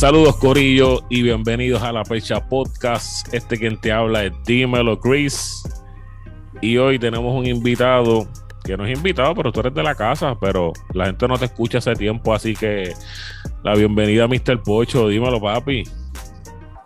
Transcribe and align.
Saludos 0.00 0.36
Corillo 0.36 1.00
y 1.10 1.22
bienvenidos 1.22 1.82
a 1.82 1.92
la 1.92 2.06
Fecha 2.06 2.48
Podcast. 2.48 3.34
Este 3.34 3.58
quien 3.58 3.78
te 3.78 3.92
habla 3.92 4.24
es 4.24 4.32
Dímelo 4.46 4.98
Chris. 4.98 5.62
Y 6.62 6.78
hoy 6.78 6.98
tenemos 6.98 7.38
un 7.38 7.44
invitado 7.44 8.26
que 8.64 8.78
no 8.78 8.86
es 8.86 8.96
invitado, 8.96 9.34
pero 9.34 9.52
tú 9.52 9.60
eres 9.60 9.74
de 9.74 9.82
la 9.82 9.94
casa, 9.94 10.38
pero 10.40 10.72
la 10.94 11.04
gente 11.04 11.28
no 11.28 11.36
te 11.36 11.44
escucha 11.44 11.76
hace 11.76 11.94
tiempo, 11.96 12.32
así 12.32 12.56
que 12.56 12.94
la 13.62 13.74
bienvenida 13.74 14.24
a 14.24 14.26
Mr. 14.26 14.62
Pocho. 14.62 15.06
Dímelo, 15.06 15.38
papi. 15.38 15.84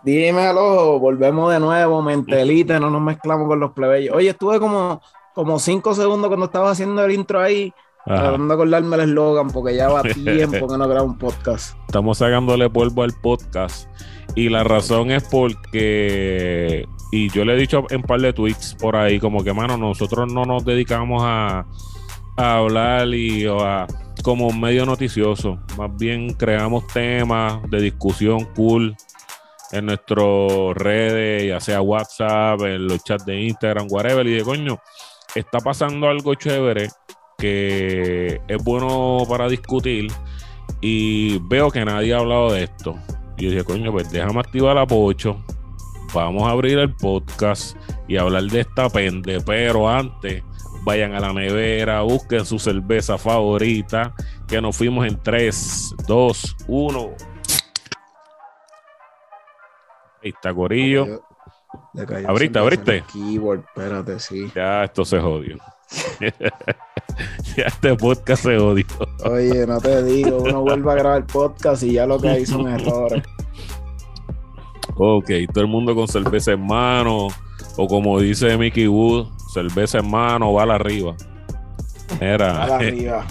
Dímelo, 0.02 0.98
volvemos 0.98 1.52
de 1.52 1.60
nuevo, 1.60 2.02
mentelite, 2.02 2.80
no 2.80 2.90
nos 2.90 3.00
mezclamos 3.00 3.46
con 3.46 3.60
los 3.60 3.70
plebeyos. 3.70 4.16
Oye, 4.16 4.30
estuve 4.30 4.58
como, 4.58 5.00
como 5.34 5.60
cinco 5.60 5.94
segundos 5.94 6.26
cuando 6.26 6.46
estaba 6.46 6.72
haciendo 6.72 7.04
el 7.04 7.12
intro 7.12 7.40
ahí 7.40 7.72
Tratando 8.04 8.48
de 8.48 8.54
acordarme 8.54 8.96
el 8.96 9.02
eslogan 9.02 9.48
porque 9.48 9.76
ya 9.76 9.88
va 9.88 10.02
tiempo 10.02 10.68
que 10.68 10.78
no 10.78 10.88
grabo 10.88 11.06
un 11.06 11.18
podcast. 11.18 11.76
Estamos 11.86 12.18
sacándole 12.18 12.68
polvo 12.68 13.02
al 13.02 13.12
podcast. 13.12 13.88
Y 14.34 14.48
la 14.48 14.64
razón 14.64 15.10
es 15.10 15.22
porque, 15.24 16.86
y 17.12 17.30
yo 17.30 17.44
le 17.44 17.54
he 17.54 17.56
dicho 17.56 17.84
en 17.90 17.98
un 17.98 18.02
par 18.02 18.20
de 18.20 18.32
tweets 18.32 18.74
por 18.74 18.96
ahí, 18.96 19.20
como 19.20 19.44
que, 19.44 19.52
mano, 19.52 19.76
nosotros 19.76 20.32
no 20.32 20.44
nos 20.44 20.64
dedicamos 20.64 21.22
a, 21.24 21.66
a 22.36 22.56
hablar 22.56 23.08
y 23.14 23.46
a 23.46 23.86
como 24.22 24.48
un 24.48 24.60
medio 24.60 24.84
noticioso. 24.86 25.58
Más 25.78 25.96
bien 25.96 26.32
creamos 26.34 26.86
temas 26.88 27.58
de 27.70 27.80
discusión 27.80 28.44
cool 28.56 28.96
en 29.70 29.86
nuestras 29.86 30.74
redes, 30.74 31.48
ya 31.48 31.60
sea 31.60 31.80
WhatsApp, 31.80 32.60
en 32.62 32.86
los 32.86 33.02
chats 33.04 33.24
de 33.24 33.40
Instagram, 33.40 33.86
whatever. 33.88 34.26
Y 34.26 34.34
de 34.34 34.42
coño, 34.42 34.78
está 35.34 35.60
pasando 35.60 36.08
algo 36.08 36.34
chévere 36.34 36.88
que 37.38 38.40
es 38.48 38.64
bueno 38.64 39.18
para 39.28 39.48
discutir 39.48 40.10
y 40.80 41.38
veo 41.48 41.70
que 41.70 41.84
nadie 41.84 42.14
ha 42.14 42.18
hablado 42.18 42.52
de 42.52 42.64
esto. 42.64 42.96
Y 43.36 43.44
yo 43.44 43.50
dije, 43.50 43.64
coño, 43.64 43.90
pues 43.92 44.10
déjame 44.10 44.40
activar 44.40 44.76
la 44.76 44.86
pocho, 44.86 45.42
vamos 46.12 46.44
a 46.44 46.50
abrir 46.50 46.78
el 46.78 46.94
podcast 46.94 47.76
y 48.06 48.16
hablar 48.16 48.44
de 48.44 48.60
esta 48.60 48.88
pende, 48.88 49.40
pero 49.40 49.88
antes 49.88 50.42
vayan 50.84 51.14
a 51.14 51.20
la 51.20 51.32
nevera, 51.32 52.02
busquen 52.02 52.44
su 52.44 52.58
cerveza 52.58 53.18
favorita, 53.18 54.14
que 54.46 54.60
nos 54.60 54.76
fuimos 54.76 55.06
en 55.06 55.20
3, 55.22 55.94
2, 56.06 56.56
1. 56.68 57.10
Ahí 60.22 60.30
está 60.30 60.54
Corillo. 60.54 61.22
Abriste, 62.28 62.58
abriste. 62.58 63.04
espérate, 63.06 64.18
sí. 64.18 64.50
Ya 64.54 64.84
esto 64.84 65.04
se 65.04 65.18
jodió. 65.20 65.58
ya 67.56 67.64
este 67.64 67.94
podcast 67.94 68.42
se 68.42 68.56
odio. 68.56 68.86
Oye, 69.24 69.66
no 69.66 69.80
te 69.80 70.02
digo, 70.02 70.38
uno 70.38 70.62
vuelve 70.62 70.92
a 70.92 70.94
grabar 70.94 71.26
podcast 71.26 71.82
y 71.82 71.92
ya 71.92 72.06
lo 72.06 72.18
que 72.18 72.28
hay 72.28 72.46
son 72.46 72.68
errores. 72.68 73.22
Ok, 74.96 75.30
todo 75.52 75.64
el 75.64 75.70
mundo 75.70 75.94
con 75.94 76.06
cerveza 76.06 76.52
en 76.52 76.66
mano, 76.66 77.28
o 77.76 77.88
como 77.88 78.20
dice 78.20 78.56
Mickey 78.56 78.86
Wood, 78.86 79.26
cerveza 79.52 79.98
en 79.98 80.10
mano, 80.10 80.52
va 80.52 80.66
la 80.66 80.76
arriba. 80.76 81.16
Era. 82.20 82.52
Va 82.52 82.66
la 82.66 82.76
arriba. 82.76 83.26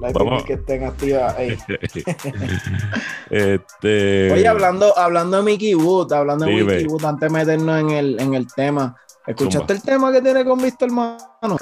La 0.00 0.10
Vamos. 0.12 0.42
que 0.44 0.54
estén 0.54 0.84
activas. 0.84 1.36
este... 3.30 4.32
Oye, 4.32 4.48
hablando, 4.48 4.96
hablando 4.98 5.38
de 5.38 5.42
Mickey 5.42 5.74
Wood, 5.74 6.12
hablando 6.12 6.46
de 6.46 6.52
Mickey 6.52 6.86
Wood, 6.86 7.04
antes 7.04 7.32
de 7.32 7.38
meternos 7.38 7.80
en 7.80 7.90
el, 7.90 8.20
en 8.20 8.34
el 8.34 8.52
tema, 8.52 8.96
¿Escuchaste 9.26 9.72
el 9.72 9.82
tema 9.82 10.12
que 10.12 10.20
tiene 10.20 10.44
con 10.44 10.60
Víctor 10.60 10.88
Hermano? 10.88 11.56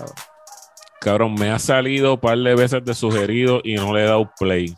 Cabrón, 1.00 1.34
me 1.34 1.50
ha 1.50 1.58
salido 1.58 2.14
un 2.14 2.20
par 2.20 2.38
de 2.38 2.54
veces 2.54 2.84
de 2.84 2.94
sugerido 2.94 3.60
y 3.64 3.74
no 3.74 3.92
le 3.92 4.04
he 4.04 4.06
dado 4.06 4.30
play. 4.38 4.74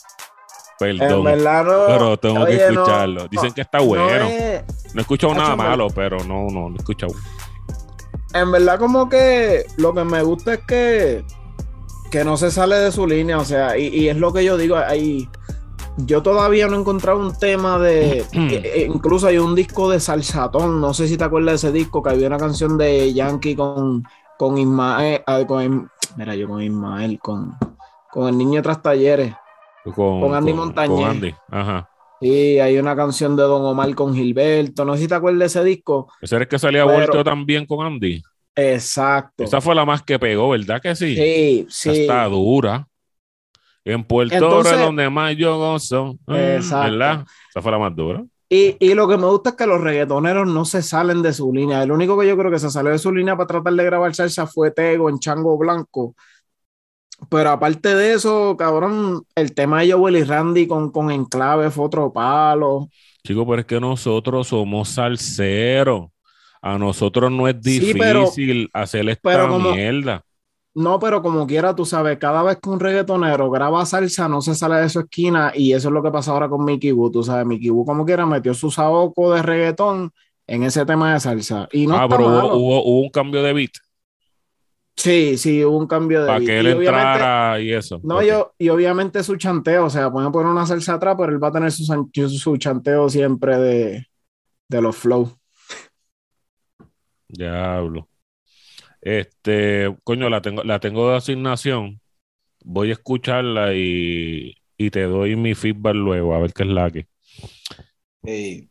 Perdón. 0.78 1.25
pero 1.25 2.17
tengo 2.19 2.44
que 2.47 2.56
escucharlo. 2.56 3.28
Dicen 3.28 3.53
que 3.53 3.61
está 3.61 3.81
bueno. 3.81 4.06
No, 4.09 4.28
he 4.28 5.00
escuchado 5.00 5.34
nada 5.34 5.56
malo, 5.56 5.89
pero 5.94 6.19
no, 6.25 6.49
no, 6.50 6.69
no 6.69 6.75
he 6.77 6.78
escuchado. 6.78 7.15
En 8.33 8.50
verdad, 8.50 8.78
como 8.78 9.09
que 9.09 9.67
lo 9.77 9.94
que 9.94 10.05
me 10.05 10.23
gusta 10.23 10.55
es 10.55 10.61
que, 10.67 11.25
que 12.11 12.25
no 12.25 12.37
se 12.37 12.50
sale 12.50 12.77
de 12.77 12.91
su 12.91 13.06
línea. 13.06 13.39
O 13.39 13.44
sea, 13.44 13.78
y, 13.78 13.87
y 13.89 14.09
es 14.09 14.17
lo 14.17 14.33
que 14.33 14.44
yo 14.44 14.56
digo. 14.56 14.77
Hay 14.77 15.28
yo 15.97 16.22
todavía 16.22 16.66
no 16.66 16.77
he 16.77 16.81
encontrado 16.81 17.19
un 17.19 17.37
tema 17.38 17.78
de. 17.78 18.25
Eh, 18.34 18.88
incluso 18.93 19.27
hay 19.27 19.38
un 19.38 19.55
disco 19.55 19.91
de 19.91 20.00
Salsatón. 20.00 20.81
No 20.81 20.94
sé 20.94 21.09
si 21.09 21.16
te 21.16 21.25
acuerdas 21.25 21.62
de 21.62 21.69
ese 21.69 21.72
disco, 21.72 22.03
que 22.03 22.10
había 22.10 22.27
una 22.27 22.38
canción 22.38 22.77
de 22.78 23.12
Yankee 23.12 23.55
con, 23.55 24.05
con 24.38 24.59
Ismael. 24.59 25.22
Ah, 25.27 25.43
con, 25.47 25.91
mira, 26.16 26.34
yo 26.34 26.49
con 26.49 26.62
Ismael, 26.62 27.19
con, 27.19 27.56
con 28.10 28.28
el 28.28 28.38
niño 28.38 28.62
tras 28.62 28.82
talleres. 28.82 29.34
Con, 29.94 30.34
Andy 30.34 30.53
Montañez. 30.53 30.97
Con 30.97 31.10
Andy, 31.10 31.34
ajá. 31.50 31.88
Sí, 32.21 32.59
hay 32.59 32.78
una 32.78 32.97
canción 32.97 33.37
de 33.37 33.43
Don 33.43 33.65
Omar 33.65 33.94
con 33.94 34.15
Gilberto. 34.15 34.84
No 34.84 34.94
sé 34.94 35.03
si 35.03 35.09
te 35.09 35.15
acuerdas 35.15 35.41
de 35.41 35.47
ese 35.47 35.65
disco. 35.65 36.09
Ese 36.21 36.37
es 36.41 36.47
que 36.47 36.59
salía 36.59 36.84
vuelto 36.84 37.22
también 37.22 37.66
con 37.66 37.84
Andy. 37.84 38.22
Exacto. 38.56 39.44
Esa 39.44 39.61
fue 39.61 39.75
la 39.75 39.84
más 39.84 40.03
que 40.03 40.19
pegó, 40.19 40.50
¿verdad 40.50 40.81
que 40.81 40.94
sí? 40.94 41.15
Sí, 41.16 41.66
sí. 41.69 42.03
Está 42.03 42.25
dura. 42.26 42.87
En 43.84 44.03
Puerto 44.05 44.62
Rico, 44.62 44.77
donde 44.78 45.11
más 45.11 45.37
yo 45.37 45.59
gozo. 45.59 46.19
Mm, 46.27 46.33
¿Verdad? 46.33 47.25
Esa 47.50 47.62
fue 47.62 47.72
la 47.72 47.78
más 47.78 47.95
dura. 47.95 48.25
Y, 48.49 48.77
y, 48.78 48.95
lo 48.95 49.09
que 49.09 49.17
me 49.17 49.27
gusta 49.27 49.50
es 49.50 49.56
que 49.56 49.67
los 49.67 49.81
reggaetoneros 49.81 50.47
no 50.47 50.65
se 50.65 50.83
salen 50.83 51.22
de 51.22 51.33
su 51.33 51.53
línea. 51.53 51.83
El 51.83 51.93
único 51.93 52.19
que 52.19 52.27
yo 52.27 52.37
creo 52.37 52.50
que 52.50 52.59
se 52.59 52.71
salió 52.71 52.93
de 52.93 52.99
su 52.99 53.12
línea 53.12 53.37
para 53.37 53.47
tratar 53.47 53.73
de 53.73 53.84
grabar 53.84 54.15
salsa 54.15 54.47
fue 54.47 54.71
Tego 54.71 55.09
en 55.09 55.19
Chango 55.19 55.59
Blanco. 55.59 56.15
Pero 57.28 57.50
aparte 57.50 57.94
de 57.94 58.12
eso, 58.12 58.56
cabrón, 58.56 59.23
el 59.34 59.55
tema 59.55 59.81
de 59.81 59.93
Joel 59.93 60.17
y 60.17 60.25
Randy 60.25 60.67
con, 60.67 60.91
con 60.91 61.11
Enclave 61.11 61.71
fue 61.71 61.87
otro 61.87 62.12
palo. 62.12 62.89
Chico, 63.25 63.47
pero 63.47 63.61
es 63.61 63.67
que 63.67 63.81
nosotros 63.81 64.49
somos 64.49 64.91
salseros. 64.91 66.11
A 66.61 66.78
nosotros 66.78 67.31
no 67.31 67.47
es 67.47 67.61
difícil 67.61 68.71
hacer 68.73 69.09
esta 69.09 69.47
mierda. 69.49 70.25
No, 70.75 70.99
pero 70.99 71.23
como 71.23 71.47
quiera, 71.47 71.75
tú 71.77 71.85
sabes, 71.85 72.19
cada 72.19 72.43
vez 72.43 72.59
que 72.61 72.69
un 72.69 72.81
reggaetonero 72.81 73.49
graba 73.49 73.87
salsa, 73.87 74.29
no 74.29 74.41
se 74.41 74.57
sale 74.57 74.77
de 74.77 74.89
su 74.89 75.01
esquina 75.01 75.53
y 75.55 75.73
eso 75.73 75.89
es 75.89 75.95
lo 75.95 76.03
que 76.03 76.11
pasa 76.11 76.33
ahora 76.33 76.49
con 76.49 76.65
Mickey 76.65 76.91
Wu. 76.91 77.12
Tú 77.12 77.23
sabes, 77.23 77.47
Mickey 77.47 77.71
Wu 77.71 77.85
como 77.85 78.05
quiera 78.05 78.27
metió 78.27 78.53
su 78.55 78.73
saoco 78.73 79.33
de 79.33 79.43
reggaetón 79.43 80.12
en 80.49 80.65
ese 80.65 80.85
tema 80.85 81.15
de 81.15 81.21
salsa. 81.21 81.69
Y 81.71 81.87
no 81.87 81.97
ah, 81.97 82.09
pero 82.09 82.27
hubo, 82.27 82.83
hubo, 82.83 83.01
un 83.03 83.11
cambio 83.11 83.43
de 83.45 83.53
beat. 83.53 83.71
Sí, 84.97 85.39
sí, 85.39 85.65
hubo 85.65 85.79
un 85.79 85.87
cambio 85.87 86.23
de 86.23 86.27
Para 86.27 86.41
que 86.41 86.59
él 86.59 86.67
entrara 86.67 87.61
y 87.61 87.73
eso. 87.73 88.01
No, 88.03 88.21
yo, 88.23 88.53
y 88.59 88.69
obviamente 88.69 89.23
su 89.23 89.37
chanteo, 89.37 89.87
o 89.87 89.91
sea, 89.91 90.11
pueden 90.11 90.33
poner 90.33 90.51
una 90.51 90.67
salsa 90.67 90.95
atrás, 90.95 91.15
pero 91.17 91.33
él 91.33 91.43
va 91.43 91.49
a 91.49 91.53
tener 91.53 91.71
su, 91.71 91.85
su 92.29 92.56
chanteo 92.56 93.09
siempre 93.09 93.59
de, 93.59 94.06
de 94.69 94.81
los 94.83 94.97
flow. 94.97 95.31
Diablo. 97.29 98.09
Este, 99.05 99.95
coño, 100.03 100.31
la 100.31 100.41
tengo, 100.41 100.65
la 100.65 100.81
tengo 100.81 101.11
de 101.11 101.17
asignación. 101.17 102.01
Voy 102.65 102.89
a 102.89 102.95
escucharla 102.95 103.75
y, 103.75 104.55
te 104.91 105.03
doy 105.03 105.37
mi 105.37 105.55
feedback 105.55 105.95
luego, 105.95 106.35
a 106.35 106.41
ver 106.41 106.55
qué 106.55 106.63
es 106.63 106.69
la 106.71 106.91
que. 106.91 107.07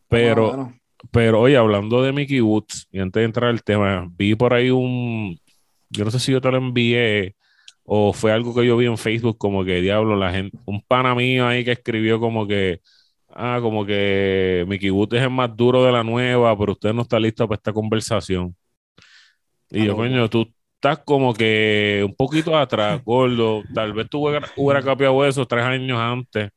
pero, 0.08 0.72
pero 1.12 1.40
oye, 1.40 1.56
hablando 1.56 2.02
de 2.02 2.12
Mickey 2.12 2.40
Woods, 2.40 2.88
y 2.90 2.98
antes 2.98 3.20
de 3.20 3.26
entrar 3.26 3.48
al 3.48 3.62
tema, 3.62 4.10
vi 4.16 4.34
por 4.34 4.54
ahí 4.54 4.70
un. 4.70 5.38
Yo 5.88 6.04
no 6.04 6.10
sé 6.10 6.18
si 6.18 6.32
yo 6.32 6.40
te 6.40 6.50
lo 6.50 6.56
envié 6.56 7.36
o 7.84 8.12
fue 8.12 8.32
algo 8.32 8.52
que 8.54 8.66
yo 8.66 8.76
vi 8.76 8.86
en 8.86 8.98
Facebook, 8.98 9.38
como 9.38 9.64
que 9.64 9.80
diablo, 9.80 10.16
la 10.16 10.32
gente, 10.32 10.58
un 10.64 10.82
pana 10.82 11.14
mío 11.14 11.46
ahí 11.46 11.64
que 11.64 11.72
escribió 11.72 12.18
como 12.18 12.46
que. 12.48 12.80
Ah, 13.36 13.58
como 13.62 13.86
que 13.86 14.64
Mickey 14.68 14.90
Woods 14.90 15.14
es 15.16 15.22
el 15.22 15.30
más 15.30 15.56
duro 15.56 15.84
de 15.84 15.92
la 15.92 16.02
nueva, 16.04 16.56
pero 16.58 16.72
usted 16.72 16.92
no 16.92 17.02
está 17.02 17.20
listo 17.20 17.46
para 17.48 17.56
esta 17.56 17.72
conversación. 17.72 18.56
Y 19.74 19.86
yo, 19.86 19.96
coño, 19.96 20.30
tú 20.30 20.48
estás 20.74 21.00
como 21.04 21.34
que 21.34 22.02
un 22.06 22.14
poquito 22.14 22.56
atrás, 22.56 23.02
gordo. 23.04 23.62
Tal 23.74 23.92
vez 23.92 24.08
tú 24.08 24.28
hubieras 24.28 24.84
cambiado 24.84 25.24
eso 25.24 25.46
tres 25.46 25.64
años 25.64 25.98
antes. 25.98 26.50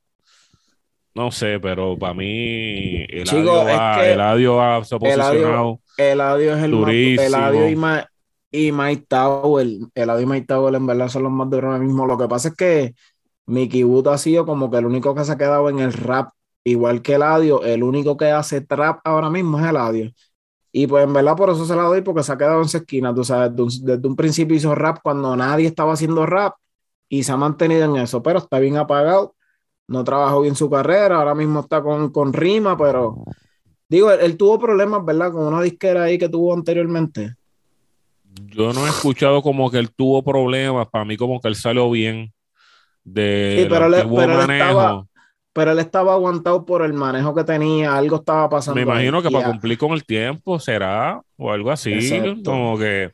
No 1.15 1.31
sé, 1.31 1.59
pero 1.59 1.97
para 1.97 2.13
mí 2.13 3.03
el 3.09 3.27
audio 3.27 3.65
va, 3.65 4.05
el 4.07 4.21
audio 4.21 4.83
se 4.83 4.95
ha 4.95 4.99
posicionado. 4.99 5.79
El 5.97 6.21
audio 6.21 6.55
es 6.55 6.63
el 6.63 6.71
durísimo. 6.71 7.27
el 7.27 7.33
audio 7.33 7.69
y, 7.69 7.75
Ma, 7.75 8.05
y 8.51 8.71
Mike 8.71 9.05
Tower, 9.07 9.67
el 9.95 10.09
audio 10.11 10.21
y 10.21 10.25
Mike 10.27 10.45
Tower 10.45 10.75
en 10.75 10.85
verdad 10.85 11.09
son 11.09 11.23
los 11.23 11.31
más 11.31 11.49
duros 11.49 11.71
ahora 11.71 11.83
mismo. 11.83 12.05
Lo 12.05 12.19
que 12.19 12.27
pasa 12.27 12.49
es 12.49 12.55
que 12.55 12.93
Mickey 13.47 13.83
Wood 13.83 14.09
ha 14.09 14.17
sido 14.19 14.45
como 14.45 14.69
que 14.69 14.77
el 14.77 14.85
único 14.85 15.15
que 15.15 15.23
se 15.23 15.31
ha 15.31 15.37
quedado 15.37 15.69
en 15.69 15.79
el 15.79 15.91
rap, 15.91 16.29
igual 16.63 17.01
que 17.01 17.15
el 17.15 17.23
audio, 17.23 17.63
el 17.63 17.81
único 17.81 18.15
que 18.15 18.29
hace 18.29 18.61
trap 18.61 18.99
ahora 19.03 19.31
mismo 19.31 19.59
es 19.59 19.65
el 19.65 19.77
audio. 19.77 20.11
Y 20.71 20.87
pues 20.87 21.03
en 21.03 21.13
verdad 21.13 21.35
por 21.35 21.49
eso 21.49 21.65
se 21.65 21.75
la 21.75 21.83
doy 21.83 22.01
porque 22.01 22.23
se 22.23 22.31
ha 22.31 22.37
quedado 22.37 22.59
en 22.59 22.65
esa 22.65 22.79
esquina, 22.79 23.13
tú 23.13 23.23
sabes, 23.23 23.51
desde 23.55 24.07
un, 24.07 24.15
principio 24.15 24.55
hizo 24.55 24.75
rap 24.75 24.99
cuando 25.01 25.35
nadie 25.35 25.67
estaba 25.67 25.93
haciendo 25.93 26.25
rap 26.25 26.55
y 27.09 27.23
se 27.23 27.31
ha 27.31 27.37
mantenido 27.37 27.85
en 27.85 28.01
eso, 28.01 28.21
pero 28.21 28.39
está 28.39 28.59
bien 28.59 28.77
apagado, 28.77 29.35
no 29.87 30.03
trabajó 30.03 30.41
bien 30.41 30.55
su 30.55 30.69
carrera, 30.69 31.17
ahora 31.17 31.33
mismo 31.33 31.61
está 31.61 31.81
con, 31.81 32.11
con 32.11 32.33
rima, 32.33 32.77
pero 32.77 33.23
digo, 33.87 34.11
él, 34.11 34.37
tuvo 34.37 34.59
problemas, 34.59 35.03
¿verdad? 35.05 35.31
Con 35.31 35.43
una 35.43 35.61
disquera 35.61 36.03
ahí 36.03 36.17
que 36.17 36.29
tuvo 36.29 36.53
anteriormente. 36.53 37.35
Yo 38.47 38.73
no 38.73 38.85
he 38.85 38.89
escuchado 38.89 39.41
como 39.41 39.71
que 39.71 39.79
él 39.79 39.89
tuvo 39.89 40.21
problemas, 40.21 40.87
para 40.89 41.05
mí 41.05 41.17
como 41.17 41.39
que 41.39 41.47
él 41.47 41.55
salió 41.55 41.89
bien 41.89 42.33
de 43.03 43.61
sí, 43.61 43.67
pero, 43.69 43.85
él, 43.85 43.93
estaba, 43.93 45.07
pero 45.57 45.71
él 45.71 45.79
estaba 45.79 46.13
aguantado 46.13 46.63
por 46.63 46.83
el 46.83 46.93
manejo 46.93 47.33
que 47.33 47.43
tenía, 47.43 47.97
algo 47.97 48.17
estaba 48.17 48.47
pasando. 48.47 48.75
Me 48.75 48.83
imagino 48.83 49.23
que 49.23 49.31
para 49.31 49.49
cumplir 49.49 49.75
con 49.75 49.91
el 49.93 50.05
tiempo 50.05 50.59
será 50.59 51.19
o 51.35 51.51
algo 51.51 51.71
así, 51.71 51.99
como 52.45 52.77
que, 52.77 53.09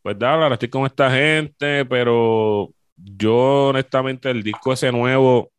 pues 0.00 0.16
dale, 0.16 0.44
ahora 0.44 0.54
estoy 0.54 0.68
con 0.68 0.86
esta 0.86 1.10
gente, 1.10 1.84
pero 1.86 2.70
yo 2.94 3.70
honestamente 3.70 4.30
el 4.30 4.44
disco 4.44 4.72
ese 4.72 4.92
nuevo 4.92 5.50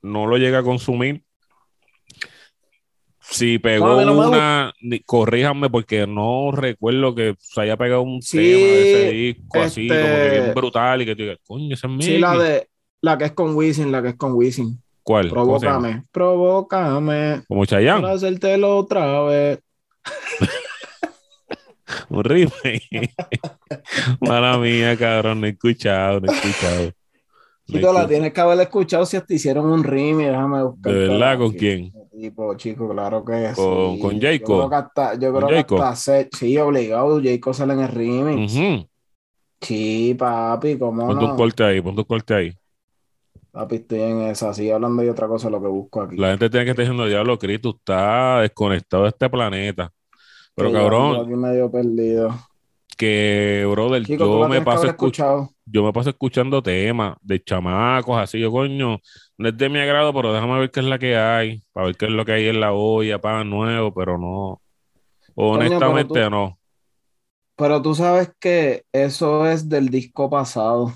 no 0.00 0.28
lo 0.28 0.36
llegué 0.36 0.56
a 0.58 0.62
consumir. 0.62 1.24
Si 3.18 3.58
pegó 3.58 3.96
una, 3.96 4.72
corríjanme 5.06 5.70
porque 5.70 6.06
no 6.06 6.52
recuerdo 6.52 7.16
que 7.16 7.34
se 7.40 7.62
haya 7.62 7.76
pegado 7.76 8.02
un 8.02 8.20
tema 8.20 8.42
de 8.44 8.92
ese 8.92 9.10
disco 9.10 9.60
así, 9.60 9.88
como 9.88 10.00
que 10.04 10.30
bien 10.30 10.42
este 10.44 10.54
brutal 10.54 11.02
y 11.02 11.04
que 11.04 11.16
tú 11.16 11.22
digas, 11.22 11.38
coño, 11.44 11.74
ese 11.74 11.88
es 11.88 11.92
mío. 11.92 12.02
Sí, 12.06 12.18
la 12.18 12.38
de 12.38 12.68
la 13.00 13.18
que 13.18 13.24
es 13.24 13.32
con 13.32 13.56
Wisin, 13.56 13.90
la 13.90 14.00
que 14.02 14.10
es 14.10 14.16
con 14.16 14.34
Wisin. 14.34 14.80
¿Cuál? 15.08 15.30
Provócame, 15.30 16.02
provócame. 16.12 17.40
Como 17.48 17.64
Chayanne. 17.64 18.02
Para 18.02 18.12
hacértelo 18.12 18.76
otra 18.76 19.22
vez. 19.22 19.58
un 22.10 22.24
remake. 22.24 23.14
Mala 24.20 24.58
mía, 24.58 24.98
cabrón, 24.98 25.40
no 25.40 25.46
he 25.46 25.50
escuchado, 25.50 26.20
no 26.20 26.30
he 26.30 26.36
escuchado. 26.36 26.92
Chico, 27.64 27.90
la 27.90 28.06
tienes 28.06 28.34
que 28.34 28.40
haber 28.42 28.60
escuchado 28.60 29.06
si 29.06 29.18
te 29.22 29.36
hicieron 29.36 29.72
un 29.72 29.82
remake, 29.82 30.28
déjame 30.28 30.62
buscar. 30.62 30.92
¿De 30.92 31.08
verdad? 31.08 31.38
¿Con 31.38 31.52
quién? 31.52 31.90
Tipo, 32.10 32.54
chico, 32.56 32.90
claro 32.90 33.24
que 33.24 33.52
¿Con, 33.56 33.94
sí. 33.94 34.00
¿Con 34.02 34.20
Jacob? 34.20 34.40
Yo 34.40 34.44
creo 34.44 34.68
que 34.68 34.76
hasta, 34.76 35.14
yo 35.14 35.34
creo 35.34 35.48
que 35.48 35.82
hasta 35.82 36.28
sí, 36.36 36.58
obligado, 36.58 37.18
Jacob 37.24 37.54
sale 37.54 37.72
en 37.72 37.80
el 37.80 37.88
remix. 37.88 38.52
Sí, 39.62 40.14
papi, 40.18 40.76
¿cómo 40.76 41.06
pon 41.06 41.14
no? 41.14 41.20
Pon 41.20 41.30
tu 41.30 41.36
corte 41.36 41.64
ahí, 41.64 41.80
pon 41.80 41.96
tu 41.96 42.04
corte 42.04 42.34
ahí. 42.34 42.58
Papi, 43.58 43.74
estoy 43.74 44.02
en 44.02 44.22
esa, 44.22 44.54
sigue 44.54 44.72
hablando 44.72 45.02
de 45.02 45.10
otra 45.10 45.26
cosa 45.26 45.50
lo 45.50 45.60
que 45.60 45.66
busco 45.66 46.02
aquí. 46.02 46.16
La 46.16 46.28
gente 46.28 46.48
tiene 46.48 46.64
que 46.64 46.70
estar 46.70 46.84
diciendo, 46.84 47.06
diablo, 47.06 47.36
Cris, 47.40 47.60
tú 47.60 47.70
estás 47.70 48.42
desconectado 48.42 49.02
de 49.02 49.08
este 49.08 49.28
planeta. 49.28 49.92
Pero 50.54 50.70
cabrón. 50.70 51.16
Yo 51.16 51.22
aquí 51.22 51.34
medio 51.34 51.68
perdido 51.68 52.38
que, 52.96 53.66
brother, 53.68 54.04
yo 54.04 54.48
me 54.48 54.60
paso 54.60 54.86
escuchando, 54.86 55.50
yo 55.66 55.82
me 55.82 55.92
paso 55.92 56.10
escuchando 56.10 56.62
temas 56.62 57.16
de 57.20 57.42
chamacos, 57.42 58.16
así, 58.16 58.38
yo 58.38 58.52
coño, 58.52 59.00
no 59.36 59.48
es 59.48 59.56
de 59.56 59.68
mi 59.68 59.80
agrado, 59.80 60.14
pero 60.14 60.32
déjame 60.32 60.60
ver 60.60 60.70
qué 60.70 60.78
es 60.78 60.86
la 60.86 61.00
que 61.00 61.16
hay, 61.16 61.60
para 61.72 61.86
ver 61.86 61.96
qué 61.96 62.04
es 62.04 62.12
lo 62.12 62.24
que 62.24 62.32
hay 62.34 62.46
en 62.46 62.60
la 62.60 62.72
olla, 62.72 63.20
para 63.20 63.42
nuevo, 63.42 63.92
pero 63.92 64.18
no, 64.18 64.62
honestamente 65.34 66.30
no. 66.30 66.60
Pero 67.56 67.82
tú 67.82 67.92
sabes 67.96 68.30
que 68.38 68.84
eso 68.92 69.48
es 69.48 69.68
del 69.68 69.88
disco 69.88 70.30
pasado. 70.30 70.92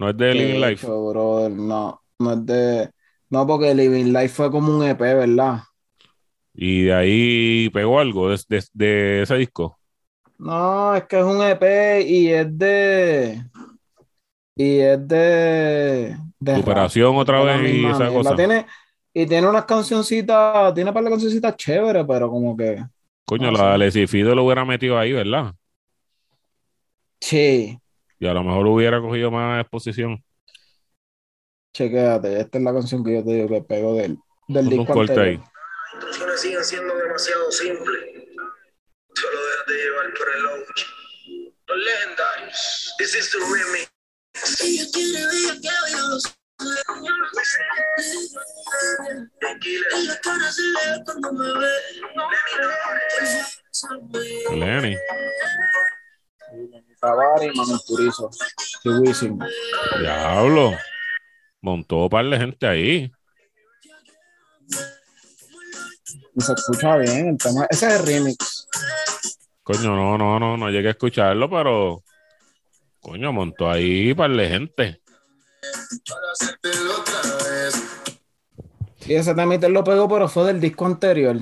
No 0.00 0.08
es 0.08 0.16
de 0.16 0.34
Living 0.34 0.60
Life. 0.62 0.86
brother, 0.86 1.50
no, 1.50 2.00
no 2.18 2.32
es 2.32 2.46
de, 2.46 2.90
no, 3.28 3.46
porque 3.46 3.74
Living 3.74 4.14
Life 4.14 4.30
fue 4.30 4.50
como 4.50 4.74
un 4.74 4.82
EP, 4.82 4.98
¿verdad? 4.98 5.60
Y 6.54 6.84
de 6.84 6.94
ahí 6.94 7.68
pegó 7.68 8.00
algo 8.00 8.30
de 8.30 9.22
ese 9.22 9.36
disco. 9.36 9.78
No, 10.38 10.94
es 10.94 11.04
que 11.04 11.18
es 11.18 11.24
un 11.24 11.42
EP 11.42 12.00
y 12.00 12.28
es 12.28 12.58
de. 12.58 13.44
Y 14.56 14.78
es 14.78 15.06
de. 15.06 16.16
de 16.38 16.56
Superación 16.56 17.16
otra 17.16 17.42
vez 17.42 17.70
y 17.70 17.84
esa 17.84 18.08
cosa. 18.08 18.34
Tiene, 18.34 18.64
y 19.12 19.26
tiene 19.26 19.46
unas 19.46 19.66
cancioncitas, 19.66 20.72
tiene 20.72 20.88
un 20.88 20.94
par 20.94 21.04
de 21.04 21.10
cancioncitas 21.10 21.56
chéveres, 21.56 22.06
pero 22.08 22.30
como 22.30 22.56
que. 22.56 22.82
Coño, 23.26 23.50
la 23.50 23.76
de 23.76 24.06
Fido 24.08 24.34
lo 24.34 24.44
hubiera 24.44 24.64
metido 24.64 24.98
ahí, 24.98 25.12
¿verdad? 25.12 25.54
Sí. 27.20 27.78
Y 28.20 28.26
a 28.26 28.34
lo 28.34 28.44
mejor 28.44 28.66
hubiera 28.66 29.00
cogido 29.00 29.30
más 29.30 29.62
exposición. 29.62 30.22
Chequéate, 31.72 32.38
esta 32.38 32.58
es 32.58 32.64
la 32.64 32.72
canción 32.74 33.02
que 33.02 33.14
yo 33.14 33.24
te 33.24 33.32
digo 33.32 33.48
que 33.48 33.62
pego 33.62 33.94
del, 33.94 34.18
del 34.46 34.68
disco 34.68 35.00
anterior. 35.00 35.26
Ahí. 35.26 35.40
siguen 36.36 36.64
siendo 36.64 36.94
demasiado 36.94 37.50
simples 37.50 38.20
Solo 39.14 39.38
déjate 39.46 39.72
llevar 39.72 40.14
por 40.14 40.28
el 40.36 40.42
launch. 40.44 40.86
Los 41.66 41.78
legendarios. 41.78 42.94
This 42.98 43.14
is 43.14 43.30
the 43.30 43.38
remix. 43.38 43.90
Ella 44.60 44.84
quiere 44.92 45.26
ver 45.26 45.60
que 45.60 45.68
yo 45.92 46.18
En 49.92 50.06
la 50.06 50.20
cara 50.20 50.52
se 50.52 50.62
le 50.62 51.04
cuando 51.04 51.32
me 51.32 51.46
ve. 51.58 51.72
Lenny. 54.56 54.96
Tavari 57.00 57.46
y 57.46 57.56
Manuel 57.56 57.80
Turizo. 57.86 58.30
Diablo. 60.00 60.72
Montó 61.62 61.96
un 61.96 62.08
par 62.08 62.24
de 62.26 62.38
gente 62.38 62.66
ahí. 62.66 63.12
Y 66.34 66.40
se 66.40 66.52
escucha 66.52 66.96
bien 66.98 67.28
el 67.28 67.38
tema. 67.38 67.66
Ese 67.70 67.86
es 67.88 68.00
el 68.00 68.06
remix. 68.06 68.66
Coño, 69.62 69.94
no, 69.94 70.18
no, 70.18 70.38
no, 70.38 70.56
no 70.56 70.70
llegué 70.70 70.88
a 70.88 70.92
escucharlo, 70.92 71.48
pero 71.48 72.02
coño, 73.00 73.32
montó 73.32 73.70
ahí 73.70 74.14
para 74.14 74.32
la 74.34 74.48
gente. 74.48 75.00
Y 79.06 79.14
ese 79.14 79.34
tema 79.34 79.56
lo 79.56 79.84
pegó, 79.84 80.08
pero 80.08 80.28
fue 80.28 80.44
del 80.44 80.60
disco 80.60 80.86
anterior. 80.86 81.36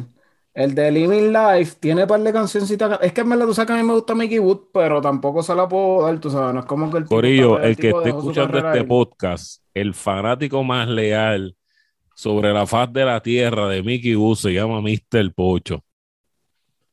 El 0.55 0.75
de 0.75 0.91
Living 0.91 1.33
Life 1.33 1.77
tiene 1.79 2.03
un 2.03 2.09
par 2.09 2.21
de 2.21 2.33
cancioncitas. 2.33 2.99
Es 3.03 3.13
que 3.13 3.23
me 3.23 3.37
la 3.37 3.47
tú 3.47 3.55
que 3.55 3.73
a 3.73 3.77
mí 3.77 3.83
me 3.83 3.93
gusta 3.93 4.15
Mickey 4.15 4.39
Wood, 4.39 4.71
pero 4.73 5.01
tampoco 5.01 5.43
se 5.43 5.55
la 5.55 5.69
puedo 5.69 6.03
dar, 6.03 6.19
tú 6.19 6.31
sabes. 6.31 6.53
No 6.53 6.61
es 6.61 6.67
como 6.67 6.91
que 6.91 6.99
el 6.99 7.05
Corillo, 7.05 7.61
el, 7.61 7.77
que 7.77 7.91
esté 7.91 8.09
escuchando 8.09 8.59
este 8.59 8.85
podcast, 8.85 9.63
el 9.75 9.95
fanático 9.95 10.65
más 10.65 10.89
leal 10.89 11.55
sobre 12.15 12.53
la 12.53 12.67
faz 12.67 12.93
de 12.93 13.05
la 13.05 13.21
tierra 13.23 13.69
de 13.69 13.81
Mickey 13.83 14.17
Wood 14.17 14.37
se 14.37 14.53
llama 14.53 14.81
Mr. 14.81 15.33
Pocho. 15.33 15.85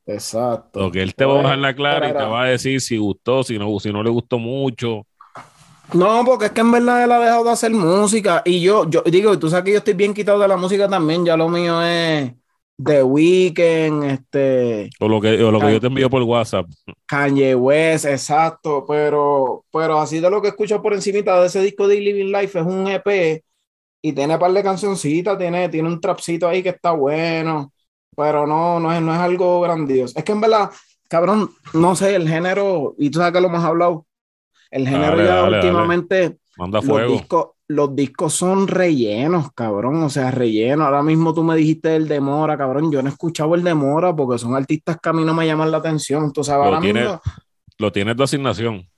Exacto. 0.06 0.78
Lo 0.78 0.92
que 0.92 1.02
él 1.02 1.16
te 1.16 1.24
va 1.24 1.34
a 1.34 1.42
dejar 1.42 1.58
la 1.58 1.74
clara 1.74 2.08
y 2.08 2.12
te 2.12 2.22
va 2.22 2.44
a 2.44 2.46
decir 2.46 2.80
si 2.80 2.96
gustó, 2.96 3.42
si 3.42 3.58
no, 3.58 3.80
si 3.80 3.92
no 3.92 4.04
le 4.04 4.10
gustó 4.10 4.38
mucho. 4.38 5.04
No, 5.92 6.24
porque 6.24 6.46
es 6.46 6.52
que 6.52 6.60
en 6.60 6.70
verdad 6.70 7.02
él 7.02 7.10
ha 7.10 7.18
dejado 7.18 7.44
de 7.44 7.50
hacer 7.50 7.72
música. 7.72 8.42
Y 8.44 8.60
yo, 8.60 8.88
yo 8.88 9.02
digo, 9.02 9.36
tú 9.38 9.50
sabes 9.50 9.64
que 9.64 9.72
yo 9.72 9.78
estoy 9.78 9.94
bien 9.94 10.14
quitado 10.14 10.38
de 10.38 10.46
la 10.46 10.56
música 10.56 10.88
también. 10.88 11.24
Ya 11.24 11.36
lo 11.36 11.48
mío 11.48 11.82
es 11.82 12.32
The 12.82 13.02
Weeknd, 13.02 14.04
este. 14.04 14.90
O 15.00 15.08
lo 15.08 15.20
que, 15.20 15.36
lo 15.36 15.58
que 15.58 15.72
yo 15.72 15.80
te 15.80 15.86
envío 15.86 16.10
por 16.10 16.22
WhatsApp. 16.22 16.66
Kanye 17.06 17.54
West, 17.54 18.04
exacto. 18.04 18.84
Pero, 18.86 19.64
pero 19.72 19.98
así 19.98 20.20
de 20.20 20.30
lo 20.30 20.42
que 20.42 20.48
escucho 20.48 20.82
por 20.82 20.92
encima 20.92 21.18
de 21.18 21.46
ese 21.46 21.62
disco 21.62 21.88
de 21.88 22.00
Living 22.00 22.32
Life 22.32 22.58
es 22.58 22.66
un 22.66 22.86
EP 22.88 23.42
y 24.02 24.12
tiene 24.12 24.34
un 24.34 24.40
par 24.40 24.52
de 24.52 24.62
cancioncitas, 24.62 25.38
tiene, 25.38 25.68
tiene 25.68 25.88
un 25.88 26.00
trapcito 26.00 26.46
ahí 26.46 26.62
que 26.62 26.68
está 26.68 26.92
bueno 26.92 27.72
pero 28.16 28.46
no, 28.46 28.80
no 28.80 28.92
es, 28.92 29.00
no 29.02 29.12
es 29.12 29.20
algo 29.20 29.60
grandioso. 29.60 30.14
Es 30.16 30.24
que 30.24 30.32
en 30.32 30.40
verdad, 30.40 30.70
cabrón, 31.08 31.50
no 31.74 31.94
sé, 31.94 32.16
el 32.16 32.26
género, 32.26 32.94
y 32.98 33.10
tú 33.10 33.18
sabes 33.18 33.34
que 33.34 33.40
lo 33.40 33.48
hemos 33.48 33.62
hablado, 33.62 34.06
el 34.70 34.88
género 34.88 35.22
ya 35.22 35.44
últimamente, 35.44 36.38
Manda 36.56 36.80
fuego. 36.80 37.10
Los, 37.10 37.20
discos, 37.20 37.48
los 37.68 37.94
discos 37.96 38.34
son 38.34 38.68
rellenos, 38.68 39.52
cabrón, 39.52 40.02
o 40.02 40.08
sea, 40.08 40.30
rellenos. 40.30 40.86
Ahora 40.86 41.02
mismo 41.02 41.34
tú 41.34 41.42
me 41.42 41.56
dijiste 41.56 41.96
el 41.96 42.08
Demora, 42.08 42.56
cabrón, 42.56 42.92
yo 42.92 43.02
no 43.02 43.08
he 43.08 43.12
escuchado 43.12 43.54
el 43.54 43.64
Demora 43.64 44.14
porque 44.14 44.38
son 44.38 44.54
artistas 44.54 44.98
que 45.02 45.08
a 45.08 45.12
mí 45.12 45.24
no 45.24 45.34
me 45.34 45.46
llaman 45.46 45.70
la 45.70 45.78
atención. 45.78 46.32
Sabes, 46.42 46.70
lo, 46.70 46.80
tienes, 46.80 47.10
lo 47.78 47.92
tienes 47.92 48.16
de 48.16 48.24
asignación. 48.24 48.88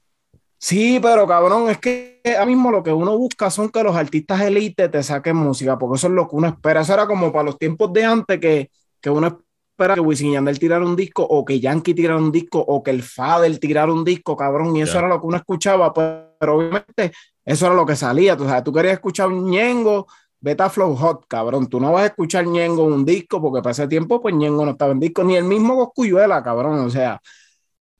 Sí, 0.58 0.98
pero 1.00 1.26
cabrón, 1.26 1.70
es 1.70 1.78
que 1.78 2.20
ahora 2.26 2.46
mismo 2.46 2.70
lo 2.70 2.82
que 2.82 2.92
uno 2.92 3.16
busca 3.16 3.48
son 3.48 3.68
que 3.68 3.82
los 3.82 3.94
artistas 3.94 4.40
elite 4.40 4.88
te 4.88 5.02
saquen 5.02 5.36
música, 5.36 5.78
porque 5.78 5.96
eso 5.96 6.08
es 6.08 6.12
lo 6.12 6.28
que 6.28 6.36
uno 6.36 6.48
espera. 6.48 6.80
Eso 6.80 6.94
era 6.94 7.06
como 7.06 7.32
para 7.32 7.44
los 7.44 7.58
tiempos 7.58 7.92
de 7.92 8.04
antes 8.04 8.40
que 8.40 8.70
que 9.00 9.10
uno 9.10 9.42
espera 9.78 9.94
que 9.94 10.00
Wisin 10.00 10.30
y 10.30 10.32
Yandel 10.32 10.58
tirara 10.58 10.84
un 10.84 10.96
disco 10.96 11.22
o 11.22 11.44
que 11.44 11.60
Yankee 11.60 11.94
tirara 11.94 12.18
un 12.18 12.32
disco 12.32 12.58
o 12.58 12.82
que 12.82 12.90
el 12.90 13.04
Fadel 13.04 13.60
tirara 13.60 13.92
un 13.92 14.04
disco, 14.04 14.36
cabrón, 14.36 14.74
y 14.76 14.82
eso 14.82 14.98
era 14.98 15.06
lo 15.06 15.20
que 15.20 15.26
uno 15.28 15.36
escuchaba, 15.36 15.92
pues, 15.94 16.08
pero 16.40 16.56
obviamente 16.56 17.12
eso 17.44 17.66
era 17.66 17.76
lo 17.76 17.86
que 17.86 17.94
salía, 17.94 18.36
tú, 18.36 18.44
sabes, 18.44 18.64
tú 18.64 18.72
querías 18.72 18.94
escuchar 18.94 19.28
un 19.28 19.48
Ñengo, 19.48 20.08
Beta 20.40 20.68
Flow 20.68 20.96
Hot, 20.96 21.26
cabrón, 21.28 21.68
tú 21.68 21.78
no 21.78 21.92
vas 21.92 22.02
a 22.02 22.06
escuchar 22.06 22.44
Ñengo 22.44 22.82
un 22.82 23.04
disco 23.04 23.40
porque 23.40 23.62
para 23.62 23.70
ese 23.70 23.86
tiempo 23.86 24.20
pues 24.20 24.34
Ñengo 24.34 24.64
no 24.64 24.72
estaba 24.72 24.90
en 24.90 24.98
disco, 24.98 25.22
ni 25.22 25.36
el 25.36 25.44
mismo 25.44 25.76
Coscuyuela, 25.76 26.42
cabrón, 26.42 26.80
o 26.80 26.90
sea, 26.90 27.20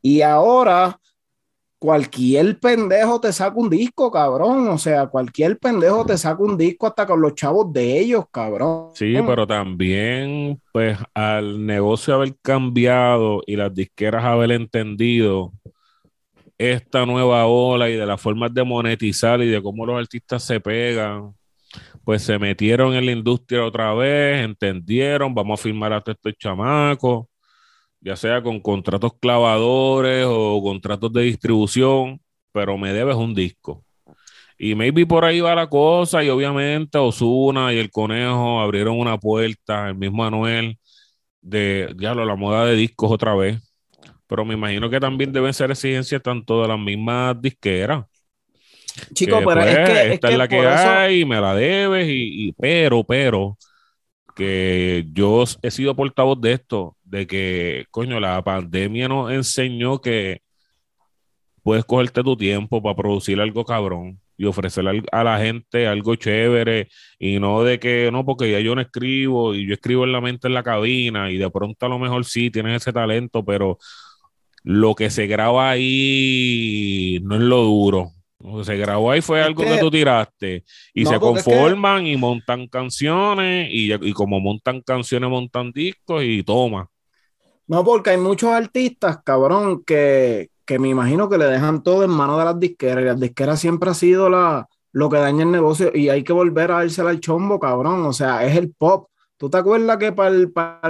y 0.03 0.23
ahora 0.23 0.99
cualquier 1.79 2.59
pendejo 2.59 3.21
te 3.21 3.33
saca 3.33 3.57
un 3.57 3.71
disco, 3.71 4.11
cabrón. 4.11 4.69
O 4.69 4.79
sea, 4.79 5.07
cualquier 5.07 5.59
pendejo 5.59 6.05
te 6.05 6.19
saca 6.19 6.43
un 6.43 6.57
disco 6.57 6.87
hasta 6.87 7.07
con 7.07 7.21
los 7.21 7.35
chavos 7.35 7.73
de 7.73 7.99
ellos, 7.99 8.25
cabrón. 8.31 8.91
Sí, 8.95 9.15
pero 9.27 9.47
también, 9.47 10.61
pues, 10.73 10.99
al 11.15 11.65
negocio 11.65 12.15
haber 12.15 12.37
cambiado 12.43 13.43
y 13.47 13.57
las 13.57 13.73
disqueras 13.73 14.25
haber 14.25 14.53
entendido 14.53 15.53
esta 16.59 17.07
nueva 17.07 17.47
ola 17.47 17.89
y 17.89 17.95
de 17.95 18.05
las 18.07 18.21
formas 18.21 18.53
de 18.53 18.65
monetizar 18.65 19.41
y 19.41 19.49
de 19.49 19.63
cómo 19.63 19.87
los 19.87 19.97
artistas 19.99 20.43
se 20.43 20.59
pegan, 20.59 21.33
pues 22.03 22.23
se 22.23 22.37
metieron 22.39 22.95
en 22.95 23.07
la 23.07 23.13
industria 23.13 23.65
otra 23.65 23.95
vez, 23.95 24.45
entendieron, 24.45 25.33
vamos 25.33 25.61
a 25.61 25.63
firmar 25.63 25.93
a 25.93 25.99
estos 25.99 26.35
chamacos 26.37 27.27
ya 28.09 28.17
sea 28.17 28.43
con 28.43 28.59
contratos 28.61 29.13
clavadores 29.21 30.25
o 30.27 30.63
contratos 30.63 31.13
de 31.13 31.25
distribución, 31.25 32.19
pero 32.53 32.79
me 32.79 32.95
debes 32.95 33.17
un 33.17 33.35
disco. 33.35 33.85
Y 34.57 34.75
maybe 34.75 35.05
por 35.05 35.27
ahí 35.27 35.41
va 35.41 35.55
la 35.55 35.69
cosa, 35.69 36.25
y 36.25 36.31
obviamente 36.31 36.97
Osuna 36.97 37.71
y 37.75 37.79
el 37.79 37.91
conejo 37.91 38.61
abrieron 38.61 38.99
una 38.99 39.19
puerta, 39.19 39.91
el 39.91 39.95
mismo 39.95 40.25
Anuel, 40.25 40.79
de 41.43 41.95
ya 41.99 42.15
la 42.15 42.35
moda 42.35 42.65
de 42.65 42.77
discos 42.77 43.13
otra 43.13 43.35
vez. 43.35 43.61
Pero 44.27 44.43
me 44.47 44.55
imagino 44.55 44.89
que 44.89 45.01
también 45.01 45.31
deben 45.31 45.53
ser 45.53 45.71
exigencias 45.71 46.23
tanto 46.23 46.63
de 46.63 46.69
las 46.69 46.79
mismas 46.79 47.39
disqueras. 47.43 48.07
Chico, 49.13 49.39
pero 49.47 49.61
es 49.61 49.77
pues, 49.77 49.89
que. 49.91 50.13
Esta 50.15 50.31
es, 50.31 50.39
la 50.39 50.49
que 50.49 50.67
hay, 50.67 51.27
me 51.27 51.39
la 51.43 51.55
debes, 51.55 52.09
y, 52.09 52.49
y, 52.49 52.53
pero, 52.53 53.05
pero, 53.05 53.59
que 54.39 55.05
yo 55.13 55.43
he 55.63 55.71
sido 55.73 55.97
portavoz 55.97 56.41
de 56.41 56.53
esto, 56.53 56.97
de 57.03 57.27
que, 57.27 57.87
coño, 57.91 58.21
la 58.21 58.41
pandemia 58.45 59.09
nos 59.09 59.33
enseñó 59.33 60.01
que 60.01 60.43
puedes 61.65 61.85
cogerte 61.85 62.23
tu 62.23 62.37
tiempo 62.37 62.81
para 62.81 62.95
producir 62.95 63.41
algo 63.41 63.65
cabrón 63.65 64.21
y 64.37 64.45
ofrecerle 64.45 65.03
a 65.11 65.25
la 65.25 65.41
gente 65.41 65.89
algo 65.89 66.15
chévere 66.15 66.89
y 67.19 67.41
no 67.41 67.65
de 67.65 67.81
que 67.81 68.11
no, 68.13 68.25
porque 68.25 68.53
ya 68.53 68.61
yo 68.61 68.77
no 68.77 68.81
escribo 68.81 69.57
y 69.57 69.67
yo 69.67 69.75
escribo 69.75 70.05
en 70.05 70.13
la 70.13 70.21
mente 70.21 70.47
en 70.47 70.55
la 70.55 70.63
cabina 70.63 71.33
y 71.33 71.37
de 71.39 71.51
pronto 71.51 71.87
a 71.87 71.89
lo 71.89 71.99
mejor 71.99 72.25
sí 72.25 72.49
tienes 72.53 72.83
ese 72.83 72.93
talento, 72.93 73.45
pero 73.45 73.79
lo 74.63 74.95
que 74.95 75.11
se 75.11 75.27
graba 75.27 75.71
ahí 75.71 77.19
no 77.25 77.35
es 77.35 77.43
lo 77.43 77.63
duro. 77.65 78.13
Que 78.41 78.65
se 78.65 78.77
grabó 78.77 79.11
ahí 79.11 79.21
fue 79.21 79.43
algo 79.43 79.65
que, 79.65 79.79
tú 79.79 79.91
tiraste 79.91 80.65
y 80.95 81.05
se 81.05 81.19
conforman 81.19 82.07
y 82.07 82.17
montan 82.17 82.69
canciones 82.69 83.69
y, 83.71 83.93
y 83.93 84.13
como 84.13 84.39
montan 84.39 84.81
canciones, 84.83 85.29
montan 85.29 85.73
discos 85.73 86.23
y 86.25 86.45
toma. 86.45 86.89
No, 87.67 87.85
porque 87.85 88.11
hay 88.11 88.17
muchos 88.17 88.51
artistas, 88.51 89.19
cabrón, 89.25 89.83
que, 89.85 90.51
que 90.65 90.79
me 90.79 90.89
imagino 90.89 91.29
que 91.29 91.37
le 91.37 91.47
dejan 91.47 91.83
todo 91.83 92.05
en 92.05 92.11
manos 92.11 92.39
de 92.39 92.45
las 92.45 92.59
disqueras. 92.59 93.03
Y 93.03 93.07
las 93.07 93.21
disqueras 93.21 93.61
siempre 93.61 93.91
ha 93.91 93.95
sido 93.95 94.31
la, 94.31 94.69
lo 94.93 95.11
que 95.11 95.19
daña 95.19 95.43
el 95.45 95.51
negocio 95.51 95.91
y 95.95 96.09
hay 96.09 96.25
que 96.25 96.33
volver 96.33 96.71
a 96.71 96.77
dársela 96.77 97.11
al 97.11 97.21
chombo, 97.21 97.61
cabrón. 97.61 98.05
O 98.07 98.13
sea, 98.13 98.45
es 98.45 98.57
el 98.57 98.73
pop. 98.73 99.09
¿Tú 99.37 99.51
te 99.51 99.59
acuerdas 99.59 99.99
que 99.99 100.13
para, 100.13 100.35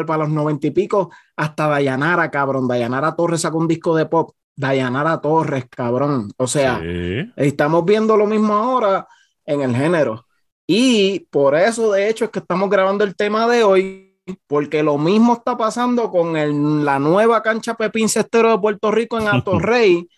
para, 0.06 0.16
los 0.18 0.30
noventa 0.30 0.66
y 0.66 0.70
pico, 0.70 1.10
hasta 1.36 1.68
Dayanara, 1.68 2.30
cabrón, 2.30 2.66
Dayanara 2.68 3.14
Torres 3.14 3.40
sacó 3.42 3.58
un 3.58 3.68
disco 3.68 3.94
de 3.94 4.06
pop? 4.06 4.30
Dayanara 4.58 5.20
Torres, 5.20 5.66
cabrón. 5.70 6.32
O 6.36 6.48
sea, 6.48 6.82
estamos 7.36 7.84
viendo 7.84 8.16
lo 8.16 8.26
mismo 8.26 8.54
ahora 8.54 9.06
en 9.46 9.62
el 9.62 9.74
género. 9.74 10.26
Y 10.66 11.20
por 11.30 11.54
eso, 11.54 11.92
de 11.92 12.08
hecho, 12.08 12.24
es 12.24 12.30
que 12.32 12.40
estamos 12.40 12.68
grabando 12.68 13.04
el 13.04 13.14
tema 13.14 13.46
de 13.46 13.62
hoy, 13.62 14.16
porque 14.48 14.82
lo 14.82 14.98
mismo 14.98 15.34
está 15.34 15.56
pasando 15.56 16.10
con 16.10 16.36
el, 16.36 16.84
la 16.84 16.98
nueva 16.98 17.40
cancha 17.40 17.74
Pepín 17.74 18.08
Cestero 18.08 18.50
de 18.50 18.58
Puerto 18.58 18.90
Rico 18.90 19.16
en 19.20 19.26
Rey, 19.60 20.08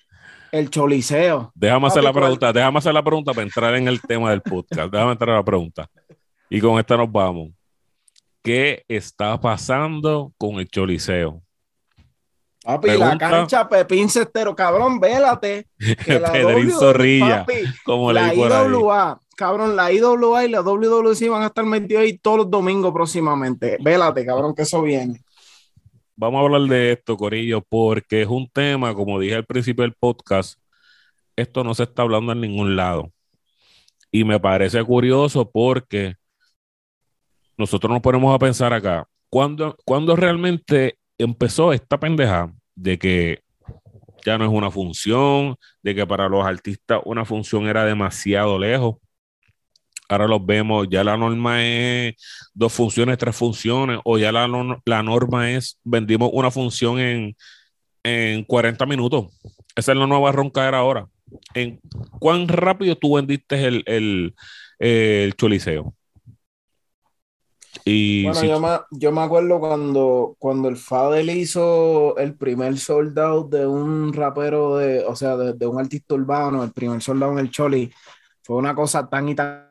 el 0.53 0.71
Choliseo. 0.71 1.53
Déjame 1.55 1.89
hacer 1.89 2.03
la 2.03 2.13
pregunta, 2.13 2.51
déjame 2.51 2.79
hacer 2.79 2.95
la 2.95 3.05
pregunta 3.05 3.33
para 3.33 3.43
entrar 3.43 3.75
en 3.75 3.89
el 3.89 4.01
tema 4.01 4.31
del 4.31 4.41
podcast. 4.41 4.91
Déjame 4.91 5.13
entrar 5.13 5.31
a 5.35 5.39
la 5.41 5.45
pregunta. 5.45 5.87
Y 6.49 6.61
con 6.63 6.79
esta 6.79 6.97
nos 6.97 7.13
vamos. 7.13 7.51
¿Qué 8.43 8.85
está 8.89 9.39
pasando 9.39 10.33
con 10.39 10.55
el 10.59 10.67
Choliseo? 10.67 11.43
Papi, 12.63 12.91
la 12.99 13.17
cancha 13.17 13.69
Pepín 13.69 14.11
Cestero, 14.11 14.55
cabrón, 14.55 15.01
vélate. 15.01 15.67
Pedrín 16.07 16.71
Zorrilla, 16.71 17.47
como 17.85 18.13
la 18.13 18.35
IWA, 18.35 19.19
cabrón, 19.35 19.77
la 19.77 19.91
IWA 19.91 20.45
y 20.45 20.51
la 20.51 20.61
WWC 20.61 21.29
van 21.31 21.43
a 21.43 21.47
estar 21.47 21.65
metidos 21.65 22.03
ahí 22.03 22.19
todos 22.19 22.39
los 22.39 22.51
domingos 22.51 22.93
próximamente. 22.93 23.79
Vélate, 23.81 24.27
cabrón, 24.27 24.55
que 24.55 24.63
eso 24.63 24.83
viene. 24.83 25.23
Vamos 26.17 26.39
a 26.39 26.45
hablar 26.45 26.69
de 26.69 26.93
esto, 26.93 27.17
Corillo, 27.17 27.63
porque 27.63 28.21
es 28.21 28.29
un 28.29 28.47
tema, 28.47 28.95
como 28.95 29.19
dije 29.19 29.37
al 29.37 29.47
principio 29.47 29.83
del 29.83 29.95
podcast, 29.95 30.61
esto 31.35 31.65
no 31.65 31.75
se 31.75 31.85
está 31.85 32.03
hablando 32.03 32.33
en 32.33 32.43
ningún 32.43 32.77
lado. 32.77 33.11
Y 34.13 34.25
me 34.25 34.39
parece 34.39 34.85
curioso 34.85 35.51
porque 35.51 36.17
nosotros 37.57 37.91
nos 37.91 38.03
ponemos 38.03 38.35
a 38.35 38.39
pensar 38.39 38.75
acá, 38.75 39.09
¿cuándo, 39.31 39.79
¿cuándo 39.87 40.15
realmente 40.15 40.99
empezó 41.23 41.73
esta 41.73 41.99
pendeja 42.01 42.53
de 42.75 42.99
que 42.99 43.43
ya 44.25 44.39
no 44.39 44.45
es 44.45 44.51
una 44.51 44.71
función, 44.71 45.57
de 45.83 45.95
que 45.95 46.07
para 46.07 46.29
los 46.29 46.45
artistas 46.45 47.01
una 47.05 47.25
función 47.25 47.67
era 47.67 47.85
demasiado 47.85 48.59
lejos? 48.59 48.97
ahora 50.11 50.27
los 50.27 50.45
vemos, 50.45 50.89
ya 50.91 51.05
la 51.05 51.17
norma 51.17 51.65
es 51.65 52.15
dos 52.53 52.73
funciones, 52.73 53.17
tres 53.17 53.37
funciones, 53.37 54.01
o 54.05 54.19
ya 54.19 54.33
la, 54.33 54.49
la 54.85 55.03
norma 55.03 55.51
es 55.51 55.79
vendimos 55.85 56.31
una 56.33 56.51
función 56.51 56.99
en, 56.99 57.37
en 58.03 58.45
40 58.45 58.87
minutos. 58.87 59.29
Esa 59.77 59.93
es 59.93 59.99
la 59.99 60.07
nueva 60.07 60.33
roncadera 60.33 60.79
ahora. 60.79 61.07
¿En 61.55 61.81
cuán 62.19 62.49
rápido 62.49 62.97
tú 62.97 63.15
vendiste 63.15 63.65
el, 63.65 63.85
el, 63.87 64.35
el 64.81 65.35
choliseo? 65.37 65.95
Y 67.85 68.25
bueno, 68.25 68.45
yo, 68.45 68.61
me, 68.61 68.69
yo, 68.91 69.13
me, 69.13 69.21
acuerdo 69.21 69.61
cuando, 69.61 70.37
cuando 70.39 70.69
el 70.69 70.77
Fadel 70.77 71.31
hizo 71.31 72.17
el 72.19 72.35
primer 72.35 72.79
sold 72.79 73.19
out 73.19 73.51
de 73.51 73.67
un 73.67 74.13
rapero, 74.13 74.77
de, 74.77 75.05
o 75.05 75.15
sea, 75.15 75.37
de, 75.37 75.53
de 75.55 75.67
un 75.67 75.79
artista 75.79 76.15
urbano, 76.15 76.65
el 76.65 76.73
primer 76.73 77.01
sold 77.01 77.23
out 77.23 77.33
en 77.33 77.39
el 77.39 77.51
Choli, 77.51 77.93
fue 78.43 78.57
una 78.57 78.75
cosa 78.75 79.09
tan 79.09 79.29
y 79.29 79.35
tan 79.35 79.71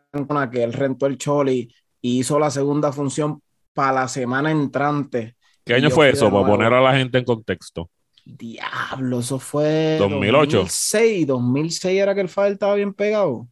que 0.52 0.64
él 0.64 0.74
rentó 0.74 1.06
el 1.06 1.18
Choli 1.18 1.74
y 2.02 2.20
hizo 2.20 2.40
la 2.40 2.50
segunda 2.50 2.92
función 2.92 3.42
para 3.74 3.94
la 3.94 4.08
semana 4.08 4.52
entrante. 4.52 5.36
¿Qué 5.64 5.76
año 5.76 5.90
fue 5.90 6.10
eso? 6.10 6.32
Para 6.32 6.48
poner 6.48 6.74
a 6.74 6.82
la 6.82 6.96
gente 6.96 7.20
en 7.20 7.26
contexto. 7.26 7.90
Diablo, 8.26 9.20
eso 9.20 9.40
fue 9.40 9.98
2008. 10.00 10.58
2006, 10.58 11.28
2006 11.28 12.02
era 12.02 12.16
que 12.16 12.22
el 12.22 12.30
file 12.30 12.50
estaba 12.50 12.76
bien 12.76 12.94
pegado. 12.94 13.48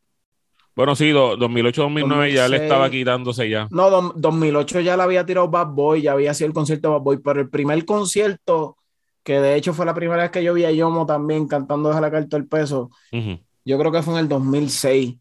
Bueno, 0.77 0.96
sí, 0.96 1.10
2008-2009 1.10 2.31
ya 2.31 2.48
le 2.48 2.57
estaba 2.57 2.88
quitándose 2.91 3.50
ya. 3.50 3.67
No, 3.72 4.13
2008 4.13 4.81
ya 4.81 4.96
le 4.96 5.01
había 5.01 5.25
tirado 5.25 5.48
Bad 5.50 5.69
Boy, 5.69 6.03
ya 6.03 6.12
había 6.12 6.36
sido 6.36 6.50
el 6.50 6.53
concierto 6.53 6.89
de 6.89 6.93
Bad 6.93 7.01
Boy, 7.01 7.17
pero 7.17 7.41
el 7.41 7.50
primer 7.50 7.84
concierto, 7.84 8.77
que 9.24 9.39
de 9.39 9.55
hecho 9.55 9.74
fue 9.74 9.88
la 9.88 9.96
primera 9.96 10.22
vez 10.22 10.29
que 10.29 10.43
yo 10.43 10.53
vi 10.53 10.65
a 10.65 10.72
Yomo 10.72 11.07
también 11.07 11.48
cantando 11.48 11.89
Deja 11.89 12.00
la 12.00 12.12
carta 12.12 12.38
del 12.38 12.46
peso, 12.46 12.91
yo 13.12 13.79
creo 13.79 13.91
que 13.91 14.03
fue 14.03 14.13
en 14.13 14.19
el 14.19 14.29
2006. 14.29 15.15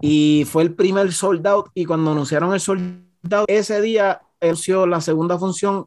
Y 0.00 0.46
fue 0.46 0.62
el 0.62 0.74
primer 0.74 1.12
sold 1.12 1.46
out. 1.46 1.66
Y 1.74 1.84
cuando 1.84 2.12
anunciaron 2.12 2.54
el 2.54 2.60
sold 2.60 3.04
out, 3.32 3.50
ese 3.50 3.82
día 3.82 4.22
anunció 4.40 4.86
la 4.86 5.02
segunda 5.02 5.38
función 5.38 5.84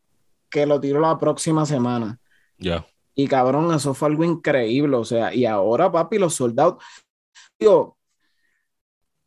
que 0.52 0.68
lo 0.68 0.80
tiró 0.80 1.00
la 1.00 1.18
próxima 1.18 1.66
semana. 1.66 2.20
Ya. 2.60 2.86
Y 3.16 3.28
cabrón, 3.28 3.74
eso 3.74 3.96
fue 3.96 4.08
algo 4.08 4.24
increíble. 4.24 4.98
O 4.98 5.04
sea, 5.04 5.34
y 5.34 5.46
ahora, 5.46 5.92
papi, 5.92 6.20
los 6.20 6.36
soldados. 6.36 6.76
Digo, 7.60 7.98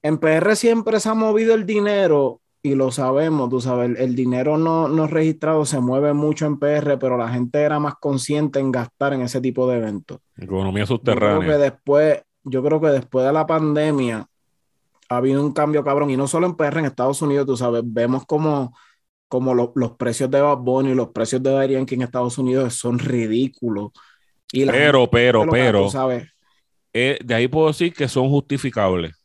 en 0.02 0.18
PR 0.18 0.56
siempre 0.56 1.00
se 1.00 1.08
ha 1.08 1.14
movido 1.14 1.54
el 1.54 1.64
dinero 1.64 2.40
y 2.64 2.76
lo 2.76 2.92
sabemos, 2.92 3.50
tú 3.50 3.60
sabes, 3.60 3.98
el, 3.98 4.14
dinero 4.14 4.56
no, 4.56 4.86
no 4.88 5.08
registrado 5.08 5.64
se 5.64 5.80
mueve 5.80 6.12
mucho 6.12 6.46
en 6.46 6.58
PR, 6.60 6.96
pero 6.96 7.16
la 7.16 7.28
gente 7.28 7.60
era 7.60 7.80
más 7.80 7.94
consciente 7.96 8.60
en 8.60 8.70
gastar 8.70 9.14
en 9.14 9.22
ese 9.22 9.40
tipo 9.40 9.68
de 9.68 9.78
eventos. 9.78 10.20
Economía 10.36 10.86
subterránea. 10.86 11.34
Yo 11.34 11.40
creo 11.40 11.52
que 11.52 11.62
después, 11.64 12.22
yo 12.44 12.62
creo 12.62 12.80
que 12.80 12.88
después 12.88 13.26
de 13.26 13.32
la 13.32 13.46
pandemia, 13.46 14.26
ha 15.08 15.16
habido 15.16 15.44
un 15.44 15.52
cambio 15.52 15.82
cabrón, 15.82 16.10
y 16.10 16.16
no 16.16 16.28
solo 16.28 16.46
en 16.46 16.54
PR, 16.54 16.78
en 16.78 16.84
Estados 16.84 17.20
Unidos, 17.20 17.46
tú 17.46 17.56
sabes, 17.56 17.82
vemos 17.84 18.24
como, 18.26 18.76
como 19.26 19.54
los 19.54 19.92
precios 19.98 20.30
de 20.30 20.40
Bad 20.40 20.58
Bunny 20.58 20.92
y 20.92 20.94
los 20.94 21.08
precios 21.08 21.42
de 21.42 21.50
Daddy 21.50 21.74
Yankee 21.74 21.96
en 21.96 22.02
Estados 22.02 22.38
Unidos 22.38 22.74
son 22.74 23.00
ridículos. 23.00 23.90
Y 24.52 24.66
pero, 24.66 25.10
pero, 25.10 25.46
pero, 25.50 25.88
sabes. 25.88 26.28
Eh, 26.92 27.18
de 27.24 27.34
ahí 27.34 27.48
puedo 27.48 27.68
decir 27.68 27.92
que 27.92 28.06
son 28.06 28.28
justificables. 28.28 29.21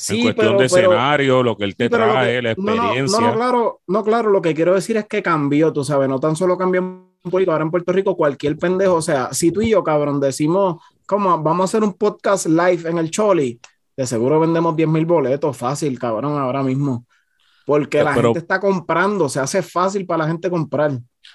Sí, 0.00 0.16
en 0.16 0.22
cuestión 0.32 0.56
de 0.56 0.64
escenario, 0.64 1.42
lo 1.42 1.54
que 1.58 1.64
él 1.64 1.76
te 1.76 1.90
trae, 1.90 2.40
la 2.40 2.52
experiencia. 2.52 3.20
No, 3.20 3.26
no, 3.26 3.34
claro, 3.34 3.80
no, 3.86 4.02
claro, 4.02 4.30
lo 4.30 4.40
que 4.40 4.54
quiero 4.54 4.74
decir 4.74 4.96
es 4.96 5.04
que 5.06 5.22
cambió, 5.22 5.74
tú 5.74 5.84
sabes, 5.84 6.08
no 6.08 6.18
tan 6.18 6.36
solo 6.36 6.56
cambió 6.56 6.80
en 6.80 7.30
Puerto 7.30 7.52
ahora 7.52 7.64
en 7.64 7.70
Puerto 7.70 7.92
Rico 7.92 8.16
cualquier 8.16 8.56
pendejo, 8.56 8.94
o 8.94 9.02
sea, 9.02 9.34
si 9.34 9.52
tú 9.52 9.60
y 9.60 9.68
yo, 9.68 9.84
cabrón, 9.84 10.18
decimos, 10.18 10.82
como 11.06 11.42
vamos 11.42 11.60
a 11.60 11.64
hacer 11.64 11.84
un 11.86 11.92
podcast 11.92 12.46
live 12.46 12.88
en 12.88 12.96
el 12.96 13.10
Choli, 13.10 13.60
de 13.94 14.06
seguro 14.06 14.40
vendemos 14.40 14.74
10 14.74 14.88
mil 14.88 15.04
boletos 15.04 15.54
fácil, 15.54 15.98
cabrón, 15.98 16.38
ahora 16.38 16.62
mismo. 16.62 17.04
Porque 17.70 18.02
la 18.02 18.14
gente 18.14 18.40
está 18.40 18.58
comprando, 18.58 19.28
se 19.28 19.38
hace 19.38 19.62
fácil 19.62 20.04
para 20.04 20.24
la 20.24 20.28
gente 20.28 20.50
comprar. 20.50 20.90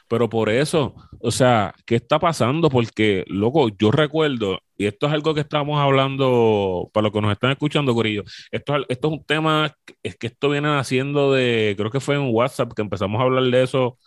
Pero 0.10 0.28
por 0.28 0.50
eso, 0.50 0.94
o 1.22 1.32
sea, 1.32 1.74
¿qué 1.86 1.96
está 1.96 2.20
pasando? 2.20 2.70
Porque, 2.70 3.24
loco, 3.28 3.70
yo 3.70 3.90
recuerdo, 3.90 4.60
y 4.78 4.86
esto 4.86 5.08
es 5.08 5.14
algo 5.14 5.34
que 5.34 5.40
estamos 5.40 5.80
hablando, 5.80 6.90
para 6.92 7.04
los 7.04 7.14
que 7.14 7.22
nos 7.22 7.32
están 7.32 7.52
escuchando, 7.52 7.94
Corillo, 7.94 8.24
esto, 8.52 8.76
esto 8.90 9.08
es 9.08 9.14
un 9.14 9.24
tema, 9.24 9.74
es 10.04 10.18
que 10.18 10.28
esto 10.28 10.50
viene 10.50 10.78
haciendo 10.78 11.32
de, 11.32 11.74
creo 11.78 11.90
que 11.90 12.02
fue 12.02 12.16
en 12.16 12.28
WhatsApp 12.36 12.74
que 12.74 12.82
empezamos 12.82 13.18
a 13.22 13.24
hablar 13.24 13.46
de 13.46 13.64
eso 13.64 13.98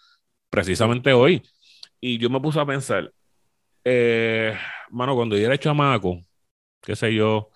precisamente 0.51 1.15
hoy. 1.15 1.43
Y 1.99 2.19
yo 2.19 2.29
me 2.29 2.41
puse 2.41 2.61
a 2.61 2.67
pensar, 2.67 3.11
eh, 3.85 4.55
mano, 4.91 5.17
cuando 5.17 5.35
yo 5.35 5.47
era 5.47 5.57
chamaco, 5.57 6.23
qué 6.83 6.95
sé 6.95 7.15
yo, 7.15 7.49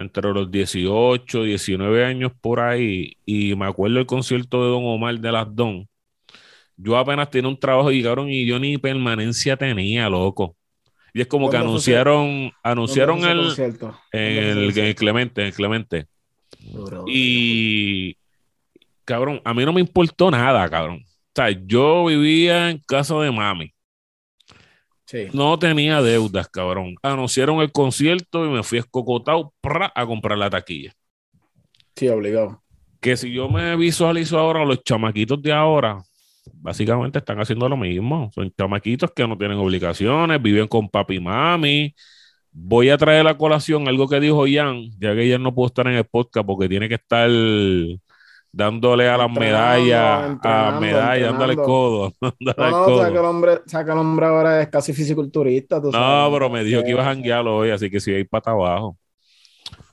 entre 0.00 0.32
los 0.32 0.50
18, 0.50 1.44
19 1.44 2.04
años 2.04 2.32
por 2.40 2.60
ahí, 2.60 3.16
y 3.26 3.54
me 3.54 3.66
acuerdo 3.66 3.98
el 3.98 4.06
concierto 4.06 4.64
de 4.64 4.70
Don 4.70 4.84
Omar 4.84 5.18
de 5.18 5.32
las 5.32 5.54
Don. 5.54 5.86
Yo 6.76 6.96
apenas 6.96 7.30
tenía 7.30 7.48
un 7.48 7.58
trabajo 7.60 7.92
y 7.92 8.02
cabrón, 8.02 8.30
y 8.30 8.46
yo 8.46 8.58
ni 8.58 8.78
permanencia 8.78 9.56
tenía, 9.56 10.08
loco. 10.08 10.56
Y 11.12 11.20
es 11.20 11.26
como 11.26 11.50
que 11.50 11.56
anunciaron, 11.56 12.52
anunciaron 12.62 13.24
el, 13.24 13.52
en 14.12 14.58
el, 14.58 14.94
Clemente, 14.94 15.44
el 15.44 15.52
Clemente. 15.52 16.06
y 17.06 18.16
cabrón, 19.04 19.42
a 19.44 19.52
mí 19.52 19.64
no 19.64 19.72
me 19.72 19.80
importó 19.80 20.30
nada, 20.30 20.68
cabrón. 20.70 21.02
O 21.04 21.32
sea, 21.34 21.50
yo 21.50 22.06
vivía 22.06 22.70
en 22.70 22.78
casa 22.78 23.14
de 23.16 23.30
mami. 23.30 23.72
No 25.32 25.58
tenía 25.58 26.02
deudas, 26.02 26.48
cabrón. 26.48 26.94
Anunciaron 27.02 27.60
el 27.60 27.72
concierto 27.72 28.44
y 28.44 28.48
me 28.48 28.62
fui 28.62 28.78
escocotado 28.78 29.52
a 29.94 30.06
comprar 30.06 30.38
la 30.38 30.50
taquilla. 30.50 30.92
Sí, 31.96 32.08
obligado. 32.08 32.62
Que 33.00 33.16
si 33.16 33.32
yo 33.32 33.48
me 33.48 33.76
visualizo 33.76 34.38
ahora, 34.38 34.64
los 34.64 34.82
chamaquitos 34.84 35.40
de 35.42 35.52
ahora, 35.52 36.02
básicamente 36.54 37.18
están 37.18 37.40
haciendo 37.40 37.68
lo 37.68 37.76
mismo. 37.76 38.30
Son 38.34 38.52
chamaquitos 38.56 39.10
que 39.12 39.26
no 39.26 39.36
tienen 39.36 39.58
obligaciones, 39.58 40.40
viven 40.40 40.68
con 40.68 40.88
papi 40.88 41.16
y 41.16 41.20
mami. 41.20 41.94
Voy 42.52 42.90
a 42.90 42.98
traer 42.98 43.20
a 43.20 43.24
la 43.24 43.38
colación 43.38 43.86
algo 43.88 44.08
que 44.08 44.20
dijo 44.20 44.46
Ian, 44.46 44.90
ya 44.98 45.14
que 45.14 45.26
Ian 45.28 45.42
no 45.42 45.54
pudo 45.54 45.66
estar 45.68 45.86
en 45.86 45.94
el 45.94 46.04
podcast 46.04 46.46
porque 46.46 46.68
tiene 46.68 46.88
que 46.88 46.96
estar 46.96 47.30
dándole 48.52 49.08
a 49.08 49.16
las 49.16 49.30
medallas, 49.30 50.38
a 50.42 50.78
medallas, 50.80 51.30
dándole 51.30 51.52
el 51.52 51.58
codo. 51.58 52.12
no, 52.20 52.54
no, 52.56 52.98
Saca, 52.98 53.08
el 53.08 53.24
hombre, 53.24 53.60
saca 53.66 53.92
el 53.92 53.98
hombre 53.98 54.26
ahora 54.26 54.62
es 54.62 54.68
casi 54.68 54.92
fisiculturista. 54.92 55.80
no, 55.80 56.30
pero 56.32 56.50
me 56.50 56.64
dijo 56.64 56.82
que 56.82 56.90
iba 56.90 57.02
a 57.02 57.06
janguearlo 57.06 57.58
hoy, 57.58 57.70
así 57.70 57.90
que 57.90 58.00
sí, 58.00 58.10
ir 58.10 58.28
para 58.28 58.52
abajo. 58.52 58.98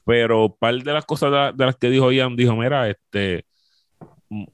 Pero 0.05 0.55
par 0.57 0.75
de 0.75 0.93
las 0.93 1.05
cosas 1.05 1.55
de, 1.55 1.65
las 1.65 1.75
que 1.75 1.89
dijo 1.89 2.11
Ian, 2.11 2.35
dijo, 2.35 2.55
mira, 2.55 2.89
este, 2.89 3.45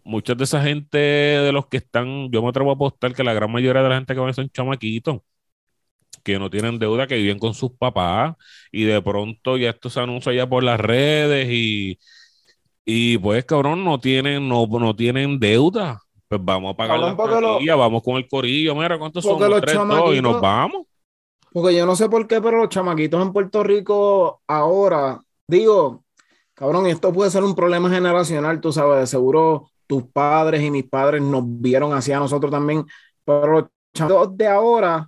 muchas 0.03 0.37
de 0.37 0.43
esa 0.43 0.61
gente 0.61 0.97
de 0.97 1.51
los 1.51 1.67
que 1.67 1.77
están, 1.77 2.31
yo 2.31 2.41
me 2.41 2.49
atrevo 2.49 2.71
a 2.71 2.73
apostar 2.73 3.13
que 3.13 3.23
la 3.23 3.33
gran 3.33 3.51
mayoría 3.51 3.83
de 3.83 3.89
la 3.89 3.95
gente 3.95 4.13
que 4.13 4.19
va 4.19 4.33
son 4.33 4.49
chamaquitos 4.49 5.21
que 6.23 6.39
no 6.39 6.49
tienen 6.49 6.79
deuda, 6.79 7.07
que 7.07 7.15
viven 7.17 7.37
con 7.37 7.53
sus 7.53 7.71
papás 7.73 8.35
y 8.71 8.85
de 8.85 9.01
pronto 9.01 9.57
ya 9.57 9.71
esto 9.71 9.89
se 9.89 9.99
anuncia 9.99 10.33
ya 10.33 10.47
por 10.47 10.63
las 10.63 10.79
redes 10.79 11.49
y 11.51 11.99
y 12.85 13.17
pues, 13.17 13.45
cabrón, 13.45 13.83
no 13.83 13.99
tienen, 13.99 14.47
no, 14.47 14.67
no 14.67 14.95
tienen 14.95 15.39
deuda. 15.39 15.99
Pues 16.27 16.43
vamos 16.43 16.73
a 16.73 16.77
pagar 16.77 16.99
la 16.99 17.75
vamos 17.75 18.03
con 18.03 18.15
el 18.15 18.27
corillo. 18.27 18.75
Mira, 18.75 18.97
¿cuántos 18.97 19.23
son? 19.23 19.39
Los 19.39 19.61
tres, 19.61 19.75
dos, 19.75 20.15
y 20.15 20.21
nos 20.21 20.41
vamos. 20.41 20.87
Porque 21.51 21.75
yo 21.75 21.85
no 21.85 21.95
sé 21.95 22.09
por 22.09 22.27
qué, 22.27 22.41
pero 22.41 22.57
los 22.57 22.69
chamaquitos 22.69 23.21
en 23.21 23.31
Puerto 23.31 23.63
Rico 23.63 24.41
ahora, 24.47 25.21
digo, 25.47 26.03
cabrón, 26.55 26.87
esto 26.87 27.13
puede 27.13 27.29
ser 27.29 27.43
un 27.43 27.53
problema 27.53 27.89
generacional, 27.89 28.59
tú 28.59 28.71
sabes, 28.71 28.99
de 29.01 29.07
seguro 29.07 29.69
tus 29.85 30.03
padres 30.07 30.63
y 30.63 30.71
mis 30.71 30.85
padres 30.85 31.21
nos 31.21 31.43
vieron 31.45 31.93
así 31.93 32.11
a 32.11 32.19
nosotros 32.19 32.51
también, 32.51 32.83
pero 33.23 33.47
los 33.47 33.65
chamaquitos 33.93 34.35
de 34.35 34.47
ahora, 34.47 35.07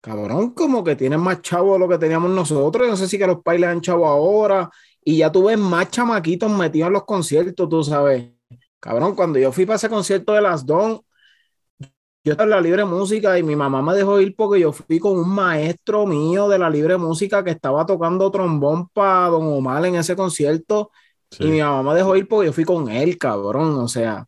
cabrón, 0.00 0.50
como 0.50 0.84
que 0.84 0.94
tienen 0.94 1.18
más 1.18 1.42
chavo 1.42 1.72
de 1.72 1.80
lo 1.80 1.88
que 1.88 1.98
teníamos 1.98 2.30
nosotros. 2.30 2.88
No 2.88 2.96
sé 2.96 3.08
si 3.08 3.18
que 3.18 3.26
los 3.26 3.42
pais 3.42 3.60
han 3.64 3.80
chavo 3.80 4.06
ahora 4.06 4.70
y 5.04 5.18
ya 5.18 5.32
tuve 5.32 5.56
más 5.56 5.90
chamaquitos 5.90 6.50
metidos 6.50 6.88
en 6.88 6.92
los 6.92 7.04
conciertos, 7.04 7.68
tú 7.68 7.82
sabes. 7.84 8.30
Cabrón, 8.78 9.14
cuando 9.14 9.38
yo 9.38 9.52
fui 9.52 9.66
para 9.66 9.76
ese 9.76 9.88
concierto 9.88 10.32
de 10.32 10.42
las 10.42 10.64
Don, 10.66 11.00
yo 12.24 12.32
estaba 12.32 12.44
en 12.44 12.50
la 12.50 12.60
libre 12.60 12.84
música 12.84 13.36
y 13.36 13.42
mi 13.42 13.56
mamá 13.56 13.82
me 13.82 13.94
dejó 13.94 14.20
ir 14.20 14.34
porque 14.36 14.60
yo 14.60 14.72
fui 14.72 15.00
con 15.00 15.18
un 15.18 15.28
maestro 15.28 16.06
mío 16.06 16.48
de 16.48 16.58
la 16.58 16.70
libre 16.70 16.96
música 16.96 17.42
que 17.42 17.50
estaba 17.50 17.84
tocando 17.84 18.30
trombón 18.30 18.88
para 18.90 19.28
Don 19.28 19.46
Omar 19.46 19.84
en 19.86 19.96
ese 19.96 20.14
concierto. 20.14 20.90
Y 21.40 21.46
mi 21.46 21.60
mamá 21.60 21.92
me 21.92 21.96
dejó 21.96 22.14
ir 22.14 22.28
porque 22.28 22.46
yo 22.46 22.52
fui 22.52 22.64
con 22.64 22.88
él, 22.88 23.18
cabrón. 23.18 23.74
O 23.76 23.88
sea, 23.88 24.24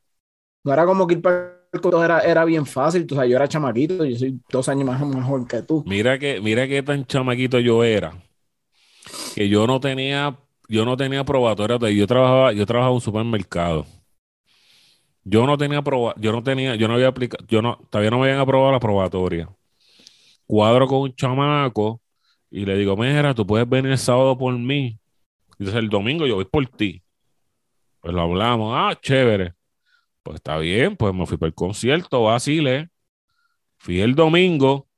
no 0.65 0.73
era 0.73 0.87
como 0.87 1.07
que 1.07 1.15
ir 1.15 1.23
para 1.23 1.55
el 1.73 1.81
concierto 1.81 2.05
era, 2.05 2.21
era 2.21 2.45
bien 2.45 2.67
fácil. 2.67 3.07
O 3.11 3.15
sea, 3.15 3.27
yo 3.27 3.37
era 3.37 3.47
chamaquito, 3.47 4.05
yo 4.05 4.17
soy 4.17 4.41
dos 4.51 4.69
años 4.69 4.87
más 4.87 5.01
mejor 5.07 5.47
que 5.47 5.63
tú. 5.63 5.85
Mira 5.87 6.19
que, 6.19 6.41
mira 6.41 6.67
qué 6.67 6.83
tan 6.83 7.05
chamaquito 7.05 7.61
yo 7.61 7.85
era. 7.85 8.21
Que 9.35 9.49
yo 9.49 9.67
no 9.67 9.79
tenía 9.79 10.37
yo 10.69 10.85
no 10.85 10.97
tenía 10.97 11.25
probatoria, 11.25 11.91
yo 11.91 12.07
trabajaba, 12.07 12.53
yo 12.53 12.67
trabajaba 12.67 12.93
en 12.93 12.95
un 12.97 13.01
supermercado. 13.01 13.87
Yo 15.25 15.47
no 15.47 15.57
tenía 15.57 15.83
proba, 15.83 16.15
yo 16.19 16.33
no 16.33 16.43
tenía, 16.43 16.75
yo 16.77 16.87
no 16.87 16.95
había 16.95 17.09
aplicado, 17.09 17.45
yo 17.49 17.63
no, 17.63 17.79
todavía 17.91 18.11
no 18.11 18.19
me 18.19 18.25
habían 18.27 18.41
aprobado 18.41 18.73
la 18.73 18.81
probatoria. 18.81 19.49
Cuadro 20.47 20.87
con 20.87 21.01
un 21.03 21.15
chamaco 21.15 22.03
y 22.51 22.67
le 22.67 22.77
digo, 22.77 22.97
mira, 22.97 23.35
tú 23.35 23.47
puedes 23.47 23.69
venir 23.69 23.93
el 23.93 23.99
sábado 23.99 24.37
por 24.37 24.55
mí. 24.55 24.99
Y 25.59 25.65
dice, 25.65 25.79
el 25.79 25.89
domingo 25.89 26.27
yo 26.27 26.37
voy 26.37 26.45
por 26.45 26.67
ti. 26.67 27.03
Pues 28.01 28.15
lo 28.15 28.23
hablamos, 28.23 28.75
ah, 28.77 28.99
chévere. 29.01 29.55
Pues 30.23 30.37
está 30.37 30.59
bien, 30.59 30.97
pues 30.97 31.15
me 31.15 31.27
fui 31.27 31.39
para 31.39 31.49
el 31.49 31.55
concierto, 31.55 32.25
vacile. 32.25 32.91
Fui 33.79 34.01
el 34.01 34.15
domingo 34.15 34.89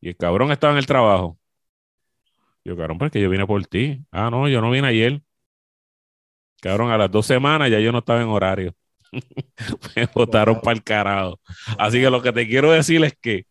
y 0.00 0.08
el 0.08 0.16
cabrón 0.16 0.52
estaba 0.52 0.72
en 0.74 0.78
el 0.78 0.86
trabajo. 0.86 1.38
Yo, 2.64 2.76
cabrón, 2.76 2.98
pues 2.98 3.10
que 3.10 3.20
yo 3.20 3.28
vine 3.28 3.46
por 3.46 3.64
ti. 3.66 4.04
Ah, 4.12 4.30
no, 4.30 4.48
yo 4.48 4.60
no 4.60 4.70
vine 4.70 4.88
ayer. 4.88 5.22
Cabrón, 6.60 6.92
a 6.92 6.98
las 6.98 7.10
dos 7.10 7.26
semanas 7.26 7.70
ya 7.70 7.80
yo 7.80 7.90
no 7.90 7.98
estaba 7.98 8.22
en 8.22 8.28
horario. 8.28 8.74
Me 9.96 10.06
votaron 10.14 10.60
para 10.60 10.76
el 10.76 10.82
carajo. 10.84 11.40
Así 11.78 12.00
que 12.00 12.08
lo 12.08 12.22
que 12.22 12.32
te 12.32 12.46
quiero 12.46 12.70
decir 12.70 13.04
es 13.04 13.14
que, 13.20 13.46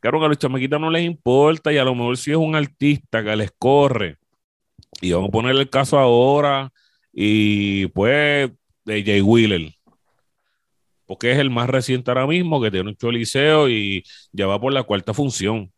cabrón, 0.00 0.24
a 0.24 0.28
los 0.28 0.38
chamaquitos 0.38 0.80
no 0.80 0.90
les 0.90 1.04
importa 1.04 1.72
y 1.72 1.78
a 1.78 1.84
lo 1.84 1.94
mejor 1.94 2.16
si 2.16 2.30
es 2.30 2.36
un 2.36 2.54
artista 2.54 3.24
que 3.24 3.36
les 3.36 3.50
corre. 3.58 4.18
Y 5.00 5.12
vamos 5.12 5.28
a 5.28 5.32
ponerle 5.32 5.62
el 5.62 5.70
caso 5.70 5.98
ahora 5.98 6.72
y 7.12 7.86
pues 7.88 8.50
de 8.84 9.04
Jay 9.04 9.20
Wheeler. 9.20 9.74
Porque 11.06 11.32
es 11.32 11.38
el 11.38 11.50
más 11.50 11.68
reciente 11.68 12.10
ahora 12.10 12.26
mismo 12.26 12.60
que 12.62 12.70
tiene 12.70 12.90
un 12.90 12.96
choliseo 12.96 13.68
y 13.68 14.04
ya 14.32 14.46
va 14.46 14.60
por 14.60 14.72
la 14.72 14.84
cuarta 14.84 15.12
función. 15.12 15.72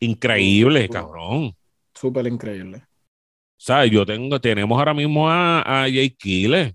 Increíble, 0.00 0.88
cabrón. 0.88 1.54
Súper 1.94 2.26
increíble. 2.26 2.78
O 2.78 3.58
sea, 3.58 3.86
yo 3.86 4.04
tengo, 4.04 4.38
tenemos 4.40 4.78
ahora 4.78 4.92
mismo 4.92 5.30
a, 5.30 5.60
a 5.62 5.82
Jay 5.84 6.10
Kile, 6.10 6.74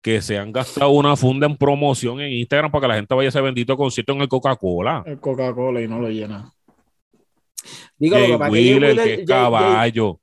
que 0.00 0.22
se 0.22 0.38
han 0.38 0.52
gastado 0.52 0.90
una 0.90 1.16
funda 1.16 1.46
en 1.46 1.56
promoción 1.56 2.20
en 2.20 2.32
Instagram 2.32 2.70
para 2.70 2.82
que 2.82 2.88
la 2.88 2.94
gente 2.94 3.14
vaya 3.14 3.28
a 3.28 3.30
ese 3.30 3.40
bendito 3.42 3.76
concierto 3.76 4.14
en 4.14 4.22
el 4.22 4.28
Coca-Cola. 4.28 5.02
El 5.04 5.20
Coca-Cola 5.20 5.82
y 5.82 5.88
no 5.88 5.98
lo 5.98 6.08
llena. 6.08 6.50
Digo, 7.98 8.16
Jay 8.16 8.34
Wheeler, 8.34 8.96
que, 8.96 9.16
Jay, 9.16 9.24
caballo. 9.26 10.20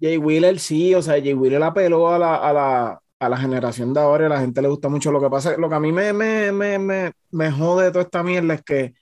Jay, 0.00 0.16
Wheeler 0.16 0.58
sí, 0.58 0.94
o 0.94 1.02
sea, 1.02 1.14
Jay 1.14 1.34
Wheeler 1.34 1.62
apeló 1.62 2.08
a 2.08 2.18
la, 2.18 2.34
a 2.36 2.52
la, 2.52 3.00
a 3.20 3.28
la 3.28 3.36
generación 3.36 3.94
de 3.94 4.00
ahora 4.00 4.24
y 4.24 4.26
a 4.26 4.30
la 4.30 4.40
gente 4.40 4.60
le 4.60 4.68
gusta 4.68 4.88
mucho. 4.88 5.12
Lo 5.12 5.20
que 5.20 5.30
pasa, 5.30 5.56
lo 5.56 5.68
que 5.68 5.74
a 5.74 5.80
mí 5.80 5.92
me, 5.92 6.12
me, 6.12 6.50
me, 6.50 6.78
me, 6.78 7.12
me 7.30 7.50
jode 7.52 7.84
de 7.84 7.90
toda 7.92 8.04
esta 8.04 8.24
mierda 8.24 8.54
es 8.54 8.62
que 8.62 8.94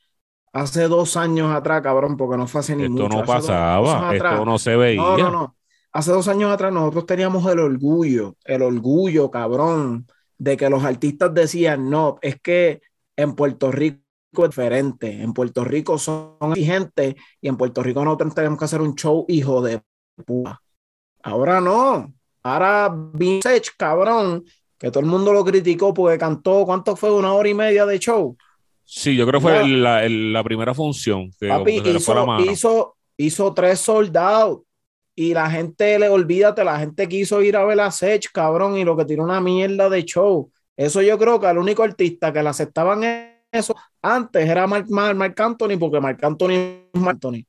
hace 0.57 0.89
dos 0.89 1.17
años 1.17 1.55
atrás, 1.55 1.83
cabrón, 1.83 2.17
porque 2.17 2.37
no 2.37 2.47
fue 2.47 2.61
hace 2.61 2.75
ni 2.75 2.85
esto 2.85 3.09
No 3.09 3.25
pasaba, 3.25 4.15
esto 4.15 4.45
no 4.45 4.59
se 4.59 4.75
veía. 4.77 5.01
No, 5.01 5.19
no, 5.19 5.31
no. 5.31 5.57
Hace 5.93 6.13
dos 6.13 6.29
años 6.29 6.51
atrás 6.51 6.73
nosotros 6.73 7.07
teníamos 7.07 7.47
el 7.51 7.59
orgullo, 7.59 8.37
el 8.45 8.63
orgullo, 8.63 9.31
cabrón, 9.31 10.07
de 10.39 10.57
que 10.57 10.69
los 10.69 10.85
artistas 10.85 11.33
decían, 11.33 11.89
no, 11.91 12.19
es 12.23 12.41
que 12.41 12.81
en 13.17 13.35
Puerto 13.35 13.71
Rico 13.71 14.01
es 14.33 14.51
diferente. 14.51 15.23
En 15.23 15.33
Puerto 15.33 15.65
Rico 15.65 15.99
son 15.99 16.37
exigentes 16.51 17.15
y 17.41 17.49
en 17.49 17.57
Puerto 17.57 17.83
Rico 17.83 18.05
nosotros 18.05 18.35
tenemos 18.35 18.59
que 18.59 18.65
hacer 18.65 18.81
un 18.81 18.95
show 18.95 19.25
hijo 19.29 19.63
de 19.63 19.83
puta. 20.25 20.61
Ahora 21.23 21.61
no. 21.61 22.13
Ahora 22.43 22.95
Vintage, 22.95 23.71
cabrón, 23.77 24.45
que 24.79 24.91
todo 24.91 25.01
el 25.01 25.07
mundo 25.07 25.33
lo 25.33 25.45
criticó 25.45 25.93
porque 25.93 26.19
cantó, 26.19 26.65
¿cuánto 26.65 26.95
fue? 26.97 27.13
Una 27.13 27.33
hora 27.33 27.49
y 27.49 27.55
media 27.55 27.87
de 27.87 27.99
show. 27.99 28.37
Sí, 28.89 29.17
yo 29.17 29.27
creo 29.27 29.41
que 29.41 29.47
fue 29.47 29.69
la, 29.69 30.45
primera 30.45 30.73
función. 30.73 31.31
Que 31.41 31.49
papi, 31.49 31.83
hizo, 32.49 32.97
hizo, 33.17 33.53
tres 33.53 33.81
soldados 33.81 34.61
y 35.15 35.35
la 35.35 35.51
gente, 35.51 35.99
le 35.99 36.09
olvídate, 36.09 36.63
la 36.63 36.79
gente 36.79 37.09
quiso 37.09 37.43
ir 37.43 37.57
a 37.57 37.65
ver 37.65 37.81
a 37.81 37.91
Sech, 37.91 38.31
cabrón, 38.33 38.79
y 38.79 38.85
lo 38.85 38.97
que 38.97 39.05
tiene 39.05 39.25
una 39.25 39.41
mierda 39.41 39.91
de 39.91 40.05
show. 40.05 40.51
Eso 40.77 41.03
yo 41.03 41.19
creo 41.19 41.41
que 41.41 41.49
el 41.49 41.59
único 41.59 41.83
artista 41.83 42.33
que 42.33 42.43
le 42.43 42.49
aceptaban 42.49 43.03
eso 43.51 43.75
antes 44.03 44.49
era 44.49 44.67
Mark, 44.67 44.87
Mark, 44.89 45.35
Anthony, 45.41 45.79
porque 45.79 46.01
Mark 46.01 46.19
Anthony 46.23 46.53
es 46.53 47.01
Mark 47.01 47.17
Anthony 47.17 47.45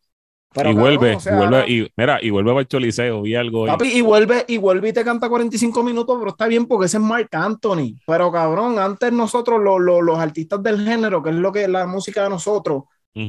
y 0.65 0.74
vuelve, 0.74 1.17
vuelve, 1.17 1.72
y 1.72 1.91
mira, 1.96 2.20
y 2.22 2.30
vuelve 2.30 2.60
a 2.60 2.65
Choliseo, 2.65 3.22
vi 3.22 3.36
algo. 3.36 3.65
Papi, 3.65 3.88
y 3.88 4.02
vuelve, 4.02 4.46
y 4.48 4.58
vuelve 4.58 4.89
y 4.89 4.93
te 4.93 5.04
canta 5.04 5.30
45 5.30 5.84
minutos, 5.84 6.15
pero 6.17 6.32
está 6.32 6.48
bien 6.48 6.65
porque 6.65 6.86
ese 6.86 6.98
es 6.98 7.04
Mark 7.04 7.30
Anthony. 7.32 8.00
Pero 8.06 8.32
cabrón, 8.32 8.80
antes 8.80 9.12
nosotros, 9.12 9.62
los 9.62 10.20
artistas 10.20 10.62
del 10.63 10.84
género, 10.84 11.22
que 11.22 11.30
es 11.30 11.36
lo 11.36 11.52
que 11.52 11.63
es 11.63 11.70
la 11.70 11.86
música 11.86 12.24
de 12.24 12.30
nosotros, 12.30 12.84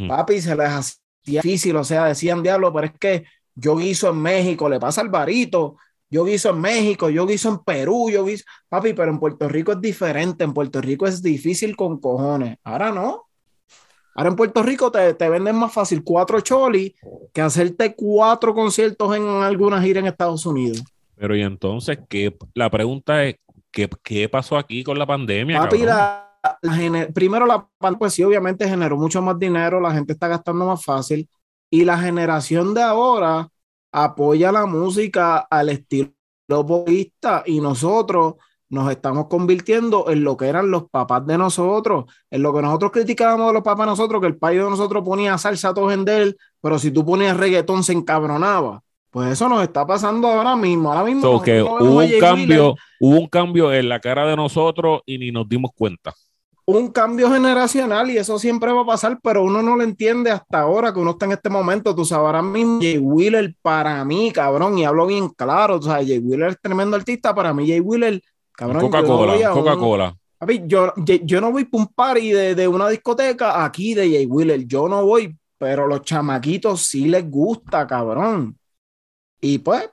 papi, 0.08 0.40
se 0.40 0.56
les 0.56 0.68
hacía 0.68 1.42
difícil, 1.42 1.76
o 1.76 1.84
sea, 1.84 2.06
decían 2.06 2.42
diablo, 2.42 2.72
pero 2.72 2.86
es 2.86 2.92
que 2.98 3.24
yo 3.54 3.76
guiso 3.76 4.10
en 4.10 4.22
México, 4.22 4.68
le 4.68 4.80
pasa 4.80 5.00
al 5.00 5.08
varito, 5.08 5.76
yo 6.10 6.24
guiso 6.24 6.50
en 6.50 6.60
México, 6.60 7.10
yo 7.10 7.26
guiso 7.26 7.50
en 7.50 7.58
Perú, 7.58 8.08
yo 8.10 8.24
guiso, 8.24 8.44
papi, 8.68 8.94
pero 8.94 9.10
en 9.10 9.18
Puerto 9.18 9.48
Rico 9.48 9.72
es 9.72 9.80
diferente, 9.80 10.44
en 10.44 10.54
Puerto 10.54 10.80
Rico 10.80 11.06
es 11.06 11.22
difícil 11.22 11.76
con 11.76 12.00
cojones. 12.00 12.56
Ahora 12.64 12.92
no. 12.92 13.27
Ahora 14.18 14.30
en 14.30 14.36
Puerto 14.36 14.64
Rico 14.64 14.90
te, 14.90 15.14
te 15.14 15.28
venden 15.28 15.54
más 15.54 15.72
fácil 15.72 16.02
cuatro 16.02 16.40
cholis 16.40 16.92
que 17.32 17.40
hacerte 17.40 17.94
cuatro 17.94 18.52
conciertos 18.52 19.14
en 19.14 19.22
alguna 19.22 19.80
gira 19.80 20.00
en 20.00 20.06
Estados 20.06 20.44
Unidos. 20.44 20.82
Pero 21.14 21.36
y 21.36 21.42
entonces, 21.42 22.00
¿qué? 22.08 22.36
la 22.52 22.68
pregunta 22.68 23.22
es, 23.22 23.36
¿qué, 23.70 23.88
¿qué 24.02 24.28
pasó 24.28 24.58
aquí 24.58 24.82
con 24.82 24.98
la 24.98 25.06
pandemia? 25.06 25.60
Papi, 25.60 25.84
la, 25.84 26.36
primero 27.14 27.46
la 27.46 27.68
pues 27.96 28.12
sí, 28.12 28.24
obviamente 28.24 28.68
generó 28.68 28.96
mucho 28.96 29.22
más 29.22 29.38
dinero, 29.38 29.80
la 29.80 29.92
gente 29.92 30.14
está 30.14 30.26
gastando 30.26 30.66
más 30.66 30.84
fácil 30.84 31.28
y 31.70 31.84
la 31.84 31.96
generación 31.96 32.74
de 32.74 32.82
ahora 32.82 33.48
apoya 33.92 34.50
la 34.50 34.66
música 34.66 35.46
al 35.48 35.68
estilo 35.68 36.12
popista 36.48 37.44
y 37.46 37.60
nosotros 37.60 38.34
nos 38.70 38.90
estamos 38.90 39.26
convirtiendo 39.28 40.10
en 40.10 40.24
lo 40.24 40.36
que 40.36 40.46
eran 40.46 40.70
los 40.70 40.88
papás 40.90 41.26
de 41.26 41.38
nosotros, 41.38 42.04
en 42.30 42.42
lo 42.42 42.52
que 42.52 42.62
nosotros 42.62 42.92
criticábamos 42.92 43.48
de 43.48 43.52
los 43.54 43.62
papás 43.62 43.86
de 43.86 43.90
nosotros, 43.90 44.20
que 44.20 44.26
el 44.26 44.36
país 44.36 44.58
de 44.62 44.68
nosotros 44.68 45.02
ponía 45.04 45.38
salsa 45.38 45.70
a 45.70 45.74
todo 45.74 45.90
él, 45.90 46.36
pero 46.60 46.78
si 46.78 46.90
tú 46.90 47.04
ponías 47.04 47.36
reggaetón 47.36 47.82
se 47.82 47.92
encabronaba. 47.92 48.82
Pues 49.10 49.32
eso 49.32 49.48
nos 49.48 49.62
está 49.62 49.86
pasando 49.86 50.28
ahora 50.28 50.54
mismo. 50.54 50.92
Ahora 50.92 51.04
mismo 51.04 51.30
hubo 51.30 51.98
un 51.98 52.20
cambio, 52.20 52.74
hubo 53.00 53.18
un 53.18 53.26
cambio 53.26 53.72
en 53.72 53.88
la 53.88 54.00
cara 54.00 54.26
de 54.26 54.36
nosotros 54.36 55.00
y 55.06 55.16
ni 55.16 55.30
nos 55.30 55.48
dimos 55.48 55.70
cuenta. 55.74 56.12
Un 56.66 56.88
cambio 56.88 57.30
generacional 57.30 58.10
y 58.10 58.18
eso 58.18 58.38
siempre 58.38 58.70
va 58.70 58.82
a 58.82 58.86
pasar, 58.86 59.18
pero 59.22 59.42
uno 59.42 59.62
no 59.62 59.76
lo 59.76 59.82
entiende 59.82 60.30
hasta 60.30 60.60
ahora 60.60 60.92
que 60.92 61.00
uno 61.00 61.12
está 61.12 61.24
en 61.24 61.32
este 61.32 61.48
momento. 61.48 61.94
Tú 61.94 62.04
sabes, 62.04 62.26
ahora 62.26 62.42
mismo 62.42 62.80
Jay 62.82 62.98
Wheeler 62.98 63.54
para 63.62 64.04
mí, 64.04 64.30
cabrón, 64.30 64.76
y 64.76 64.84
hablo 64.84 65.06
bien 65.06 65.30
claro, 65.30 65.76
o 65.76 65.82
sea, 65.82 65.94
Jay 65.94 66.18
Wheeler 66.18 66.50
es 66.50 66.60
tremendo 66.60 66.94
artista, 66.94 67.34
para 67.34 67.54
mí 67.54 67.66
Jay 67.66 67.80
Wheeler 67.80 68.20
Coca-Cola, 68.58 69.50
Coca-Cola. 69.50 70.16
Yo, 70.66 70.92
yo, 71.04 71.40
no 71.40 71.52
voy 71.52 71.64
para 71.64 71.82
un 71.82 71.88
party 71.88 72.30
de, 72.32 72.54
de, 72.54 72.68
una 72.68 72.88
discoteca 72.88 73.64
aquí 73.64 73.94
de 73.94 74.10
Jay 74.10 74.26
Wheeler, 74.26 74.66
yo 74.66 74.88
no 74.88 75.04
voy, 75.04 75.36
pero 75.58 75.86
los 75.86 76.02
chamaquitos 76.02 76.82
sí 76.82 77.08
les 77.08 77.28
gusta, 77.28 77.86
cabrón. 77.86 78.56
Y 79.40 79.58
pues. 79.58 79.88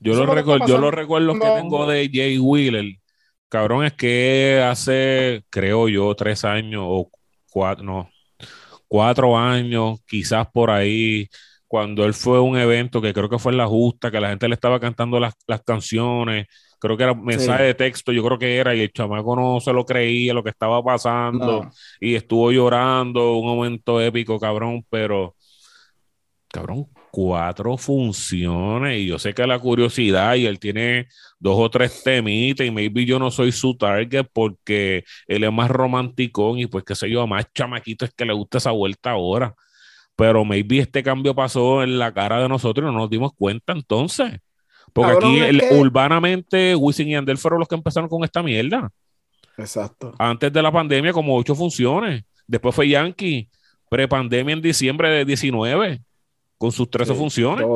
Yo 0.00 0.14
lo, 0.14 0.32
recuerdo, 0.32 0.66
yo 0.66 0.78
lo 0.78 0.90
recuerdo 0.90 1.34
que 1.34 1.40
tengo 1.40 1.86
de 1.86 2.10
Jay 2.12 2.38
Wheeler, 2.38 2.96
cabrón, 3.48 3.84
es 3.84 3.92
que 3.94 4.62
hace, 4.64 5.44
creo 5.50 5.88
yo, 5.88 6.14
tres 6.14 6.44
años 6.44 6.82
o 6.86 7.10
cuatro, 7.50 7.84
no, 7.84 8.10
cuatro 8.88 9.36
años, 9.36 10.00
quizás 10.06 10.46
por 10.52 10.70
ahí, 10.70 11.28
cuando 11.66 12.04
él 12.04 12.14
fue 12.14 12.38
a 12.38 12.42
un 12.42 12.56
evento 12.56 13.00
que 13.00 13.12
creo 13.12 13.28
que 13.28 13.38
fue 13.38 13.52
en 13.52 13.58
La 13.58 13.66
Justa, 13.66 14.10
que 14.10 14.20
la 14.20 14.30
gente 14.30 14.48
le 14.48 14.54
estaba 14.54 14.78
cantando 14.78 15.18
las, 15.18 15.34
las 15.46 15.62
canciones 15.62 16.46
creo 16.78 16.96
que 16.96 17.02
era 17.04 17.14
mensaje 17.14 17.64
de 17.64 17.74
texto, 17.74 18.12
yo 18.12 18.24
creo 18.24 18.38
que 18.38 18.56
era, 18.56 18.74
y 18.74 18.80
el 18.80 18.92
chamaco 18.92 19.36
no 19.36 19.60
se 19.60 19.72
lo 19.72 19.84
creía 19.84 20.34
lo 20.34 20.42
que 20.42 20.50
estaba 20.50 20.82
pasando, 20.82 21.70
y 22.00 22.14
estuvo 22.14 22.52
llorando, 22.52 23.34
un 23.36 23.46
momento 23.46 24.00
épico, 24.00 24.38
cabrón, 24.38 24.84
pero, 24.90 25.34
cabrón, 26.48 26.86
cuatro 27.10 27.76
funciones, 27.76 28.98
y 28.98 29.06
yo 29.06 29.18
sé 29.18 29.32
que 29.32 29.46
la 29.46 29.58
curiosidad, 29.58 30.34
y 30.34 30.46
él 30.46 30.58
tiene 30.58 31.08
dos 31.38 31.56
o 31.58 31.70
tres 31.70 32.02
temitas, 32.02 32.66
y 32.66 32.70
maybe 32.70 33.04
yo 33.04 33.18
no 33.18 33.30
soy 33.30 33.52
su 33.52 33.76
target 33.76 34.26
porque 34.32 35.04
él 35.26 35.44
es 35.44 35.52
más 35.52 35.70
romántico, 35.70 36.56
y 36.56 36.66
pues 36.66 36.84
qué 36.84 36.94
sé 36.94 37.10
yo, 37.10 37.26
más 37.26 37.46
chamaquito 37.54 38.04
es 38.04 38.12
que 38.14 38.24
le 38.24 38.32
gusta 38.34 38.58
esa 38.58 38.70
vuelta 38.70 39.12
ahora. 39.12 39.54
Pero 40.16 40.46
maybe 40.46 40.78
este 40.78 41.02
cambio 41.02 41.34
pasó 41.34 41.82
en 41.82 41.98
la 41.98 42.12
cara 42.12 42.40
de 42.40 42.48
nosotros 42.48 42.88
y 42.88 42.92
no 42.92 42.98
nos 42.98 43.10
dimos 43.10 43.32
cuenta 43.34 43.74
entonces. 43.74 44.40
Porque 44.96 45.12
aquí 45.12 45.74
urbanamente 45.74 46.74
Wisin 46.74 47.08
y 47.08 47.16
Andel 47.16 47.36
fueron 47.36 47.58
los 47.58 47.68
que 47.68 47.74
empezaron 47.74 48.08
con 48.08 48.24
esta 48.24 48.42
mierda. 48.42 48.90
Exacto. 49.58 50.14
Antes 50.18 50.50
de 50.50 50.62
la 50.62 50.72
pandemia, 50.72 51.12
como 51.12 51.36
ocho 51.36 51.54
funciones. 51.54 52.24
Después 52.46 52.74
fue 52.74 52.88
Yankee, 52.88 53.50
prepandemia 53.90 54.54
en 54.54 54.62
diciembre 54.62 55.10
de 55.10 55.24
19, 55.26 56.00
con 56.56 56.72
sus 56.72 56.88
13 56.88 57.14
funciones. 57.14 57.66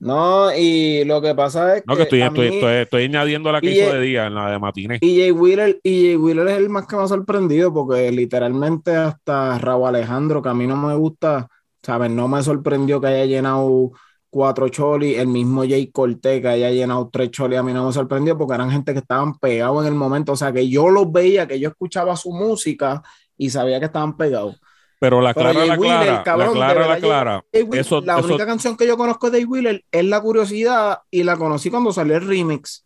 No, 0.00 0.52
y 0.52 1.04
lo 1.04 1.22
que 1.22 1.36
pasa 1.36 1.76
es 1.76 1.84
no, 1.86 1.94
que, 1.94 2.02
estoy, 2.02 2.22
estoy, 2.22 3.04
añadiendo 3.04 3.52
la 3.52 3.60
que 3.60 3.70
hizo 3.70 3.92
de 3.92 4.00
día, 4.00 4.26
en 4.26 4.34
la 4.34 4.50
de 4.50 4.58
Matines. 4.58 4.98
Y 5.02 5.20
Jay 5.20 5.30
Wheeler, 5.30 5.80
y 5.84 6.06
Jay 6.06 6.16
Wheeler 6.16 6.48
es 6.48 6.58
el 6.58 6.68
más 6.68 6.86
que 6.86 6.96
me 6.96 7.02
ha 7.02 7.08
sorprendido, 7.08 7.72
porque 7.72 8.10
literalmente 8.10 8.96
hasta 8.96 9.56
Raúl 9.58 9.86
Alejandro, 9.86 10.42
que 10.42 10.48
a 10.48 10.54
mí 10.54 10.66
no 10.66 10.76
me 10.76 10.94
gusta, 10.96 11.48
¿sabes? 11.80 12.10
No 12.10 12.26
me 12.26 12.42
sorprendió 12.42 13.00
que 13.00 13.06
haya 13.06 13.24
llenado 13.24 13.92
cuatro 14.34 14.68
cholis, 14.68 15.16
el 15.16 15.28
mismo 15.28 15.62
Jay 15.62 15.92
Cortez 15.92 16.42
que 16.42 16.48
haya 16.48 16.68
llenado 16.68 17.08
tres 17.08 17.30
cholis, 17.30 17.56
a 17.56 17.62
mí 17.62 17.72
no 17.72 17.86
me 17.86 17.92
sorprendió 17.92 18.36
porque 18.36 18.54
eran 18.54 18.68
gente 18.68 18.92
que 18.92 18.98
estaban 18.98 19.38
pegados 19.38 19.82
en 19.82 19.92
el 19.92 19.94
momento, 19.94 20.32
o 20.32 20.36
sea 20.36 20.52
que 20.52 20.68
yo 20.68 20.88
los 20.88 21.12
veía, 21.12 21.46
que 21.46 21.60
yo 21.60 21.68
escuchaba 21.68 22.16
su 22.16 22.32
música 22.32 23.00
y 23.38 23.50
sabía 23.50 23.78
que 23.78 23.86
estaban 23.86 24.16
pegados. 24.16 24.60
Pero 24.98 25.20
la 25.20 25.34
clara, 25.34 25.64
la 25.64 25.78
clara, 25.78 26.04
la 26.04 26.22
clara, 26.52 26.88
la 26.88 26.98
clara. 26.98 27.44
eso, 27.52 28.00
la 28.00 28.16
única 28.16 28.44
canción 28.44 28.76
que 28.76 28.88
yo 28.88 28.96
conozco 28.96 29.30
de 29.30 29.38
Dave 29.38 29.48
Wheeler 29.48 29.84
es 29.92 30.04
La 30.04 30.20
Curiosidad 30.20 30.98
y 31.12 31.22
la 31.22 31.36
conocí 31.36 31.70
cuando 31.70 31.92
salió 31.92 32.16
el 32.16 32.26
remix. 32.26 32.84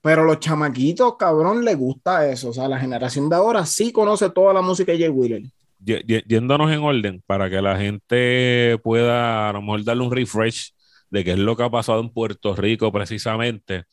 Pero 0.00 0.24
los 0.24 0.40
chamaquitos, 0.40 1.16
cabrón, 1.18 1.62
les 1.62 1.76
gusta 1.76 2.26
eso. 2.26 2.48
O 2.48 2.52
sea, 2.54 2.68
la 2.68 2.78
generación 2.78 3.28
de 3.28 3.36
ahora 3.36 3.66
sí 3.66 3.92
conoce 3.92 4.30
toda 4.30 4.54
la 4.54 4.62
música 4.62 4.92
de 4.92 4.98
Jay 5.00 5.08
Wheeler 5.10 5.42
yéndonos 5.84 6.70
en 6.72 6.80
orden 6.80 7.22
para 7.26 7.50
que 7.50 7.62
la 7.62 7.78
gente 7.78 8.78
pueda 8.82 9.48
a 9.50 9.52
lo 9.52 9.62
mejor 9.62 9.84
darle 9.84 10.04
un 10.04 10.12
refresh 10.12 10.72
de 11.10 11.24
qué 11.24 11.32
es 11.32 11.38
lo 11.38 11.56
que 11.56 11.64
ha 11.64 11.70
pasado 11.70 12.00
en 12.00 12.10
Puerto 12.10 12.54
Rico 12.56 12.92
precisamente. 12.92 13.84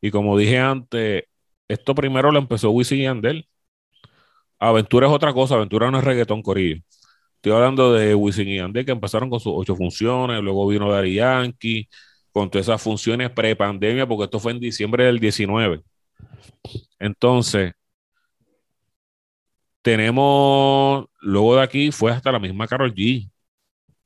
Y 0.00 0.10
como 0.10 0.36
dije 0.38 0.58
antes, 0.58 1.24
esto 1.68 1.94
primero 1.94 2.32
lo 2.32 2.38
empezó 2.38 2.70
Wisin 2.70 2.98
y 3.00 3.06
Andel. 3.06 3.48
Aventura 4.58 5.06
es 5.06 5.12
otra 5.12 5.32
cosa, 5.32 5.54
Aventura 5.54 5.90
no 5.90 5.98
es 5.98 6.04
reggaetón 6.04 6.42
corillo. 6.42 6.82
Estoy 7.36 7.52
hablando 7.52 7.92
de 7.94 8.14
Wisin 8.14 8.48
y 8.48 8.58
Andel 8.58 8.84
que 8.84 8.92
empezaron 8.92 9.30
con 9.30 9.40
sus 9.40 9.52
ocho 9.56 9.76
funciones, 9.76 10.42
luego 10.42 10.66
vino 10.66 10.90
Dari 10.90 11.14
Yankee 11.14 11.88
con 12.32 12.50
todas 12.50 12.66
esas 12.68 12.82
funciones 12.82 13.30
pre-pandemia, 13.30 14.06
porque 14.06 14.24
esto 14.24 14.40
fue 14.40 14.52
en 14.52 14.60
diciembre 14.60 15.04
del 15.04 15.18
19. 15.20 15.82
Entonces, 16.98 17.72
tenemos, 19.82 21.06
luego 21.20 21.56
de 21.56 21.62
aquí 21.62 21.92
fue 21.92 22.12
hasta 22.12 22.32
la 22.32 22.38
misma 22.38 22.66
Carol 22.68 22.94
G, 22.94 23.30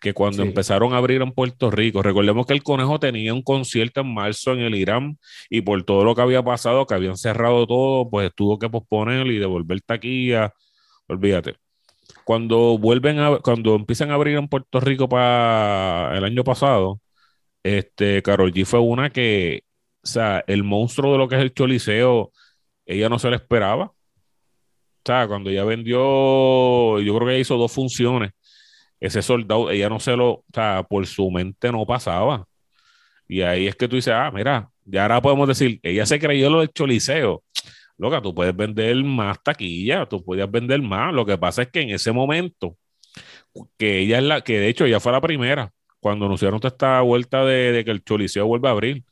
que 0.01 0.15
cuando 0.15 0.43
empezaron 0.43 0.95
a 0.95 0.99
abrir 0.99 1.23
en 1.23 1.33
Puerto 1.33 1.71
Rico, 1.71 2.03
recordemos 2.03 2.47
que 2.47 2.55
el 2.55 2.63
Conejo 2.65 2.99
tenía 3.01 3.33
un 3.35 3.43
concierto 3.43 4.01
en 4.03 4.13
marzo 4.13 4.53
en 4.53 4.61
el 4.61 4.75
Irán 4.75 5.19
y 5.49 5.63
por 5.63 5.83
todo 5.85 6.05
lo 6.05 6.15
que 6.15 6.23
había 6.23 6.43
pasado, 6.43 6.87
que 6.87 6.95
habían 6.95 7.17
cerrado 7.17 7.67
todo, 7.67 8.11
pues 8.11 8.31
tuvo 8.35 8.59
que 8.59 8.69
posponer 8.69 9.27
y 9.29 9.39
devolver 9.39 9.81
taquilla, 9.83 10.53
olvídate. 11.09 11.57
Cuando 12.25 12.79
vuelven 12.79 13.21
a, 13.21 13.39
cuando 13.41 13.77
empiezan 13.77 14.11
a 14.11 14.15
abrir 14.15 14.37
en 14.39 14.49
Puerto 14.49 14.81
Rico 14.81 15.09
para 15.09 16.17
el 16.17 16.25
año 16.25 16.45
pasado, 16.45 17.01
este, 17.63 18.23
Carol 18.23 18.53
G 18.53 18.65
fue 18.67 18.81
una 18.81 19.11
que, 19.11 19.65
o 20.05 20.07
sea, 20.07 20.45
el 20.49 20.65
monstruo 20.65 21.13
de 21.13 21.19
lo 21.19 21.29
que 21.29 21.37
es 21.37 21.43
el 21.43 21.55
Choliseo, 21.55 22.33
ella 22.87 23.09
no 23.09 23.19
se 23.19 23.31
le 23.31 23.37
esperaba 23.37 23.93
sea, 25.07 25.29
cuando 25.29 25.51
ella 25.51 25.65
vendió, 25.65 27.01
yo 27.01 27.15
creo 27.17 27.27
que 27.27 27.35
ella 27.35 27.41
hizo 27.41 27.57
dos 27.57 27.73
funciones, 27.73 28.33
ese 29.01 29.23
soldado, 29.23 29.71
ella 29.71 29.89
no 29.89 30.01
se 30.01 30.17
lo, 30.17 30.31
o 30.31 30.45
sea, 30.55 30.85
por 30.89 31.07
su 31.07 31.31
mente 31.31 31.73
no 31.73 31.85
pasaba. 31.87 32.47
Y 33.29 33.43
ahí 33.43 33.67
es 33.67 33.77
que 33.77 33.89
tú 33.89 33.97
dices, 33.97 34.15
ah, 34.15 34.31
mira, 34.33 34.71
ya 34.85 35.03
ahora 35.03 35.23
podemos 35.23 35.49
decir, 35.49 35.81
ella 35.83 36.07
se 36.07 36.19
creyó 36.21 36.51
lo 36.51 36.61
del 36.61 36.71
choliseo. 36.73 37.43
Loca, 37.99 38.23
tú 38.23 38.35
puedes 38.35 38.55
vender 38.57 38.97
más 39.05 39.43
taquilla, 39.43 40.07
tú 40.07 40.25
podías 40.25 40.51
vender 40.51 40.83
más. 40.83 41.13
Lo 41.15 41.27
que 41.27 41.39
pasa 41.39 41.63
es 41.63 41.71
que 41.71 41.81
en 41.83 41.91
ese 41.91 42.13
momento, 42.13 42.77
que 43.79 44.01
ella 44.01 44.19
es 44.19 44.25
la, 44.25 44.41
que 44.43 44.61
de 44.61 44.69
hecho 44.69 44.85
ella 44.85 45.01
fue 45.01 45.13
la 45.13 45.21
primera, 45.21 45.73
cuando 46.01 46.27
anunciaron 46.27 46.61
toda 46.61 46.73
esta 46.73 47.01
vuelta 47.03 47.45
de, 47.45 47.73
de 47.73 47.85
que 47.85 47.91
el 47.91 48.05
choliseo 48.05 48.47
vuelve 48.47 48.69
a 48.69 48.73
abrir, 48.73 49.05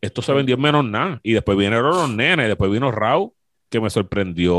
esto 0.00 0.22
se 0.22 0.32
vendió 0.32 0.56
en 0.56 0.62
menos 0.62 0.84
nada. 0.84 1.20
Y 1.22 1.34
después 1.34 1.58
vinieron 1.58 1.90
los 1.90 2.10
nenes, 2.10 2.48
después 2.48 2.70
vino 2.70 2.90
Raúl 2.90 3.33
que 3.74 3.80
me 3.80 3.90
sorprendió 3.90 4.56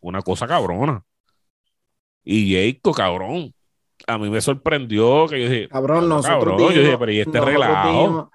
una 0.00 0.20
cosa 0.22 0.48
cabrona. 0.48 1.04
Y 2.24 2.52
Jacob, 2.52 2.92
cabrón. 2.92 3.54
A 4.06 4.18
mí 4.18 4.28
me 4.30 4.40
sorprendió 4.40 5.28
que 5.28 5.40
yo 5.40 5.48
dije, 5.48 5.68
cabrón, 5.68 6.08
nosotros 6.08 6.56
Dijimos, 6.56 6.74
yo 6.74 6.82
dije, 6.82 6.98
pero 6.98 7.12
¿y 7.12 7.20
este 7.20 7.40
relajo? 7.40 8.30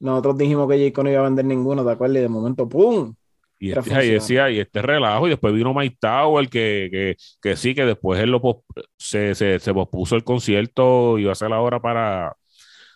nosotros 0.00 0.38
dijimos 0.38 0.68
que 0.68 0.84
Jacob 0.84 1.04
no 1.04 1.10
iba 1.10 1.20
a 1.20 1.24
vender 1.24 1.44
ninguno, 1.44 1.84
¿te 1.84 1.92
acuerdas? 1.92 2.18
Y 2.18 2.20
de 2.22 2.28
momento, 2.28 2.68
¡pum! 2.68 3.14
Y 3.60 3.70
este, 3.70 3.94
ahí 3.94 4.10
decía, 4.10 4.50
y 4.50 4.58
este 4.58 4.82
relajo, 4.82 5.26
y 5.26 5.30
después 5.30 5.54
vino 5.54 5.72
Mike 5.72 5.96
Tower, 6.00 6.48
que, 6.48 6.88
que, 6.90 7.16
que 7.40 7.56
sí, 7.56 7.74
que 7.74 7.84
después 7.84 8.20
él 8.20 8.30
lo 8.30 8.64
se, 8.96 9.36
se, 9.36 9.60
se, 9.60 9.74
pospuso 9.74 10.16
el 10.16 10.24
concierto, 10.24 11.18
iba 11.18 11.30
a 11.30 11.36
ser 11.36 11.52
ahora 11.52 11.80
para 11.80 12.36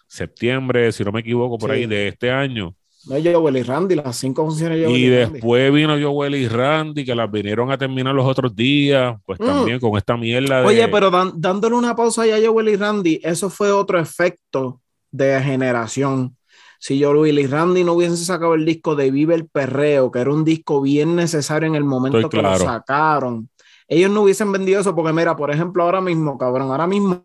septiembre, 0.08 0.90
si 0.90 1.04
no 1.04 1.12
me 1.12 1.20
equivoco, 1.20 1.58
por 1.58 1.70
ahí 1.70 1.86
de 1.86 2.08
este 2.08 2.30
año. 2.32 2.74
No, 3.06 3.16
Joel 3.16 3.56
y 3.56 3.62
Randy, 3.62 3.96
las 3.96 4.16
cinco 4.16 4.44
funciones 4.44 4.80
de 4.80 4.90
Y 4.90 5.08
después 5.08 5.72
vino 5.72 5.96
Joel 6.00 6.36
y 6.36 6.46
Randy, 6.46 7.04
que 7.04 7.14
las 7.14 7.30
vinieron 7.30 7.70
a 7.72 7.78
terminar 7.78 8.14
los 8.14 8.26
otros 8.26 8.54
días, 8.54 9.16
pues 9.26 9.40
mm. 9.40 9.44
también 9.44 9.80
con 9.80 9.96
esta 9.96 10.16
mierda 10.16 10.60
de... 10.60 10.66
Oye, 10.66 10.88
pero 10.88 11.10
dándole 11.34 11.74
una 11.74 11.96
pausa 11.96 12.22
a 12.22 12.38
Joel 12.44 12.68
y 12.68 12.76
Randy, 12.76 13.20
eso 13.22 13.50
fue 13.50 13.72
otro 13.72 13.98
efecto 13.98 14.80
de 15.10 15.40
generación. 15.40 16.36
Si 16.78 17.02
Joel 17.02 17.38
y 17.38 17.46
Randy 17.46 17.84
no 17.84 17.94
hubiesen 17.94 18.16
sacado 18.16 18.54
el 18.54 18.64
disco 18.64 18.94
de 18.94 19.10
Vive 19.10 19.34
el 19.34 19.46
Perreo, 19.46 20.10
que 20.10 20.20
era 20.20 20.32
un 20.32 20.44
disco 20.44 20.80
bien 20.80 21.16
necesario 21.16 21.68
en 21.68 21.74
el 21.74 21.84
momento 21.84 22.28
que 22.28 22.42
lo 22.42 22.56
sacaron, 22.56 23.48
ellos 23.88 24.10
no 24.10 24.22
hubiesen 24.22 24.50
vendido 24.50 24.80
eso, 24.80 24.94
porque 24.94 25.12
mira, 25.12 25.36
por 25.36 25.50
ejemplo, 25.50 25.82
ahora 25.82 26.00
mismo, 26.00 26.38
cabrón, 26.38 26.70
ahora 26.70 26.86
mismo, 26.86 27.24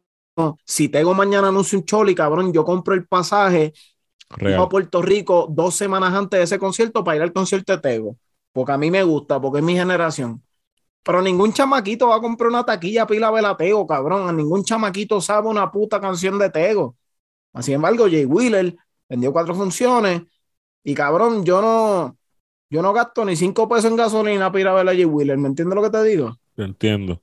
si 0.65 0.89
tengo 0.89 1.13
mañana 1.13 1.47
anuncio 1.47 1.79
un 1.79 1.85
choli, 1.85 2.13
cabrón, 2.13 2.51
yo 2.51 2.65
compro 2.65 2.93
el 2.93 3.07
pasaje 3.07 3.73
a 4.29 4.69
Puerto 4.69 5.01
Rico 5.01 5.47
dos 5.49 5.75
semanas 5.75 6.13
antes 6.13 6.39
de 6.39 6.43
ese 6.43 6.59
concierto 6.59 7.03
para 7.03 7.17
ir 7.17 7.21
al 7.23 7.33
concierto 7.33 7.73
de 7.73 7.79
Tego. 7.79 8.17
porque 8.51 8.71
a 8.71 8.77
mí 8.77 8.89
me 8.89 9.03
gusta, 9.03 9.39
porque 9.39 9.59
es 9.59 9.63
mi 9.63 9.75
generación. 9.75 10.41
Pero 11.03 11.21
ningún 11.21 11.53
chamaquito 11.53 12.07
va 12.09 12.15
a 12.17 12.21
comprar 12.21 12.49
una 12.49 12.65
taquilla 12.65 13.05
pila 13.05 13.31
velatego, 13.31 13.85
cabrón. 13.85 14.35
Ningún 14.35 14.63
chamaquito 14.63 15.21
sabe 15.21 15.47
una 15.47 15.71
puta 15.71 16.01
canción 16.01 16.37
de 16.39 16.49
Tego. 16.49 16.95
Sin 17.61 17.75
embargo, 17.75 18.05
Jay 18.09 18.25
Wheeler 18.25 18.75
vendió 19.07 19.31
cuatro 19.31 19.55
funciones 19.55 20.23
y 20.83 20.93
cabrón, 20.93 21.45
yo 21.45 21.61
no, 21.61 22.17
yo 22.69 22.81
no 22.81 22.93
gasto 22.93 23.23
ni 23.25 23.35
cinco 23.35 23.69
pesos 23.69 23.85
en 23.85 23.95
gasolina 23.95 24.51
para 24.51 24.61
ir 24.61 24.67
a 24.67 24.73
ver 24.73 24.89
a 24.89 24.91
Jay 24.91 25.05
Wheeler. 25.05 25.37
¿Me 25.37 25.47
entiendes 25.47 25.75
lo 25.75 25.83
que 25.83 25.89
te 25.89 26.03
digo? 26.03 26.37
Te 26.55 26.63
entiendo. 26.63 27.21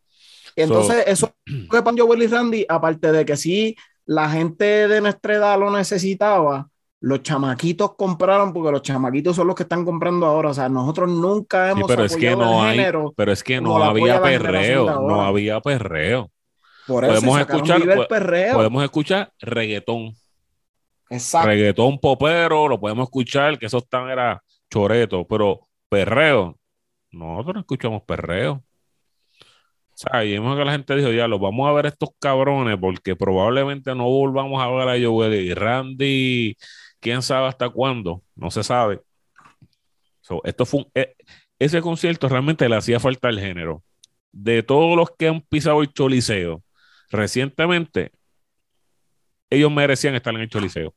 entonces, 0.57 1.05
eso 1.07 1.35
que 1.45 1.83
pan 1.83 1.97
Joel 1.99 2.23
y 2.23 2.27
Randy, 2.27 2.67
aparte 2.69 3.13
de 3.13 3.25
que 3.25 3.37
sí, 3.37 3.77
la 4.07 4.31
gente 4.31 4.89
de 4.89 5.01
nuestra 5.01 5.35
edad 5.35 5.59
lo 5.59 5.71
necesitaba, 5.71 6.69
los 7.05 7.23
chamaquitos 7.23 7.97
compraron 7.97 8.55
porque 8.55 8.73
los 8.73 8.81
chamaquitos 8.81 9.37
son 9.37 9.47
los 9.47 9.55
que 9.55 9.65
están 9.65 9.85
comprando 9.85 10.25
ahora. 10.25 10.49
O 10.49 10.55
sea, 10.55 10.71
nosotros 10.71 11.11
nunca 11.11 11.71
hemos 11.71 11.87
pero 11.87 12.03
es 12.03 12.17
que 12.17 12.35
no 12.35 12.63
hay, 12.63 12.79
Pero 13.15 13.31
es 13.31 13.45
que 13.45 13.61
no 13.61 13.77
había 13.77 14.23
perreo, 14.23 14.87
no 14.87 15.21
había 15.21 15.61
perreo. 15.61 16.31
Por 16.87 17.05
eso 17.05 17.13
podemos 17.13 17.41
escuchar, 17.41 18.09
perreo. 18.09 18.55
podemos 18.55 18.85
escuchar 18.85 19.33
reggaetón. 19.39 20.15
Exacto. 21.11 21.49
Reggaetón 21.49 21.99
popero, 21.99 22.69
lo 22.69 22.81
podemos 22.81 23.05
escuchar, 23.05 23.59
que 23.59 23.67
eso 23.67 23.83
tan 23.83 24.09
era 24.09 24.43
choreto, 24.71 25.27
pero 25.27 25.61
perreo. 25.91 26.57
Nosotros 27.11 27.55
no 27.55 27.61
escuchamos 27.61 28.03
perreo. 28.05 28.55
O 28.55 29.97
sea, 29.97 30.25
y 30.25 30.33
vemos 30.33 30.57
que 30.57 30.65
la 30.65 30.73
gente 30.73 30.97
dijo, 30.97 31.13
ya, 31.13 31.29
los 31.29 31.39
vamos 31.39 31.69
a 31.69 31.73
ver 31.73 31.85
estos 31.85 32.09
cabrones 32.19 32.79
porque 32.81 33.15
probablemente 33.15 33.95
no 33.95 34.05
volvamos 34.05 34.63
a 34.63 34.69
ver 34.71 34.89
a 34.89 35.07
Joel 35.07 35.35
y 35.35 35.53
Randy 35.53 36.57
quién 37.05 37.21
sabe 37.21 37.49
hasta 37.49 37.69
cuándo, 37.69 38.23
no 38.35 38.51
se 38.51 38.65
sabe. 38.65 39.03
esto 40.45 40.65
fue 40.65 40.87
e, 40.95 41.15
ese 41.59 41.83
concierto 41.83 42.31
realmente 42.31 42.67
le 42.67 42.77
hacía 42.77 42.99
falta 42.99 43.29
al 43.29 43.39
género. 43.39 43.85
De 44.33 44.63
todos 44.63 44.97
los 44.97 45.11
que 45.11 45.29
han 45.29 45.43
pisado 45.43 45.83
el 45.83 45.93
Choliseo 45.93 46.63
recientemente, 47.11 48.11
ellos 49.51 49.71
merecían 49.71 50.15
estar 50.15 50.35
en 50.35 50.41
el 50.41 50.49
Choliseo. 50.49 50.95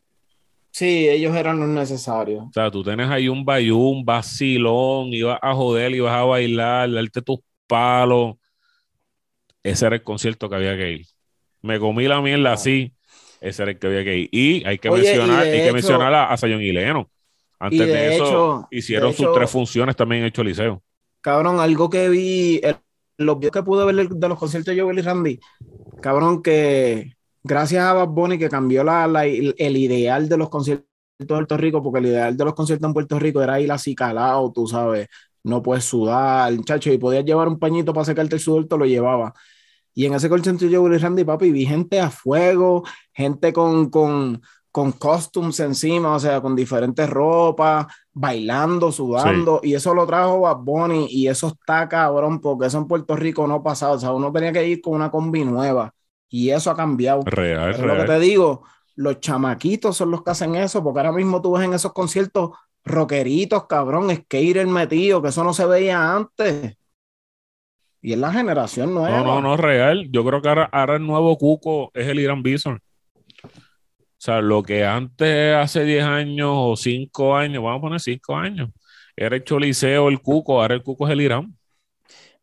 Sí, 0.71 1.09
ellos 1.09 1.35
eran 1.35 1.59
los 1.59 1.67
necesarios. 1.67 2.45
O 2.45 2.53
sea, 2.53 2.71
tú 2.71 2.83
tienes 2.83 3.09
ahí 3.09 3.27
un 3.27 3.43
bayú, 3.43 3.77
un 3.77 4.05
vacilón, 4.05 5.07
ibas 5.13 5.39
a 5.41 5.53
joder, 5.53 5.93
ibas 5.93 6.13
a 6.13 6.23
bailar, 6.23 6.89
darte 6.89 7.21
tus 7.21 7.39
palos. 7.67 8.35
Ese 9.61 9.85
era 9.85 9.97
el 9.97 10.03
concierto 10.03 10.49
que 10.49 10.55
había 10.55 10.77
que 10.77 10.91
ir. 10.93 11.05
Me 11.61 11.79
comí 11.79 12.07
la 12.07 12.21
mierda 12.21 12.53
así 12.53 12.96
ese 13.41 13.63
era 13.63 13.71
el 13.71 13.79
que 13.79 13.87
había 13.87 14.03
que 14.03 14.17
ir. 14.17 14.29
Y 14.31 14.63
hay 14.65 14.77
que 14.77 14.91
mencionar, 14.91 15.43
hay 15.43 15.63
que 15.63 15.73
mencionar 15.73 16.13
a, 16.13 16.31
a 16.31 16.37
Sayon 16.37 16.61
Hileno. 16.61 17.09
Antes 17.59 17.87
de, 17.87 18.15
eso, 18.15 18.67
hicieron 18.69 19.13
sus 19.13 19.33
tres 19.33 19.49
funciones 19.49 19.95
también 19.95 20.21
en 20.21 20.27
hecho 20.27 20.43
liceo. 20.43 20.83
Cabrón, 21.21 21.59
algo 21.59 21.89
que 21.89 22.07
vi, 22.07 22.61
los 23.17 23.39
videos 23.39 23.51
que 23.51 23.63
pude 23.63 23.85
ver 23.85 24.07
de 24.07 24.29
los 24.29 24.37
conciertos 24.37 24.75
de 24.75 24.81
Joel 24.81 24.99
y 24.99 25.01
Randy, 25.01 25.39
cabrón, 26.01 26.43
que 26.43 27.13
gracias 27.43 27.83
a 27.83 27.93
Bad 27.93 28.09
Bunny 28.09 28.37
que 28.37 28.49
cambió 28.49 28.83
la, 28.83 29.25
el 29.25 29.77
ideal 29.77 30.29
de 30.29 30.37
los 30.37 30.49
conciertos 30.49 30.85
de 31.17 31.25
Puerto 31.25 31.57
Rico, 31.57 31.81
porque 31.81 31.99
el 31.99 32.05
ideal 32.05 32.37
de 32.37 32.45
los 32.45 32.53
conciertos 32.53 32.87
en 32.87 32.93
Puerto 32.93 33.17
Rico 33.17 33.41
era 33.41 33.59
ir 33.59 33.71
así 33.71 33.95
calado, 33.95 34.51
tú 34.53 34.67
sabes, 34.67 35.07
no 35.43 35.63
puedes 35.63 35.83
sudar, 35.83 36.53
muchacho, 36.53 36.93
y 36.93 36.99
podías 36.99 37.25
llevar 37.25 37.47
un 37.47 37.57
pañito 37.57 37.91
para 37.91 38.05
secarte 38.05 38.35
el 38.35 38.41
sudor, 38.41 38.67
te 38.67 38.77
lo 38.77 38.85
llevaba. 38.85 39.33
Y 39.97 40.05
en 40.05 40.13
ese 40.13 40.29
concierto 40.29 40.67
yo, 40.67 40.83
Willy 40.83 40.99
Randy, 40.99 41.23
papi, 41.23 41.51
vi 41.51 41.65
gente 41.65 41.99
a 41.99 42.11
fuego, 42.11 42.83
gente 43.11 43.51
con, 43.51 43.89
con, 43.89 44.39
con 44.71 44.91
costumes 44.91 45.59
encima, 45.59 46.13
o 46.13 46.19
sea, 46.19 46.39
con 46.39 46.55
diferentes 46.55 47.09
ropas, 47.09 47.87
bailando, 48.13 48.91
sudando, 48.91 49.59
y 49.63 49.73
eso 49.73 49.95
lo 49.95 50.05
trajo 50.05 50.41
Bad 50.41 50.57
Bunny, 50.57 51.07
y 51.09 51.27
eso 51.27 51.47
está 51.47 51.89
cabrón, 51.89 52.39
porque 52.39 52.67
eso 52.67 52.77
en 52.77 52.85
Puerto 52.85 53.15
Rico 53.15 53.47
no 53.47 53.63
pasaba, 53.63 53.93
o 53.93 53.99
sea, 53.99 54.11
uno 54.11 54.31
tenía 54.31 54.53
que 54.53 54.67
ir 54.67 54.81
con 54.81 54.93
una 54.93 55.09
combi 55.09 55.43
nueva, 55.43 55.91
y 56.29 56.51
eso 56.51 56.69
ha 56.69 56.75
cambiado. 56.75 57.23
Real, 57.25 57.73
Pero 57.75 57.87
lo 57.87 57.97
que 57.97 58.07
te 58.07 58.19
digo, 58.19 58.65
los 58.93 59.19
chamaquitos 59.19 59.97
son 59.97 60.11
los 60.11 60.21
que 60.21 60.29
hacen 60.29 60.53
eso, 60.53 60.83
porque 60.83 60.99
ahora 60.99 61.11
mismo 61.11 61.41
tú 61.41 61.53
ves 61.53 61.65
en 61.65 61.73
esos 61.73 61.91
conciertos 61.91 62.51
rockeritos, 62.85 63.65
cabrón, 63.65 64.15
skater 64.15 64.67
metido, 64.67 65.23
que 65.23 65.29
eso 65.29 65.43
no 65.43 65.55
se 65.55 65.65
veía 65.65 66.13
antes. 66.13 66.77
Y 68.01 68.13
es 68.13 68.19
la 68.19 68.31
generación 68.31 68.93
nueva. 68.93 69.17
No, 69.17 69.25
no, 69.25 69.41
no, 69.41 69.57
real. 69.57 70.07
Yo 70.11 70.23
creo 70.23 70.41
que 70.41 70.49
ahora, 70.49 70.95
el 70.95 71.05
nuevo 71.05 71.37
Cuco 71.37 71.91
es 71.93 72.07
el 72.07 72.19
Irán 72.19 72.43
Bison. 72.43 72.79
O 73.43 74.19
sea, 74.19 74.41
lo 74.41 74.63
que 74.63 74.85
antes, 74.85 75.55
hace 75.55 75.83
10 75.83 76.03
años 76.03 76.51
o 76.51 76.75
5 76.75 77.35
años, 77.35 77.63
vamos 77.63 77.79
a 77.79 77.81
poner 77.81 77.99
5 77.99 78.35
años, 78.35 78.69
era 79.15 79.35
el 79.35 79.43
Choliseo, 79.43 80.09
el 80.09 80.21
Cuco, 80.21 80.59
ahora 80.59 80.73
el 80.73 80.81
Cuco 80.81 81.07
es 81.07 81.13
el 81.13 81.21
Irán. 81.21 81.55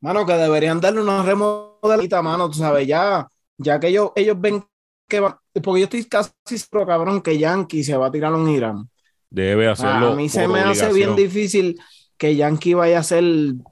Mano, 0.00 0.24
que 0.24 0.34
deberían 0.34 0.80
darle 0.80 1.02
una 1.02 1.22
remodelita, 1.22 2.22
mano, 2.22 2.48
tú 2.48 2.58
sabes, 2.58 2.86
ya, 2.86 3.26
ya 3.58 3.80
que 3.80 3.88
ellos, 3.88 4.12
ellos 4.14 4.40
ven 4.40 4.62
que 5.08 5.20
va, 5.20 5.40
porque 5.62 5.80
yo 5.80 5.84
estoy 5.84 6.04
casi 6.04 6.30
seguro, 6.46 6.86
cabrón, 6.86 7.20
que 7.20 7.38
Yankee 7.38 7.82
se 7.82 7.96
va 7.96 8.06
a 8.06 8.10
tirar 8.12 8.32
un 8.32 8.48
Irán. 8.48 8.88
Debe 9.30 9.68
hacerlo. 9.68 10.12
A 10.12 10.14
mí 10.14 10.28
se 10.28 10.46
me 10.46 10.60
hace 10.60 10.92
bien 10.92 11.16
difícil 11.16 11.80
que 12.16 12.36
Yankee 12.36 12.74
vaya 12.74 13.00
a 13.00 13.02
ser 13.02 13.24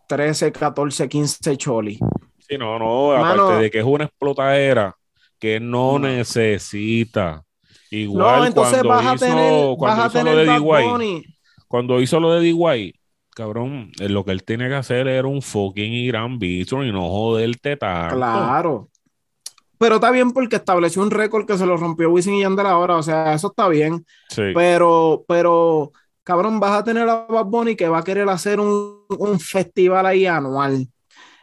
13, 0.09 0.53
14, 0.53 1.09
15 1.09 1.57
choli. 1.57 1.99
Sí, 2.39 2.59
no, 2.59 2.79
no, 2.79 3.13
aparte 3.13 3.63
de 3.63 3.71
que 3.71 3.79
es 3.79 3.85
una 3.85 4.05
explotadera 4.05 4.97
que 5.39 5.61
no, 5.61 5.99
necesita. 5.99 7.45
Igual 7.91 8.41
no, 8.41 8.47
entonces 8.47 8.83
cuando 8.83 9.05
vas 9.05 9.17
hizo, 9.17 9.25
a 9.25 9.29
tener, 9.29 9.77
cuando 9.77 10.01
hizo 10.07 10.21
lo 10.21 10.37
de 10.37 10.45
DY, 10.47 11.25
cuando 11.69 12.01
hizo 12.01 12.21
lo 12.21 12.33
de 12.33 12.41
DY, 12.41 12.95
cabrón, 13.35 13.91
eh, 14.01 14.09
lo 14.09 14.25
que 14.25 14.33
él 14.33 14.45
tiene 14.45 14.69
que 14.69 14.75
hacer 14.75 15.09
era 15.09 15.27
un 15.27 15.43
fucking 15.43 15.93
Irán 15.93 16.39
Bison 16.39 16.87
y 16.87 16.93
no 16.93 17.09
joderte 17.09 17.77
tanto. 17.77 18.17
Claro. 18.17 18.89
Pero 19.79 19.97
está 19.97 20.13
bien 20.13 20.31
porque 20.31 20.57
estableció 20.57 21.03
un 21.03 21.11
récord 21.11 21.45
que 21.45 21.59
se 21.59 21.67
lo 21.67 21.77
rompió 21.77 22.09
Wisin 22.09 22.35
y 22.35 22.43
Yandel 22.43 22.67
ahora, 22.67 22.97
o 22.97 23.03
sea, 23.03 23.35
eso 23.35 23.49
está 23.49 23.69
bien. 23.69 24.07
Sí. 24.29 24.43
Pero, 24.55 25.25
pero 25.27 25.91
cabrón, 26.25 26.61
vas 26.61 26.81
a 26.81 26.85
tener 26.85 27.09
a 27.09 27.27
Bad 27.27 27.47
Bunny 27.47 27.77
que 27.77 27.89
va 27.89 27.99
a 27.99 28.05
querer 28.05 28.29
hacer 28.29 28.61
un, 28.61 29.41
festival 29.41 30.07
ahí 30.07 30.27
anual. 30.27 30.89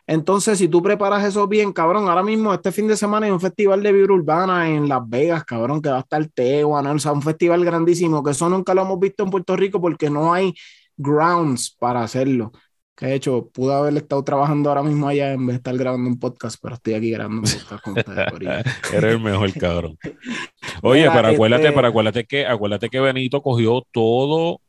Entonces, 0.08 0.58
si 0.58 0.68
tú 0.68 0.82
preparas 0.82 1.24
eso 1.24 1.48
bien, 1.48 1.72
cabrón, 1.72 2.10
ahora 2.10 2.24
mismo 2.24 2.52
este 2.54 2.72
fin 2.72 2.88
de 2.88 2.98
semana 2.98 3.28
hay 3.28 3.32
un 3.32 3.40
festival 3.40 3.84
de 3.84 3.92
vibra 3.92 4.14
urbana 4.14 4.68
en 4.68 4.90
Las 4.90 5.08
Vegas, 5.08 5.44
cabrón, 5.44 5.82
que 5.82 5.90
va 5.90 5.98
a 5.98 6.00
estar 6.00 6.26
Teguan, 6.28 6.88
o 6.88 7.00
sea, 7.00 7.12
un 7.12 7.22
festival 7.22 7.64
grandísimo, 7.64 8.24
que 8.24 8.32
eso 8.32 8.50
nunca 8.50 8.74
lo 8.74 8.82
hemos 8.82 9.00
visto 9.00 9.24
en 9.24 9.30
Puerto 9.30 9.56
Rico 9.56 9.80
porque 9.80 10.10
no 10.10 10.34
hay 10.34 10.54
grounds 10.98 11.76
para 11.80 12.02
hacerlo. 12.02 12.52
Que 12.96 13.06
de 13.06 13.16
hecho, 13.16 13.50
pude 13.54 13.74
haber 13.74 13.96
estado 13.96 14.24
trabajando 14.24 14.68
ahora 14.68 14.84
mismo 14.84 15.08
allá 15.08 15.32
en 15.32 15.46
vez 15.46 15.54
de 15.54 15.58
estar 15.58 15.78
grabando 15.78 16.10
un 16.10 16.20
podcast, 16.20 16.58
pero 16.62 16.76
estoy 16.76 16.96
aquí 16.96 17.12
grabando 17.12 17.44
un 17.44 17.48
podcast 17.48 17.84
con 17.84 17.98
ustedes. 17.98 18.66
Eres 18.94 19.14
el 19.14 19.20
mejor, 19.22 19.54
cabrón. 19.54 19.98
Oye, 20.82 21.10
pero 21.10 21.30
acuérdate, 21.30 21.68
este 21.70 21.80
acuérdate 21.80 22.26
que, 22.26 22.46
acuérdate 22.46 22.90
que 22.90 23.00
Benito 23.00 23.42
cogió 23.42 23.84
todo 23.94 24.60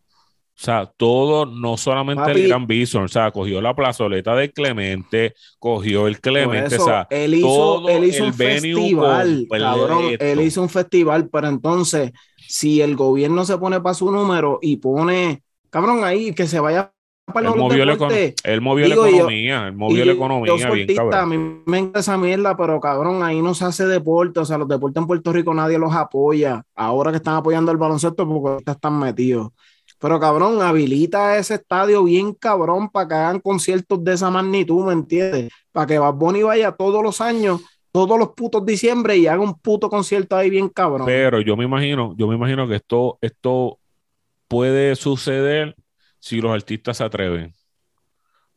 o 0.61 0.63
sea, 0.63 0.93
todo, 0.95 1.47
no 1.47 1.79
solamente 1.79 2.33
el 2.33 2.47
Gran 2.47 2.67
Bison, 2.67 3.05
o 3.05 3.09
sea, 3.09 3.31
cogió 3.31 3.63
la 3.63 3.75
plazoleta 3.75 4.37
de 4.37 4.53
Clemente, 4.53 5.33
cogió 5.59 6.07
el 6.07 6.21
Clemente, 6.21 6.77
o 6.77 6.85
sea, 6.85 7.07
él 7.09 7.33
hizo, 7.33 7.89
él 7.89 8.05
hizo 8.05 8.25
un 8.25 8.35
festival, 8.35 9.47
cabrón, 9.49 10.05
él 10.19 10.41
hizo 10.43 10.61
un 10.61 10.69
festival, 10.69 11.31
pero 11.33 11.49
entonces, 11.49 12.13
si 12.37 12.83
el 12.83 12.95
gobierno 12.95 13.47
se 13.47 13.57
pone 13.57 13.81
para 13.81 13.95
su 13.95 14.11
número 14.11 14.59
y 14.61 14.77
pone, 14.77 15.43
cabrón, 15.71 16.05
ahí 16.05 16.35
que 16.35 16.47
se 16.47 16.61
vaya 16.61 16.93
para 17.33 17.49
él 17.49 17.57
movió, 17.57 17.87
la, 17.87 17.97
él 18.45 18.61
movió 18.61 18.87
la 18.87 18.95
economía, 18.97 19.69
él 19.69 19.73
movió 19.73 20.05
la 20.05 20.13
economía, 20.13 20.57
yo, 20.59 20.73
bien 20.75 21.15
A 21.15 21.25
mí 21.25 21.39
me 21.65 21.79
encanta 21.79 22.01
esa 22.01 22.19
mierda, 22.19 22.55
pero 22.55 22.79
cabrón, 22.81 23.23
ahí 23.23 23.41
no 23.41 23.55
se 23.55 23.65
hace 23.65 23.87
deporte, 23.87 24.41
o 24.41 24.45
sea, 24.45 24.59
los 24.59 24.69
deportes 24.69 25.01
en 25.01 25.07
Puerto 25.07 25.33
Rico 25.33 25.55
nadie 25.55 25.79
los 25.79 25.95
apoya, 25.95 26.63
ahora 26.75 27.13
que 27.13 27.17
están 27.17 27.37
apoyando 27.37 27.73
el 27.73 27.79
baloncesto 27.79 28.29
porque 28.29 28.71
están 28.71 28.99
metidos. 28.99 29.53
Pero 30.01 30.19
cabrón, 30.19 30.63
habilita 30.63 31.37
ese 31.37 31.55
estadio 31.57 32.03
bien 32.05 32.33
cabrón 32.33 32.89
para 32.89 33.07
que 33.07 33.15
hagan 33.15 33.41
conciertos 33.41 34.03
de 34.03 34.15
esa 34.15 34.31
magnitud, 34.31 34.87
¿me 34.87 34.95
entiendes? 34.95 35.53
Para 35.73 35.87
que 35.87 35.99
Bad 35.99 36.15
Bunny 36.15 36.43
vaya 36.43 36.73
todos 36.73 37.03
los 37.03 37.21
años, 37.21 37.61
todos 37.93 38.19
los 38.19 38.31
putos 38.31 38.65
diciembre 38.65 39.19
y 39.19 39.27
haga 39.27 39.43
un 39.43 39.61
puto 39.61 39.91
concierto 39.91 40.37
ahí 40.37 40.49
bien 40.49 40.71
cabrón. 40.71 41.07
Pero 41.07 41.43
yo 41.43 41.55
me 41.55 41.65
imagino, 41.65 42.15
yo 42.17 42.27
me 42.27 42.35
imagino 42.35 42.67
que 42.67 42.77
esto, 42.77 43.19
esto 43.21 43.79
puede 44.49 44.97
suceder 44.97 45.77
si 46.19 46.41
los 46.41 46.51
artistas 46.51 46.97
se 46.97 47.05
atreven. 47.05 47.53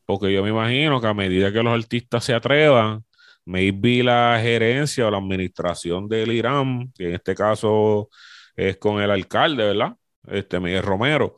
Porque 0.06 0.32
yo 0.32 0.42
me 0.42 0.48
imagino 0.48 0.98
que 0.98 1.06
a 1.08 1.14
medida 1.14 1.52
que 1.52 1.62
los 1.62 1.74
artistas 1.74 2.24
se 2.24 2.32
atrevan, 2.32 3.04
maybe 3.44 4.02
la 4.02 4.38
gerencia 4.40 5.06
o 5.06 5.10
la 5.10 5.18
administración 5.18 6.08
del 6.08 6.32
Irán, 6.32 6.90
que 6.96 7.08
en 7.08 7.14
este 7.14 7.34
caso 7.34 8.08
es 8.56 8.78
con 8.78 9.02
el 9.02 9.10
alcalde, 9.10 9.62
¿verdad? 9.64 9.94
Este 10.28 10.60
Miguel 10.60 10.82
Romero, 10.82 11.36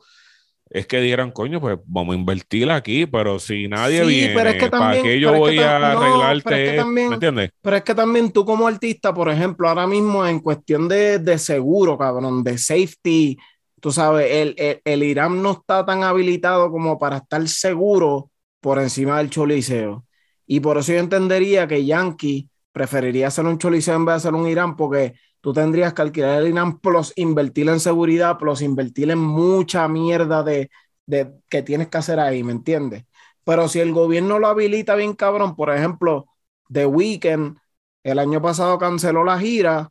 es 0.69 0.85
que 0.85 0.99
dieran, 0.99 1.31
coño, 1.31 1.61
pues 1.61 1.77
vamos 1.85 2.13
a 2.13 2.19
invertir 2.19 2.69
aquí, 2.69 3.05
pero 3.05 3.39
si 3.39 3.67
nadie 3.67 4.03
viene, 4.05 4.33
pero 4.33 4.49
es 4.49 4.55
que 4.55 4.69
también, 4.69 5.01
¿para 5.01 5.03
qué 5.03 5.19
yo 5.19 5.33
voy 5.33 5.59
a 5.59 5.77
arreglarte? 5.77 6.83
¿Me 6.83 7.05
entiendes? 7.05 7.51
Pero 7.61 7.75
es 7.77 7.83
que 7.83 7.95
también 7.95 8.31
tú 8.31 8.43
como 8.45 8.67
artista, 8.67 9.13
por 9.13 9.29
ejemplo, 9.29 9.69
ahora 9.69 9.87
mismo 9.87 10.25
en 10.25 10.39
cuestión 10.39 10.87
de, 10.87 11.19
de 11.19 11.37
seguro, 11.37 11.97
cabrón, 11.97 12.43
de 12.43 12.57
safety, 12.57 13.37
tú 13.79 13.91
sabes, 13.91 14.27
el, 14.29 14.81
el, 14.83 15.03
Irán 15.03 15.41
no 15.41 15.51
está 15.51 15.85
tan 15.85 16.03
habilitado 16.03 16.69
como 16.69 16.99
para 16.99 17.17
estar 17.17 17.47
seguro 17.47 18.29
por 18.59 18.79
encima 18.79 19.19
del 19.19 19.29
Choliseo. 19.29 20.05
Y 20.45 20.59
por 20.59 20.77
eso 20.77 20.93
yo 20.93 20.99
entendería 20.99 21.67
que 21.67 21.85
Yankee 21.85 22.49
preferiría 22.71 23.27
hacer 23.27 23.45
un 23.45 23.57
Choliseo 23.57 23.95
en 23.95 24.05
vez 24.05 24.13
de 24.13 24.17
hacer 24.17 24.33
un 24.33 24.47
Irán, 24.47 24.75
porque 24.75 25.13
tú 25.41 25.53
tendrías 25.53 25.93
que 25.93 26.01
alquilar 26.01 26.41
el 26.41 26.49
Irán 26.49 26.79
plus 26.79 27.13
invertir 27.15 27.69
en 27.69 27.79
seguridad, 27.79 28.37
plus 28.37 28.61
invertir 28.61 29.11
en 29.11 29.19
mucha 29.19 29.87
mierda 29.87 30.43
de, 30.43 30.69
de 31.05 31.33
que 31.49 31.63
tienes 31.63 31.87
que 31.89 31.97
hacer 31.97 32.19
ahí, 32.19 32.43
¿me 32.43 32.51
entiendes? 32.51 33.05
Pero 33.43 33.67
si 33.69 33.79
el 33.79 33.93
gobierno 33.93 34.39
lo 34.39 34.47
habilita 34.47 34.95
bien 34.95 35.13
cabrón, 35.13 35.55
por 35.55 35.69
ejemplo, 35.71 36.27
The 36.71 36.85
Weeknd 36.85 37.57
el 38.03 38.19
año 38.19 38.41
pasado 38.41 38.77
canceló 38.77 39.23
la 39.23 39.39
gira 39.39 39.89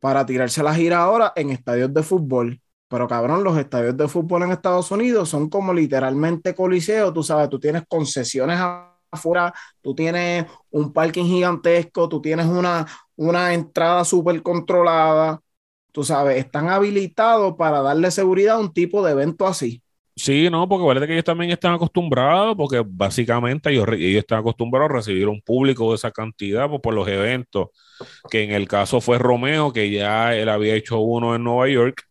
para 0.00 0.26
tirarse 0.26 0.62
la 0.62 0.74
gira 0.74 0.98
ahora 1.02 1.32
en 1.36 1.50
estadios 1.50 1.92
de 1.94 2.02
fútbol. 2.02 2.60
Pero 2.88 3.06
cabrón, 3.06 3.44
los 3.44 3.56
estadios 3.58 3.96
de 3.96 4.08
fútbol 4.08 4.42
en 4.42 4.52
Estados 4.52 4.90
Unidos 4.90 5.28
son 5.28 5.48
como 5.48 5.72
literalmente 5.72 6.54
coliseos, 6.54 7.14
tú 7.14 7.22
sabes, 7.22 7.48
tú 7.48 7.60
tienes 7.60 7.84
concesiones 7.88 8.58
afuera, 9.10 9.52
tú 9.80 9.94
tienes 9.94 10.46
un 10.70 10.92
parking 10.92 11.24
gigantesco, 11.24 12.08
tú 12.08 12.20
tienes 12.20 12.46
una, 12.46 12.86
una 13.16 13.54
entrada 13.54 14.04
súper 14.04 14.42
controlada, 14.42 15.40
tú 15.92 16.04
sabes, 16.04 16.38
están 16.38 16.68
habilitados 16.68 17.56
para 17.56 17.82
darle 17.82 18.10
seguridad 18.10 18.56
a 18.56 18.60
un 18.60 18.72
tipo 18.72 19.04
de 19.04 19.12
evento 19.12 19.46
así. 19.46 19.82
Sí, 20.16 20.50
no, 20.50 20.68
porque 20.68 20.86
parece 20.86 21.06
que 21.06 21.14
ellos 21.14 21.24
también 21.24 21.50
están 21.50 21.72
acostumbrados, 21.72 22.54
porque 22.54 22.82
básicamente 22.86 23.70
ellos, 23.70 23.86
ellos 23.88 24.20
están 24.20 24.40
acostumbrados 24.40 24.90
a 24.90 24.94
recibir 24.94 25.28
un 25.28 25.40
público 25.40 25.88
de 25.90 25.96
esa 25.96 26.10
cantidad 26.10 26.68
pues, 26.68 26.80
por 26.82 26.92
los 26.92 27.08
eventos, 27.08 27.68
que 28.30 28.42
en 28.42 28.50
el 28.50 28.68
caso 28.68 29.00
fue 29.00 29.18
Romeo, 29.18 29.72
que 29.72 29.90
ya 29.90 30.36
él 30.36 30.48
había 30.50 30.74
hecho 30.74 30.98
uno 30.98 31.34
en 31.34 31.42
Nueva 31.42 31.68
York, 31.68 32.04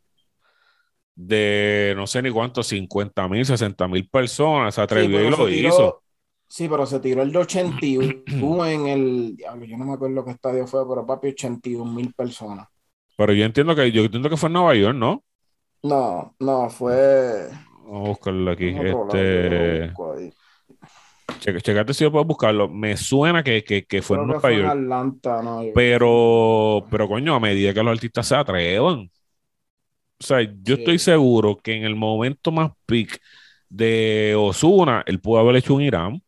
de 1.15 1.93
no 1.97 2.07
sé 2.07 2.21
ni 2.21 2.31
cuánto, 2.31 2.63
50 2.63 3.27
mil, 3.27 3.45
60 3.45 3.88
mil 3.88 4.07
personas, 4.09 4.73
se 4.73 4.81
atrevió 4.81 5.21
y 5.21 5.29
lo 5.29 5.49
hizo. 5.49 6.01
Sí, 6.49 6.67
pero 6.67 6.83
se 6.88 6.99
tiró 6.99 7.21
el 7.21 7.31
de 7.31 7.38
81 7.38 8.65
en 8.65 8.88
el, 8.88 9.38
yo 9.38 9.77
no 9.77 9.85
me 9.85 9.93
acuerdo 9.93 10.25
qué 10.25 10.31
estadio 10.31 10.65
fue, 10.65 10.88
pero 10.89 11.05
papi, 11.05 11.29
81 11.29 11.93
mil 11.93 12.12
personas. 12.13 12.67
Pero 13.15 13.33
yo 13.33 13.45
entiendo 13.45 13.75
que, 13.75 13.91
yo 13.91 14.03
entiendo 14.03 14.29
que 14.29 14.38
fue 14.38 14.47
en 14.47 14.53
Nueva 14.53 14.75
York, 14.75 14.95
¿no? 14.95 15.23
No, 15.83 16.35
no, 16.39 16.69
fue 16.69 17.49
Vamos 17.85 18.05
a 18.05 18.09
buscarlo 18.09 18.51
aquí. 18.51 18.69
Este... 18.69 19.93
checate 21.62 21.93
si 21.93 22.03
yo 22.03 22.12
puedo 22.12 22.25
buscarlo. 22.25 22.67
Me 22.67 22.97
suena 22.97 23.43
que, 23.43 23.63
que, 23.63 23.85
que 23.85 24.01
fue 24.01 24.17
en 24.17 24.27
Nueva 24.27 24.51
York. 24.51 24.69
Atlanta, 24.69 25.41
no, 25.43 25.63
pero, 25.75 26.85
pero 26.89 27.07
coño, 27.07 27.35
a 27.35 27.39
medida 27.39 27.73
que 27.73 27.83
los 27.83 27.93
artistas 27.93 28.27
se 28.27 28.35
atrevan. 28.35 29.12
O 30.21 30.23
sea, 30.23 30.41
yo 30.41 30.75
estoy 30.75 30.99
seguro 30.99 31.57
que 31.57 31.75
en 31.75 31.83
el 31.83 31.95
momento 31.95 32.51
más 32.51 32.71
peak 32.85 33.19
de 33.69 34.35
Osuna, 34.38 35.03
él 35.05 35.21
pudo 35.21 35.39
haber 35.39 35.57
hecho 35.57 35.75
un 35.75 35.81
Irán 35.81 36.21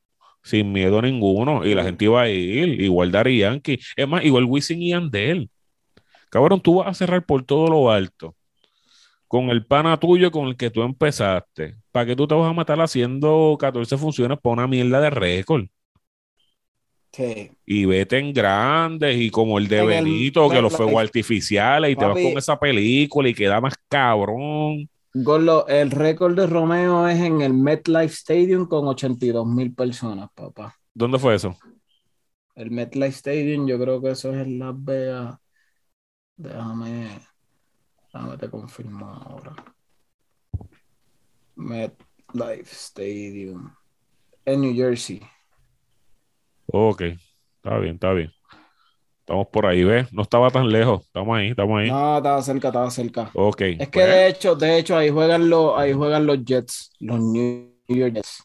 sin 0.44 0.72
miedo 0.72 1.02
ninguno 1.02 1.66
y 1.66 1.76
la 1.76 1.84
gente 1.84 2.06
iba 2.06 2.22
a 2.22 2.30
ir, 2.30 2.82
igual 2.82 3.12
Dari 3.12 3.40
Yankee. 3.40 3.80
Es 3.96 4.08
más, 4.08 4.24
igual 4.24 4.46
Wisin 4.46 4.82
y 4.82 4.94
Andel. 4.94 5.50
Cabrón, 6.30 6.62
tú 6.62 6.76
vas 6.76 6.88
a 6.88 6.94
cerrar 6.94 7.26
por 7.26 7.44
todo 7.44 7.68
lo 7.68 7.92
alto 7.92 8.36
con 9.32 9.50
el 9.50 9.66
pana 9.66 9.98
tuyo 9.98 10.30
con 10.30 10.48
el 10.50 10.58
que 10.58 10.70
tú 10.70 10.82
empezaste. 10.82 11.78
¿Para 11.94 12.06
qué 12.06 12.18
tú 12.18 12.28
te 12.28 12.36
vas 12.36 12.50
a 12.50 12.54
matar 12.54 12.82
haciendo 12.82 13.56
14 13.58 13.98
funciones 13.98 14.38
para 14.38 14.52
una 14.56 14.68
mierda 14.68 15.00
de 15.00 15.10
récord? 15.10 15.68
Sí. 17.14 17.50
Y 17.66 17.86
vete 17.86 18.18
en 18.18 18.34
grandes 18.34 19.16
y 19.16 19.30
como 19.30 19.58
el 19.58 19.70
de 19.70 19.86
Benito, 19.86 20.50
que 20.50 20.62
los 20.62 20.76
fuegos 20.76 21.02
artificiales 21.02 21.92
y 21.92 21.96
te 21.96 22.04
vas 22.04 22.16
con 22.16 22.38
esa 22.38 22.60
película 22.60 23.30
y 23.30 23.34
queda 23.34 23.62
más 23.62 23.74
cabrón. 23.88 24.90
Gorlo, 25.14 25.68
el 25.68 25.92
récord 25.92 26.36
de 26.36 26.48
Romeo 26.48 27.06
es 27.08 27.20
en 27.20 27.42
el 27.42 27.54
MetLife 27.54 28.14
Stadium 28.14 28.66
con 28.66 28.88
82 28.88 29.46
mil 29.46 29.74
personas, 29.74 30.30
papá. 30.34 30.78
¿Dónde 30.94 31.20
fue 31.20 31.36
eso? 31.36 31.58
El 32.56 32.72
MetLife 32.72 33.18
Stadium, 33.18 33.68
yo 33.68 33.78
creo 33.78 34.02
que 34.02 34.12
eso 34.12 34.32
es 34.32 34.38
en 34.46 34.60
Las 34.60 34.74
Vegas. 34.84 35.38
Déjame. 36.38 37.20
Déjame 38.14 38.38
te 38.38 38.50
confirmo 38.50 39.06
ahora. 39.06 39.54
MetLife 41.56 42.72
Stadium. 42.74 43.70
En 44.46 44.62
New 44.62 44.74
Jersey. 44.74 45.22
Ok, 46.68 47.02
está 47.02 47.78
bien, 47.80 47.96
está 47.96 48.14
bien. 48.14 48.32
Estamos 49.32 49.48
por 49.48 49.66
ahí, 49.66 49.82
¿ves? 49.86 50.12
No 50.12 50.24
estaba 50.24 50.50
tan 50.50 50.68
lejos. 50.68 51.06
Estamos 51.06 51.38
ahí, 51.38 51.52
estamos 51.52 51.80
ahí. 51.80 51.90
No, 51.90 52.18
estaba 52.18 52.42
cerca, 52.42 52.68
estaba 52.68 52.92
cerca. 52.92 53.32
Ok. 53.34 53.62
Es 53.80 53.88
que 53.88 54.06
de 54.06 54.28
hecho, 54.28 54.56
de 54.58 54.78
hecho, 54.78 54.98
ahí 54.98 55.10
juegan 55.10 55.50
los, 55.50 55.80
ahí 55.80 55.94
juegan 55.94 56.26
los 56.26 56.44
Jets, 56.44 56.92
los 57.00 57.18
New 57.18 57.74
York 57.88 58.16
Jets. 58.16 58.44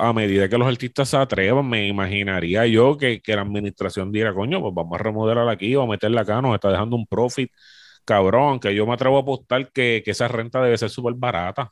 a 0.00 0.12
medida 0.14 0.48
que 0.48 0.56
los 0.56 0.66
artistas 0.66 1.10
se 1.10 1.18
atrevan, 1.18 1.68
me 1.68 1.86
imaginaría 1.86 2.66
yo 2.66 2.96
que, 2.96 3.20
que 3.20 3.36
la 3.36 3.42
administración 3.42 4.10
diera, 4.10 4.32
coño, 4.32 4.62
pues 4.62 4.72
vamos 4.74 4.98
a 4.98 5.02
remodelar 5.02 5.46
aquí, 5.50 5.76
o 5.76 5.82
a 5.82 5.86
meterla 5.86 6.22
acá, 6.22 6.40
nos 6.40 6.54
está 6.54 6.70
dejando 6.70 6.96
un 6.96 7.06
profit 7.06 7.52
cabrón, 8.06 8.58
que 8.58 8.74
yo 8.74 8.86
me 8.86 8.94
atrevo 8.94 9.18
a 9.18 9.20
apostar 9.20 9.70
que, 9.70 10.02
esa 10.06 10.28
renta 10.28 10.62
debe 10.62 10.78
ser 10.78 10.88
súper 10.88 11.12
barata. 11.12 11.70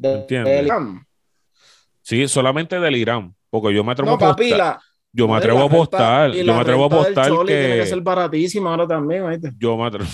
¿Entiendes? 0.00 0.70
Sí, 2.00 2.28
solamente 2.28 2.78
del 2.78 2.94
Irán, 2.94 3.34
porque 3.50 3.74
yo 3.74 3.82
me 3.82 3.90
atrevo 3.90 4.12
a 4.12 4.14
apostar. 4.14 4.78
Yo 5.14 5.28
me 5.28 5.36
atrevo 5.36 5.60
a 5.60 5.66
apostar, 5.66 6.32
yo 6.32 6.44
me 6.54 6.60
atrevo 6.60 6.82
a 6.82 6.86
apostar 6.86 7.30
que 7.30 7.46
tiene 7.46 7.76
que 7.76 7.86
ser 7.86 8.00
baratísimo 8.00 8.68
ahora 8.68 8.86
también, 8.86 9.22
Yo 9.58 9.76
me 9.76 9.86
atrevo, 9.86 10.10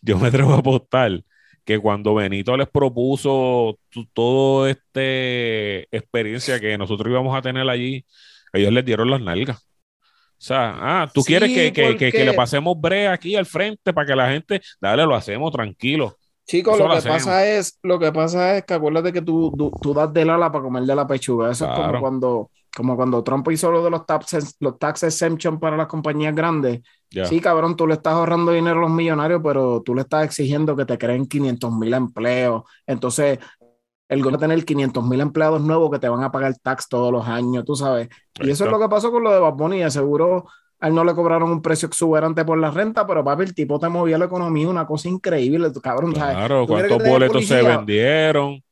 yo 0.00 0.18
me 0.18 0.28
atrevo 0.28 0.54
a 0.54 0.58
apostar 0.58 1.22
que 1.64 1.78
cuando 1.78 2.14
Benito 2.14 2.56
les 2.56 2.68
propuso 2.68 3.78
toda 4.14 4.70
esta 4.70 5.00
experiencia 5.94 6.58
que 6.58 6.78
nosotros 6.78 7.10
íbamos 7.10 7.36
a 7.36 7.42
tener 7.42 7.68
allí, 7.68 8.06
ellos 8.54 8.72
les 8.72 8.84
dieron 8.86 9.10
las 9.10 9.20
nalgas. 9.20 9.58
O 9.58 10.44
sea, 10.44 10.76
ah, 10.80 11.10
tú 11.12 11.22
quieres 11.22 11.52
que, 11.52 11.72
que, 11.72 12.10
que, 12.10 12.24
le 12.24 12.32
pasemos 12.32 12.74
brea 12.80 13.12
aquí 13.12 13.36
al 13.36 13.46
frente 13.46 13.92
para 13.92 14.06
que 14.06 14.16
la 14.16 14.30
gente, 14.30 14.60
dale, 14.80 15.04
lo 15.04 15.14
hacemos 15.14 15.52
tranquilo. 15.52 16.16
Chicos, 16.46 16.78
lo, 16.78 16.88
que 16.88 17.08
pasa 17.08 17.46
es, 17.46 17.78
lo 17.82 17.98
que 17.98 18.10
pasa 18.10 18.56
es 18.56 18.64
que 18.64 18.74
acuérdate 18.74 19.12
que 19.12 19.22
tú, 19.22 19.52
tú, 19.80 19.94
das 19.94 20.12
del 20.12 20.30
ala 20.30 20.50
para 20.50 20.64
comer 20.64 20.82
de 20.82 20.96
la 20.96 21.06
pechuga. 21.06 21.52
Eso 21.52 21.66
es 21.66 21.78
como 21.78 22.00
cuando, 22.00 22.50
como 22.74 22.96
cuando 22.96 23.22
Trump 23.22 23.48
hizo 23.50 23.70
lo 23.70 23.84
de 23.84 23.90
los 23.90 24.06
tax, 24.06 24.56
los 24.60 24.78
tax 24.78 25.02
exemption 25.02 25.60
para 25.60 25.76
las 25.76 25.86
compañías 25.86 26.34
grandes. 26.34 26.80
Sí, 27.24 27.40
cabrón, 27.40 27.76
tú 27.76 27.86
le 27.86 27.94
estás 27.94 28.14
ahorrando 28.14 28.52
dinero 28.52 28.78
a 28.78 28.82
los 28.82 28.90
millonarios, 28.90 29.40
pero 29.44 29.82
tú 29.82 29.94
le 29.94 30.02
estás 30.02 30.24
exigiendo 30.24 30.74
que 30.74 30.86
te 30.86 30.96
creen 30.96 31.26
500 31.26 31.72
mil 31.74 31.92
empleos. 31.92 32.62
Entonces, 32.86 33.38
el 34.08 34.20
gobierno 34.20 34.38
va 34.38 34.46
a 34.46 34.48
tener 34.48 34.64
500 34.64 35.04
mil 35.04 35.20
empleados 35.20 35.60
nuevos 35.62 35.90
que 35.90 35.98
te 35.98 36.08
van 36.08 36.22
a 36.22 36.32
pagar 36.32 36.54
tax 36.62 36.88
todos 36.88 37.12
los 37.12 37.26
años, 37.26 37.64
tú 37.64 37.76
sabes. 37.76 38.08
y 38.40 38.50
eso 38.50 38.64
es 38.64 38.70
lo 38.70 38.78
que 38.78 38.88
pasó 38.88 39.10
con 39.10 39.22
lo 39.22 39.32
de 39.32 39.40
Bad 39.40 39.54
Bunny. 39.54 39.90
Seguro 39.90 40.46
a 40.82 40.88
él 40.88 40.94
no 40.94 41.04
le 41.04 41.14
cobraron 41.14 41.50
un 41.50 41.62
precio 41.62 41.86
exuberante 41.86 42.44
por 42.44 42.58
la 42.58 42.70
renta, 42.70 43.06
pero 43.06 43.22
papi, 43.22 43.44
el 43.44 43.54
tipo 43.54 43.78
te 43.78 43.88
movía 43.88 44.18
la 44.18 44.24
economía, 44.24 44.68
una 44.68 44.84
cosa 44.84 45.08
increíble, 45.08 45.70
cabrón. 45.80 46.12
Claro, 46.12 46.66
cuántos 46.66 46.98
boletos 47.04 47.46
se 47.46 47.62
vendieron. 47.62 48.62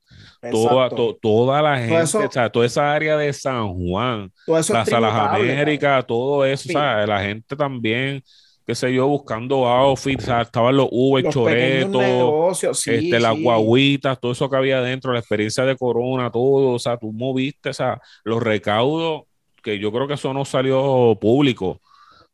Toda, 0.51 0.89
toda 1.21 1.61
la 1.61 1.79
gente, 1.79 2.17
o 2.17 2.31
sea, 2.31 2.49
toda 2.49 2.65
esa 2.65 2.95
área 2.95 3.17
de 3.19 3.31
San 3.33 3.75
Juan, 3.75 4.33
las 4.47 4.71
Las 4.71 4.91
Américas, 4.91 6.07
todo 6.07 6.47
eso, 6.47 6.71
o 6.71 6.73
sea, 6.73 7.07
la 7.07 7.21
gente 7.23 7.55
también 7.57 8.23
qué 8.71 8.77
sé 8.77 8.95
yo, 8.95 9.09
buscando 9.09 9.67
outfits, 9.67 10.29
estaban 10.29 10.77
los 10.77 10.87
Uber, 10.93 11.29
choretos, 11.29 12.63
este, 12.87 13.19
las 13.19 13.37
guaguitas, 13.37 14.21
todo 14.21 14.31
eso 14.31 14.49
que 14.49 14.57
había 14.57 14.81
dentro, 14.81 15.13
la 15.13 15.19
experiencia 15.19 15.65
de 15.65 15.77
Corona, 15.77 16.31
todo, 16.31 16.75
o 16.75 16.79
sea, 16.79 16.97
tú 16.97 17.13
moviste, 17.13 17.71
o 17.71 17.75
sea, 17.75 18.01
los 18.23 18.41
recaudos, 18.41 19.23
que 19.61 19.81
yo 19.81 19.91
creo 19.91 20.07
que 20.07 20.15
eso 20.15 20.33
no 20.33 20.45
salió 20.45 21.19
público, 21.21 21.81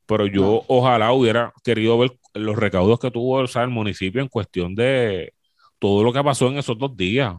pero 0.04 0.26
yo 0.26 0.62
ojalá 0.68 1.12
hubiera 1.14 1.54
querido 1.64 1.96
ver 1.96 2.12
los 2.34 2.56
recaudos 2.56 3.00
que 3.00 3.10
tuvo 3.10 3.38
o 3.38 3.46
sea, 3.46 3.62
el 3.62 3.70
municipio 3.70 4.20
en 4.20 4.28
cuestión 4.28 4.74
de 4.74 5.32
todo 5.78 6.04
lo 6.04 6.12
que 6.12 6.22
pasó 6.22 6.48
en 6.48 6.58
esos 6.58 6.78
dos 6.78 6.94
días 6.94 7.34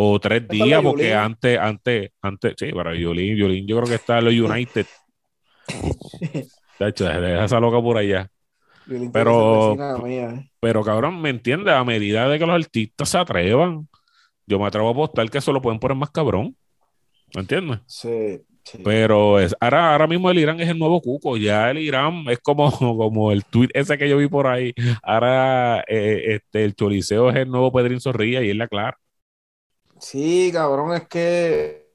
o 0.00 0.20
tres 0.20 0.46
días, 0.46 0.80
porque 0.80 1.12
antes, 1.12 1.58
antes, 1.58 2.12
antes, 2.22 2.54
sí, 2.56 2.70
para 2.70 2.92
Violín, 2.92 3.34
Violín, 3.34 3.66
yo 3.66 3.78
creo 3.78 3.88
que 3.88 3.96
está 3.96 4.18
en 4.18 4.26
los 4.26 4.34
United. 4.34 4.86
De 6.78 6.88
hecho, 6.88 7.04
deja 7.04 7.44
esa 7.44 7.58
loca 7.58 7.82
por 7.82 7.98
allá. 7.98 8.30
Pero, 9.12 10.06
eh. 10.06 10.50
pero 10.60 10.84
cabrón, 10.84 11.20
¿me 11.20 11.30
entiendes? 11.30 11.74
A 11.74 11.82
medida 11.82 12.28
de 12.28 12.38
que 12.38 12.46
los 12.46 12.54
artistas 12.54 13.08
se 13.08 13.18
atrevan, 13.18 13.88
yo 14.46 14.60
me 14.60 14.66
atrevo 14.66 14.86
a 14.86 14.92
apostar 14.92 15.28
que 15.30 15.38
eso 15.38 15.52
lo 15.52 15.60
pueden 15.60 15.80
poner 15.80 15.96
más 15.96 16.10
cabrón. 16.10 16.56
¿Me 17.34 17.40
entiendes? 17.40 17.80
Sí. 17.88 18.40
Pero 18.84 19.40
es, 19.40 19.56
ahora, 19.58 19.92
ahora 19.92 20.06
mismo 20.06 20.30
el 20.30 20.38
Irán 20.38 20.60
es 20.60 20.68
el 20.68 20.78
nuevo 20.78 21.00
cuco. 21.00 21.36
Ya 21.36 21.72
el 21.72 21.78
Irán 21.78 22.22
es 22.28 22.38
como, 22.38 22.70
como 22.96 23.32
el 23.32 23.44
tweet 23.44 23.70
ese 23.74 23.98
que 23.98 24.08
yo 24.08 24.16
vi 24.16 24.28
por 24.28 24.46
ahí. 24.46 24.72
Ahora 25.02 25.80
eh, 25.88 26.36
este, 26.36 26.62
el 26.62 26.76
Choliseo 26.76 27.30
es 27.30 27.36
el 27.36 27.50
nuevo 27.50 27.72
Pedrín 27.72 28.00
Zorrilla 28.00 28.44
y 28.44 28.50
es 28.50 28.56
la 28.56 28.68
clara. 28.68 28.96
Sí, 30.00 30.50
cabrón, 30.52 30.94
es 30.94 31.08
que 31.08 31.88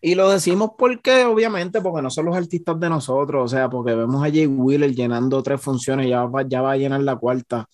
y 0.00 0.14
lo 0.14 0.30
decimos 0.30 0.70
porque, 0.76 1.24
obviamente, 1.24 1.80
porque 1.80 2.02
no 2.02 2.10
son 2.10 2.26
los 2.26 2.36
artistas 2.36 2.78
de 2.80 2.88
nosotros, 2.88 3.44
o 3.44 3.48
sea, 3.48 3.68
porque 3.68 3.94
vemos 3.94 4.22
a 4.24 4.30
Jay 4.30 4.46
Wheeler 4.46 4.94
llenando 4.94 5.42
tres 5.42 5.60
funciones, 5.60 6.08
ya 6.08 6.24
va, 6.24 6.42
ya 6.46 6.62
va 6.62 6.72
a 6.72 6.76
llenar 6.76 7.02
la 7.02 7.16
cuarta. 7.16 7.66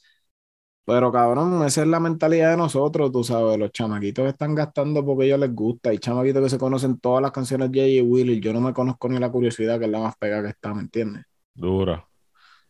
Pero 0.84 1.12
cabrón, 1.12 1.64
esa 1.64 1.82
es 1.82 1.86
la 1.88 2.00
mentalidad 2.00 2.50
de 2.50 2.56
nosotros, 2.56 3.12
tú 3.12 3.22
sabes, 3.22 3.58
los 3.58 3.70
chamaquitos 3.70 4.26
están 4.26 4.54
gastando 4.54 5.04
porque 5.04 5.24
a 5.24 5.26
ellos 5.26 5.40
les 5.40 5.54
gusta, 5.54 5.90
hay 5.90 5.98
chamaquitos 5.98 6.42
que 6.42 6.50
se 6.50 6.58
conocen 6.58 6.98
todas 6.98 7.22
las 7.22 7.30
canciones 7.30 7.70
de 7.70 7.80
J.J. 7.80 8.10
Willis, 8.10 8.40
yo 8.40 8.52
no 8.52 8.60
me 8.60 8.72
conozco 8.72 9.08
ni 9.08 9.18
la 9.18 9.30
curiosidad 9.30 9.78
que 9.78 9.84
es 9.84 9.90
la 9.90 10.00
más 10.00 10.16
pega 10.16 10.42
que 10.42 10.48
está, 10.48 10.74
¿me 10.74 10.80
entiendes? 10.80 11.24
Dura. 11.54 12.06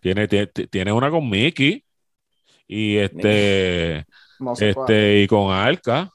Tiene, 0.01 0.27
tiene, 0.27 0.93
una 0.93 1.11
con 1.11 1.29
Mickey 1.29 1.85
y 2.67 2.97
este, 2.97 4.07
este 4.59 5.23
y 5.23 5.27
con 5.27 5.53
Alka. 5.53 6.11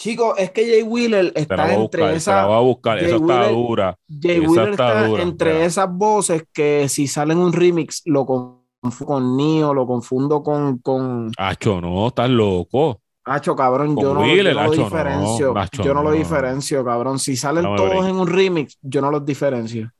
Chicos, 0.00 0.34
es 0.38 0.50
que 0.50 0.66
Jay 0.66 0.82
Wheeler 0.82 1.30
está 1.34 1.74
entre 1.74 2.16
esas. 2.16 2.48
dura. 2.48 3.98
Jay 4.08 4.40
Wheeler 4.40 4.70
está, 4.70 5.06
entre 5.20 5.66
esas 5.66 5.92
voces 5.92 6.44
que 6.54 6.88
si 6.88 7.06
salen 7.06 7.36
un 7.36 7.52
remix 7.52 8.00
lo 8.06 8.24
confundo 8.24 8.64
con 9.04 9.36
Nio, 9.36 9.74
lo 9.74 9.86
confundo 9.86 10.42
con. 10.42 10.78
con... 10.78 11.30
Acho, 11.36 11.82
no, 11.82 12.08
estás 12.08 12.30
loco. 12.30 13.02
Acho, 13.26 13.54
cabrón, 13.54 13.94
yo 13.94 14.14
no, 14.14 14.24
lo 14.24 14.70
diferencio. 14.70 15.54
yo 15.84 15.92
no, 15.92 16.02
lo 16.02 16.12
diferencio, 16.12 16.82
cabrón. 16.82 17.18
Si 17.18 17.36
salen 17.36 17.64
todos 17.76 18.06
en 18.06 18.16
un 18.16 18.26
remix, 18.26 18.78
yo 18.80 19.02
no 19.02 19.10
los 19.10 19.22
diferencio. 19.22 19.92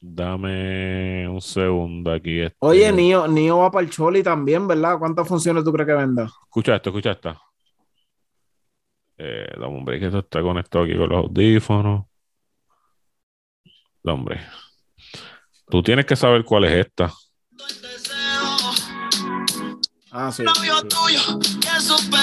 Dame 0.00 1.26
un 1.28 1.40
segundo 1.40 2.12
aquí. 2.12 2.38
Este... 2.42 2.56
Oye, 2.60 2.92
Nio, 2.92 3.26
Nio 3.26 3.58
va 3.58 3.70
para 3.72 3.84
el 3.84 3.90
Choli 3.90 4.22
también, 4.22 4.68
¿verdad? 4.68 4.96
¿Cuántas 5.00 5.26
funciones 5.26 5.64
tú 5.64 5.72
crees 5.72 5.88
que 5.88 5.94
venda? 5.94 6.30
Escucha 6.46 6.76
esto, 6.76 6.90
escucha 6.90 7.10
esto. 7.10 7.36
Eh, 9.24 9.46
dame 9.56 9.76
un 9.76 9.84
break, 9.84 10.00
que 10.00 10.06
esto 10.06 10.18
está 10.18 10.42
conectado 10.42 10.82
aquí 10.82 10.96
con 10.96 11.08
los 11.08 11.18
audífonos. 11.26 12.06
hombre. 14.02 14.40
Tú 15.70 15.80
tienes 15.80 16.06
que 16.06 16.16
saber 16.16 16.44
cuál 16.44 16.64
es 16.64 16.86
esta. 16.86 17.12
Ah, 20.10 20.32
sí. 20.32 20.42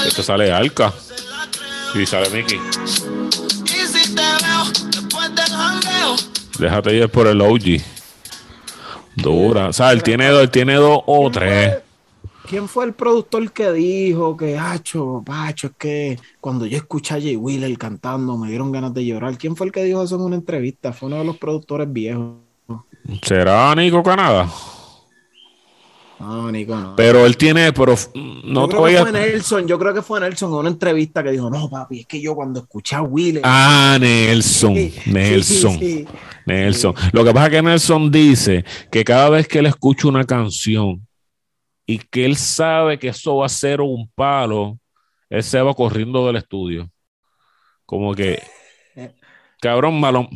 Esto 0.08 0.24
sale 0.24 0.52
Alca. 0.52 0.94
Y 1.96 2.06
sale 2.06 2.30
Mickey. 2.32 2.60
Déjate 6.60 6.94
ir 6.96 7.10
por 7.10 7.28
el 7.28 7.40
OG. 7.40 7.82
Dura. 9.16 9.70
O 9.70 9.74
sea, 9.74 9.94
él 9.94 10.04
tiene, 10.04 10.28
él 10.28 10.52
tiene 10.52 10.76
dos 10.76 11.02
o 11.06 11.32
tres. 11.32 11.82
¿Quién 12.50 12.68
fue 12.68 12.86
el 12.86 12.94
productor 12.94 13.52
que 13.52 13.72
dijo 13.72 14.36
que, 14.36 14.58
Hacho, 14.58 15.22
Pacho, 15.24 15.68
es 15.68 15.74
que 15.78 16.20
cuando 16.42 16.66
yo 16.66 16.78
escuché 16.78 17.14
a 17.14 17.22
Jay 17.22 17.36
Wheeler 17.36 17.78
cantando 17.78 18.36
me 18.40 18.50
dieron 18.50 18.72
ganas 18.72 18.92
de 18.92 19.06
llorar? 19.06 19.38
¿Quién 19.38 19.56
fue 19.56 19.68
el 19.68 19.72
que 19.72 19.84
dijo 19.84 20.02
eso 20.02 20.16
en 20.16 20.22
una 20.22 20.36
entrevista? 20.36 20.92
Fue 20.92 21.10
uno 21.10 21.20
de 21.20 21.26
los 21.26 21.38
productores 21.38 21.94
viejos. 21.94 22.38
¿Será 23.22 23.76
Nico 23.76 24.02
Canadá? 24.02 24.50
No, 26.20 26.52
Nico, 26.52 26.76
no. 26.76 26.96
Pero 26.96 27.24
él 27.24 27.38
tiene, 27.38 27.72
pero 27.72 27.94
no 28.44 28.68
yo 28.68 28.68
creo 28.68 28.84
que 28.84 28.98
fue 28.98 29.12
Nelson, 29.12 29.68
yo 29.68 29.78
creo 29.78 29.94
que 29.94 30.02
fue 30.02 30.20
Nelson 30.20 30.52
en 30.52 30.58
una 30.58 30.70
entrevista 30.70 31.22
que 31.22 31.30
dijo, 31.30 31.52
no, 31.52 31.70
papi, 31.70 32.00
es 32.00 32.08
que 32.08 32.20
yo 32.20 32.34
cuando 32.34 32.62
escuché 32.62 32.96
a 32.96 33.04
Wheeler. 33.04 33.44
Ah, 33.46 33.96
Nelson, 34.02 34.74
Nelson, 35.06 35.80
Nelson. 36.48 36.96
Lo 37.12 37.24
que 37.24 37.32
pasa 37.32 37.46
es 37.46 37.52
que 37.52 37.62
Nelson 37.62 38.10
dice 38.10 38.66
que 38.90 39.04
cada 39.04 39.30
vez 39.30 39.48
que 39.48 39.60
él 39.60 39.68
escucha 39.68 40.08
una 40.08 40.24
canción, 40.24 41.08
y 41.90 41.98
que 41.98 42.24
él 42.24 42.36
sabe 42.36 43.00
que 43.00 43.08
eso 43.08 43.38
va 43.38 43.48
a 43.48 43.50
ser 43.50 43.82
un 43.82 44.08
palo, 44.14 44.80
él 45.28 45.42
se 45.42 45.60
va 45.60 45.74
corriendo 45.74 46.28
del 46.28 46.36
estudio. 46.36 46.88
Como 47.84 48.14
que, 48.14 48.44
cabrón, 49.60 50.00
malo. 50.00 50.30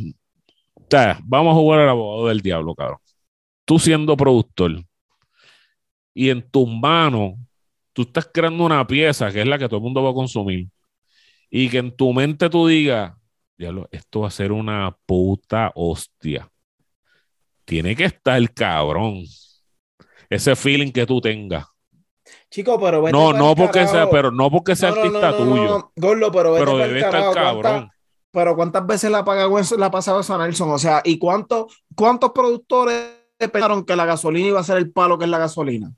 vamos 1.26 1.52
a 1.52 1.56
jugar 1.56 1.82
al 1.82 1.90
abogado 1.90 2.28
del 2.30 2.42
diablo, 2.42 2.74
cabrón. 2.74 2.98
Tú 3.66 3.78
siendo 3.78 4.18
productor 4.18 4.84
y 6.16 6.32
en 6.32 6.42
tus 6.50 6.68
manos, 6.68 7.34
tú 7.94 8.02
estás 8.02 8.28
creando 8.34 8.66
una 8.66 8.88
pieza 8.88 9.32
que 9.32 9.42
es 9.42 9.48
la 9.48 9.60
que 9.60 9.68
todo 9.68 9.78
el 9.78 9.84
mundo 9.84 10.02
va 10.02 10.10
a 10.10 10.16
consumir. 10.16 10.70
Y 11.52 11.70
que 11.70 11.78
en 11.78 11.96
tu 11.96 12.14
mente 12.14 12.50
tú 12.50 12.66
digas, 12.66 13.14
diablo, 13.60 13.88
esto 13.92 14.22
va 14.22 14.30
a 14.30 14.32
ser 14.32 14.52
una 14.52 14.98
puta 15.06 15.72
hostia. 15.76 16.50
Tiene 17.64 17.96
que 17.96 18.06
estar 18.06 18.38
el 18.38 18.52
cabrón 18.56 19.24
ese 20.30 20.56
feeling 20.56 20.92
que 20.92 21.06
tú 21.06 21.22
tengas. 21.22 21.66
Chico, 22.50 22.80
pero 22.80 23.10
no, 23.10 23.34
no 23.34 23.56
porque 23.56 23.88
sea, 23.88 24.10
pero 24.10 24.32
no 24.32 24.50
porque 24.50 24.76
sea 24.76 24.90
artista 24.90 25.36
tuyo. 25.36 25.92
Gordo, 25.96 26.32
pero, 26.32 26.54
pero 26.54 26.78
debe 26.78 27.00
estar 27.00 27.34
cabrón. 27.34 27.90
Pero 28.32 28.56
cuántas 28.56 28.86
veces 28.88 29.12
la 29.12 29.24
pagado 29.24 29.60
la 29.78 29.92
pasado 29.92 30.22
a 30.28 30.38
Nelson, 30.38 30.72
o 30.72 30.80
sea, 30.80 31.02
¿y 31.04 31.20
cuántos 31.20 31.84
cuántos 31.96 32.32
productores 32.32 33.12
pensaron 33.38 33.86
que 33.86 33.96
la 33.96 34.06
gasolina 34.06 34.48
iba 34.48 34.60
a 34.60 34.64
ser 34.64 34.78
el 34.78 34.92
palo 34.92 35.18
que 35.20 35.26
es 35.26 35.30
la 35.30 35.38
gasolina? 35.38 35.94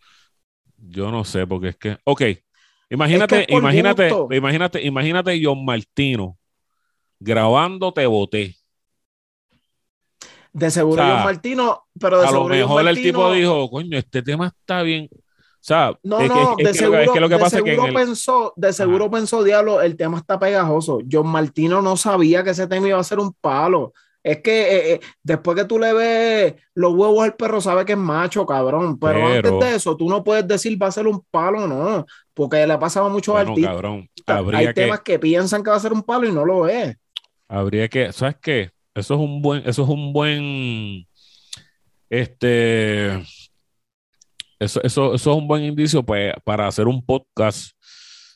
Yo 0.78 1.12
no 1.12 1.24
sé, 1.24 1.48
porque 1.48 1.70
es 1.70 1.78
que, 1.78 1.98
ok, 2.04 2.22
imagínate, 2.90 3.46
imagínate, 3.50 4.12
imagínate, 4.32 4.82
imagínate 4.84 5.42
John 5.42 5.64
Martino 5.64 6.38
grabando 7.20 7.94
Te 7.94 8.06
Boté. 8.06 8.56
De 10.56 10.72
seguro 10.72 11.04
John 11.04 11.26
Martino, 11.26 11.84
pero 12.00 12.22
de 12.22 12.28
a 12.28 12.32
lo 12.32 12.46
mejor 12.46 12.88
el 12.88 12.96
tipo 12.96 13.30
dijo, 13.34 13.70
coño, 13.70 13.98
este 13.98 14.22
tema 14.22 14.48
está 14.48 14.84
bien. 14.84 15.10
O 15.12 15.18
sea, 15.60 15.94
no, 16.02 16.22
no, 16.22 16.56
de 16.58 16.74
seguro, 16.74 17.12
que 17.12 17.20
lo 17.20 17.28
que 17.28 17.38
pasa 17.38 17.58
seguro 17.58 17.94
pensó, 17.94 18.54
de 18.56 18.72
seguro 18.72 19.12
pensó, 19.12 19.44
diablo, 19.44 19.82
el 19.82 19.98
tema 19.98 20.18
está 20.18 20.40
pegajoso. 20.40 21.00
John 21.12 21.28
Martino 21.28 21.82
no 21.82 21.98
sabía 21.98 22.42
que 22.42 22.52
ese 22.52 22.68
tema 22.68 22.88
iba 22.88 23.00
a 23.00 23.04
ser 23.04 23.20
un 23.20 23.34
palo. 23.34 23.92
Es 24.24 24.42
que 24.42 24.62
eh, 24.62 24.94
eh, 24.94 25.00
después 25.22 25.58
que 25.58 25.66
tú 25.66 25.78
le 25.78 25.92
ves 25.92 26.56
los 26.74 26.94
huevos 26.94 27.22
al 27.22 27.36
perro, 27.36 27.60
sabe 27.60 27.84
que 27.84 27.92
es 27.92 27.98
macho, 27.98 28.46
cabrón. 28.46 28.98
Pero, 28.98 29.28
antes 29.28 29.60
de 29.60 29.76
eso, 29.76 29.98
tú 29.98 30.08
no 30.08 30.24
puedes 30.24 30.48
decir 30.48 30.82
va 30.82 30.88
a 30.88 30.92
ser 30.92 31.06
un 31.06 31.22
palo, 31.30 31.68
no. 31.68 32.06
Porque 32.34 32.66
le 32.66 32.78
pasaba 32.78 33.10
mucho 33.10 33.34
bueno, 33.34 33.52
al 33.52 34.10
Cabrón, 34.26 34.56
Hay 34.56 34.74
temas 34.74 35.02
que 35.02 35.20
piensan 35.20 35.64
que 35.64 35.70
va 35.70 35.76
a 35.76 35.82
ser 35.82 35.92
un 35.92 36.02
palo 36.02 36.30
y 36.30 36.32
no 36.32 36.46
lo 36.46 36.66
es. 36.66 36.96
Habría 37.50 37.90
que, 37.90 38.14
¿sabes 38.14 38.38
qué? 38.42 38.75
Eso 38.96 39.14
es 39.14 39.20
un 39.20 39.42
buen, 39.42 39.62
eso 39.68 39.84
es 39.84 39.90
un 39.90 40.14
buen, 40.14 41.06
este, 42.10 43.08
eso, 44.58 44.82
eso, 44.82 45.14
eso 45.14 45.16
es 45.16 45.28
un 45.38 45.48
buen 45.48 45.64
indicio 45.66 46.02
pues, 46.02 46.34
para 46.46 46.68
hacer 46.68 46.88
un 46.88 47.06
podcast, 47.06 47.72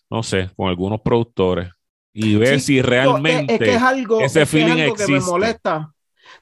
no 0.09 0.21
sé, 0.21 0.49
con 0.57 0.67
algunos 0.67 0.99
productores 0.99 1.69
y 2.13 2.35
ver 2.35 2.59
si 2.59 2.81
realmente 2.81 3.53
es, 3.53 3.59
que 3.59 3.73
es 3.75 3.81
algo, 3.81 4.19
ese 4.19 4.45
feeling 4.45 4.93
que 4.93 5.07
me 5.07 5.21
molesta. 5.21 5.93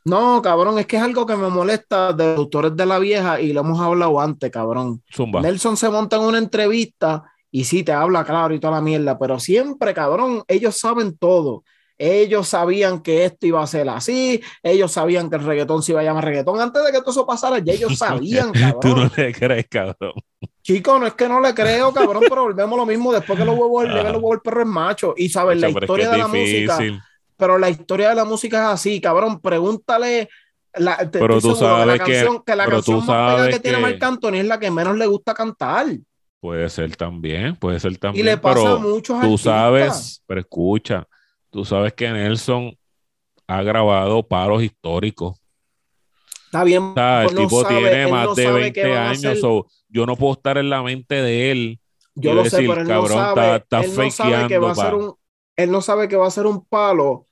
No, 0.04 0.42
cabrón, 0.42 0.80
es 0.80 0.88
que 0.88 0.98
es 0.98 1.04
algo 1.04 1.26
que 1.26 1.36
me 1.36 1.50
molesta 1.50 2.12
de 2.12 2.34
productores 2.34 2.76
de 2.76 2.86
la 2.86 3.00
vieja 3.00 3.40
y 3.40 3.54
lo 3.54 3.62
hemos 3.62 3.80
hablado 3.80 4.20
antes, 4.20 4.50
cabrón. 4.50 5.04
Nelson 5.42 5.78
se 5.78 5.90
monta 5.90 6.16
en 6.16 6.24
una 6.24 6.38
entrevista 6.40 7.24
y 7.52 7.66
sí 7.66 7.84
te 7.84 7.92
habla 7.92 8.24
claro 8.26 8.54
y 8.54 8.60
toda 8.60 8.74
la 8.74 8.82
mierda, 8.82 9.18
pero 9.20 9.40
siempre, 9.40 9.94
cabrón, 9.94 10.44
ellos 10.48 10.80
saben 10.80 11.18
todo. 11.18 11.64
Ellos 11.98 12.48
sabían 12.48 13.02
que 13.02 13.26
esto 13.26 13.48
iba 13.48 13.62
a 13.62 13.68
ser 13.68 13.90
así, 13.90 14.42
ellos 14.62 14.92
sabían 14.92 15.30
que 15.30 15.38
el 15.38 15.44
reggaetón 15.44 15.82
se 15.82 15.94
iba 15.94 16.02
a 16.02 16.04
llamar 16.04 16.26
reggaetón. 16.26 16.60
Antes 16.62 16.84
de 16.84 16.92
que 16.92 17.00
todo 17.00 17.12
eso 17.12 17.26
pasara, 17.26 17.60
ya 17.60 17.74
ellos 17.74 17.98
sabían, 17.98 18.52
cabrón. 18.52 18.80
Tú 18.82 18.96
no 18.96 19.12
le 19.16 19.34
crees, 19.34 19.68
cabrón. 19.68 20.14
Chico, 20.62 21.00
no 21.00 21.08
es 21.08 21.14
que 21.14 21.28
no 21.28 21.40
le 21.40 21.54
creo, 21.54 21.94
cabrón, 21.94 22.24
pero 22.28 22.44
volvemos 22.44 22.78
lo 22.78 22.86
mismo. 22.86 23.14
Después 23.14 23.40
que 23.40 23.46
los 23.46 23.58
huevos, 23.58 23.86
el, 23.86 23.98
el 23.98 24.42
perro 24.44 24.62
es 24.62 24.68
macho. 24.68 25.14
Y 25.18 25.30
sabes, 25.30 25.60
la 25.60 25.70
historia 25.70 26.10
de 26.12 26.18
la 26.18 26.28
música. 26.28 26.78
Pero 27.38 27.58
la 27.58 27.70
historia 27.70 28.10
de 28.10 28.16
la 28.16 28.26
música 28.26 28.58
es 28.58 28.74
así, 28.74 29.00
cabrón. 29.00 29.40
Pregúntale. 29.40 30.30
La, 30.74 31.10
pero 31.12 31.40
tú 31.40 31.56
sabes 31.56 31.86
que 31.86 31.88
la 31.88 31.98
canción, 31.98 32.44
que, 32.44 32.56
la 32.56 32.66
canción 32.68 33.06
más 33.06 33.48
que, 33.48 33.60
tiene 33.60 33.80
Marc 33.80 34.04
Anthony 34.04 34.36
es 34.36 34.46
la 34.46 34.60
que 34.60 34.70
menos 34.70 34.96
le 34.98 35.08
gusta 35.08 35.34
cantar. 35.34 35.88
Puede 36.40 36.70
ser 36.70 36.96
también, 36.96 37.56
puede 37.56 37.80
ser 37.80 37.98
también. 37.98 38.26
Y 38.26 38.30
le 38.30 38.38
pasa 38.38 38.74
a 38.74 38.76
muchos 38.76 39.20
Tú 39.22 39.38
sabes, 39.38 40.22
pero 40.28 40.42
escucha, 40.42 41.08
Tú 41.50 41.66
sabes 41.66 41.94
que 41.94 42.10
Nelson 42.10 42.78
ha 43.48 43.64
grabado 43.64 44.28
paros 44.28 44.64
históricos. 44.64 45.40
Está 46.46 46.64
bien. 46.64 46.94
el 46.96 47.36
tipo 47.36 47.66
tiene 47.66 48.08
más 48.08 48.36
de 48.36 48.52
20 48.52 48.98
años. 48.98 49.40
yo 49.90 50.06
no 50.06 50.16
puedo 50.16 50.34
estar 50.34 50.58
en 50.58 50.70
la 50.70 50.82
mente 50.82 51.16
de 51.16 51.52
él. 51.52 51.80
Yo 52.16 52.34
lo 52.34 52.46
sé, 52.46 52.58
pero 52.68 52.82
él 52.82 52.88
no 52.88 53.08
sabe, 53.08 53.64
él 53.70 53.96
no 53.96 54.12
sabe 54.12 54.48
que 54.48 54.58
va 54.58 54.72
a 54.72 54.76
ser 54.76 54.96
un, 54.96 55.14
él 55.56 55.72
no 55.72 55.82
sabe 55.82 56.08
que 56.08 56.16
va 56.16 56.28
a 56.28 56.32
ser 56.32 56.48
un 56.48 56.66
palo 56.66 57.28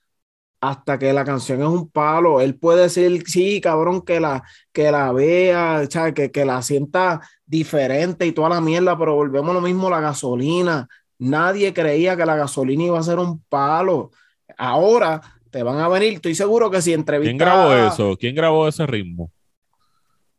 hasta 0.61 0.97
que 0.97 1.13
la 1.13 1.23
canción 1.23 1.61
es 1.61 1.67
un 1.67 1.89
palo. 1.89 2.41
Él 2.41 2.57
puede 2.57 2.83
decir, 2.83 3.23
sí, 3.27 3.61
cabrón, 3.61 4.01
que 4.01 4.19
la, 4.19 4.43
que 4.71 4.91
la 4.91 5.11
vea, 5.11 5.87
que, 6.13 6.31
que 6.31 6.45
la 6.45 6.61
sienta 6.61 7.21
diferente 7.45 8.25
y 8.25 8.31
toda 8.31 8.49
la 8.49 8.61
mierda, 8.61 8.97
pero 8.97 9.15
volvemos 9.15 9.51
a 9.51 9.53
lo 9.53 9.61
mismo, 9.61 9.89
la 9.89 10.01
gasolina. 10.01 10.87
Nadie 11.17 11.73
creía 11.73 12.17
que 12.17 12.25
la 12.25 12.35
gasolina 12.35 12.83
iba 12.83 12.99
a 12.99 13.03
ser 13.03 13.19
un 13.19 13.41
palo. 13.43 14.11
Ahora 14.57 15.21
te 15.49 15.63
van 15.63 15.79
a 15.79 15.87
venir, 15.87 16.13
estoy 16.13 16.35
seguro 16.35 16.69
que 16.69 16.81
si 16.81 16.93
entrevistas. 16.93 17.29
¿Quién 17.29 17.37
grabó 17.37 17.73
eso? 17.73 18.17
¿Quién 18.17 18.35
grabó 18.35 18.67
ese 18.67 18.85
ritmo? 18.85 19.31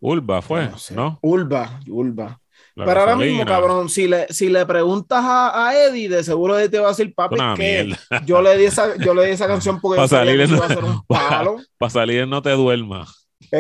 Ulva 0.00 0.42
fue, 0.42 0.68
¿no? 0.94 1.18
Ulva, 1.22 1.80
Ulva. 1.88 2.40
Pero 2.74 3.00
ahora 3.00 3.16
mismo, 3.16 3.46
cabrón, 3.46 3.88
si 3.88 4.06
le, 4.06 4.26
si 4.28 4.50
le 4.50 4.66
preguntas 4.66 5.24
a, 5.24 5.72
Eddie, 5.74 6.10
de 6.10 6.22
seguro 6.22 6.56
te 6.68 6.78
va 6.78 6.88
a 6.88 6.90
decir, 6.90 7.14
papi, 7.14 7.36
que 7.56 7.90
yo 8.26 8.42
le, 8.42 8.58
di 8.58 8.66
esa, 8.66 8.96
yo 8.98 9.14
le 9.14 9.24
di 9.24 9.32
esa 9.32 9.46
canción 9.48 9.80
porque 9.80 9.96
para 9.96 10.08
salir 10.08 10.38
iba 10.38 10.66
a 10.66 10.68
ser 10.68 10.84
un 10.84 11.02
palo. 11.08 11.56
Para 11.78 11.90
salir 11.90 12.28
no 12.28 12.42
te 12.42 12.50
duermas. 12.50 13.26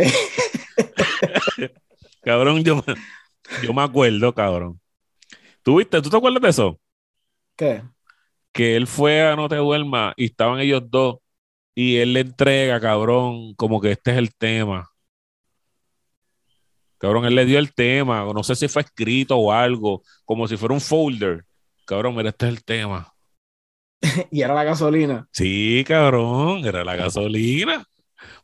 cabrón, 2.22 2.62
yo, 2.62 2.84
yo 3.62 3.72
me 3.72 3.82
acuerdo, 3.82 4.34
cabrón 4.34 4.80
¿Tú 5.62 5.76
viste? 5.78 6.00
¿Tú 6.02 6.10
te 6.10 6.16
acuerdas 6.16 6.42
de 6.42 6.48
eso? 6.50 6.78
¿Qué? 7.56 7.82
Que 8.52 8.76
él 8.76 8.86
fue 8.86 9.22
a 9.22 9.36
No 9.36 9.48
Te 9.48 9.56
Duerma 9.56 10.14
y 10.16 10.26
estaban 10.26 10.60
ellos 10.60 10.82
dos 10.88 11.16
y 11.74 11.96
él 11.96 12.14
le 12.14 12.20
entrega, 12.20 12.80
cabrón, 12.80 13.54
como 13.54 13.80
que 13.80 13.92
este 13.92 14.12
es 14.12 14.16
el 14.16 14.34
tema. 14.34 14.90
Cabrón, 16.98 17.26
él 17.26 17.34
le 17.34 17.44
dio 17.44 17.58
el 17.58 17.74
tema, 17.74 18.24
no 18.32 18.42
sé 18.42 18.56
si 18.56 18.68
fue 18.68 18.80
escrito 18.80 19.36
o 19.36 19.52
algo, 19.52 20.02
como 20.24 20.48
si 20.48 20.56
fuera 20.56 20.74
un 20.74 20.80
folder. 20.80 21.44
Cabrón, 21.84 22.16
mira, 22.16 22.30
este 22.30 22.46
es 22.46 22.52
el 22.52 22.64
tema. 22.64 23.12
y 24.30 24.40
era 24.40 24.54
la 24.54 24.64
gasolina. 24.64 25.28
Sí, 25.30 25.84
cabrón, 25.86 26.64
era 26.64 26.82
la 26.82 26.96
gasolina. 26.96 27.84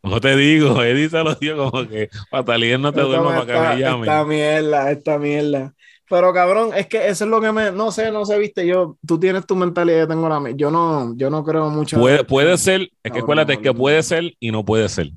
No 0.03 0.21
te 0.21 0.37
digo, 0.37 0.83
Eddie 0.83 1.09
se 1.09 1.25
lo 1.25 1.35
dio 1.37 1.57
como 1.57 1.89
que 1.89 2.11
Patalien 2.31 2.83
no 2.83 2.93
te 2.93 3.01
duerma 3.01 3.45
para 3.45 3.47
que 3.47 3.77
me 3.77 3.81
llame. 3.81 4.07
Esta 4.07 4.25
mierda, 4.25 4.91
esta 4.91 5.19
mierda. 5.19 5.75
Pero 6.13 6.31
cabrón, 6.35 6.73
es 6.77 6.89
que 6.89 7.09
eso 7.09 7.25
es 7.25 7.31
lo 7.31 7.41
que 7.41 7.51
me, 7.53 7.73
no 7.73 7.91
sé, 7.91 8.13
no 8.13 8.27
sé, 8.27 8.39
viste, 8.39 8.67
yo, 8.67 8.99
tú 9.07 9.19
tienes 9.19 9.47
tu 9.47 9.57
mentalidad, 9.57 10.01
yo 10.01 10.09
tengo 10.09 10.29
la 10.29 10.41
mía. 10.41 10.53
Yo 10.55 10.71
no, 10.71 11.17
yo 11.17 11.31
no 11.31 11.43
creo 11.43 11.71
mucho. 11.71 11.99
Puede, 11.99 12.23
puede 12.23 12.59
ser, 12.59 12.91
es 13.03 13.13
que 13.13 13.21
acuérdate 13.21 13.59
que 13.59 13.73
puede 13.73 14.03
ser 14.03 14.35
y 14.39 14.51
no 14.51 14.63
puede 14.63 14.91
ser. 14.91 15.09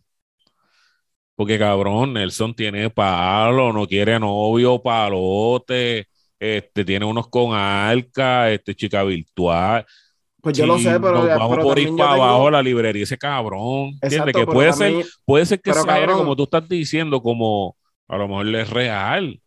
Porque 1.36 1.60
cabrón, 1.60 2.14
Nelson 2.14 2.56
tiene 2.56 2.90
palo, 2.90 3.74
no 3.74 3.86
quiere 3.86 4.18
novio, 4.22 4.82
palote, 4.82 6.08
este, 6.40 6.86
tiene 6.86 7.04
unos 7.04 7.28
con 7.28 7.54
arca, 7.54 8.50
este, 8.50 8.74
chica 8.74 9.04
virtual. 9.04 9.86
Pues 10.40 10.58
yo 10.58 10.66
lo 10.66 10.80
sé, 10.80 10.98
pero. 10.98 11.26
vamos 11.26 11.58
por 11.58 11.78
ir 11.78 11.94
para 11.98 12.14
abajo 12.14 12.50
la 12.50 12.62
librería, 12.62 13.04
ese 13.04 13.18
cabrón. 13.18 14.00
Exacto, 14.02 14.32
que 14.32 14.46
puede 14.46 14.72
ser, 14.72 15.06
puede 15.26 15.46
ser 15.46 15.60
que 15.60 15.74
sea 15.74 16.08
como 16.08 16.38
tú 16.38 16.44
estás 16.44 16.70
diciendo, 16.70 17.22
como 17.22 17.76
a 18.08 18.16
lo 18.16 18.30
mejor 18.30 18.56
es 18.56 18.70
real. 18.70 19.42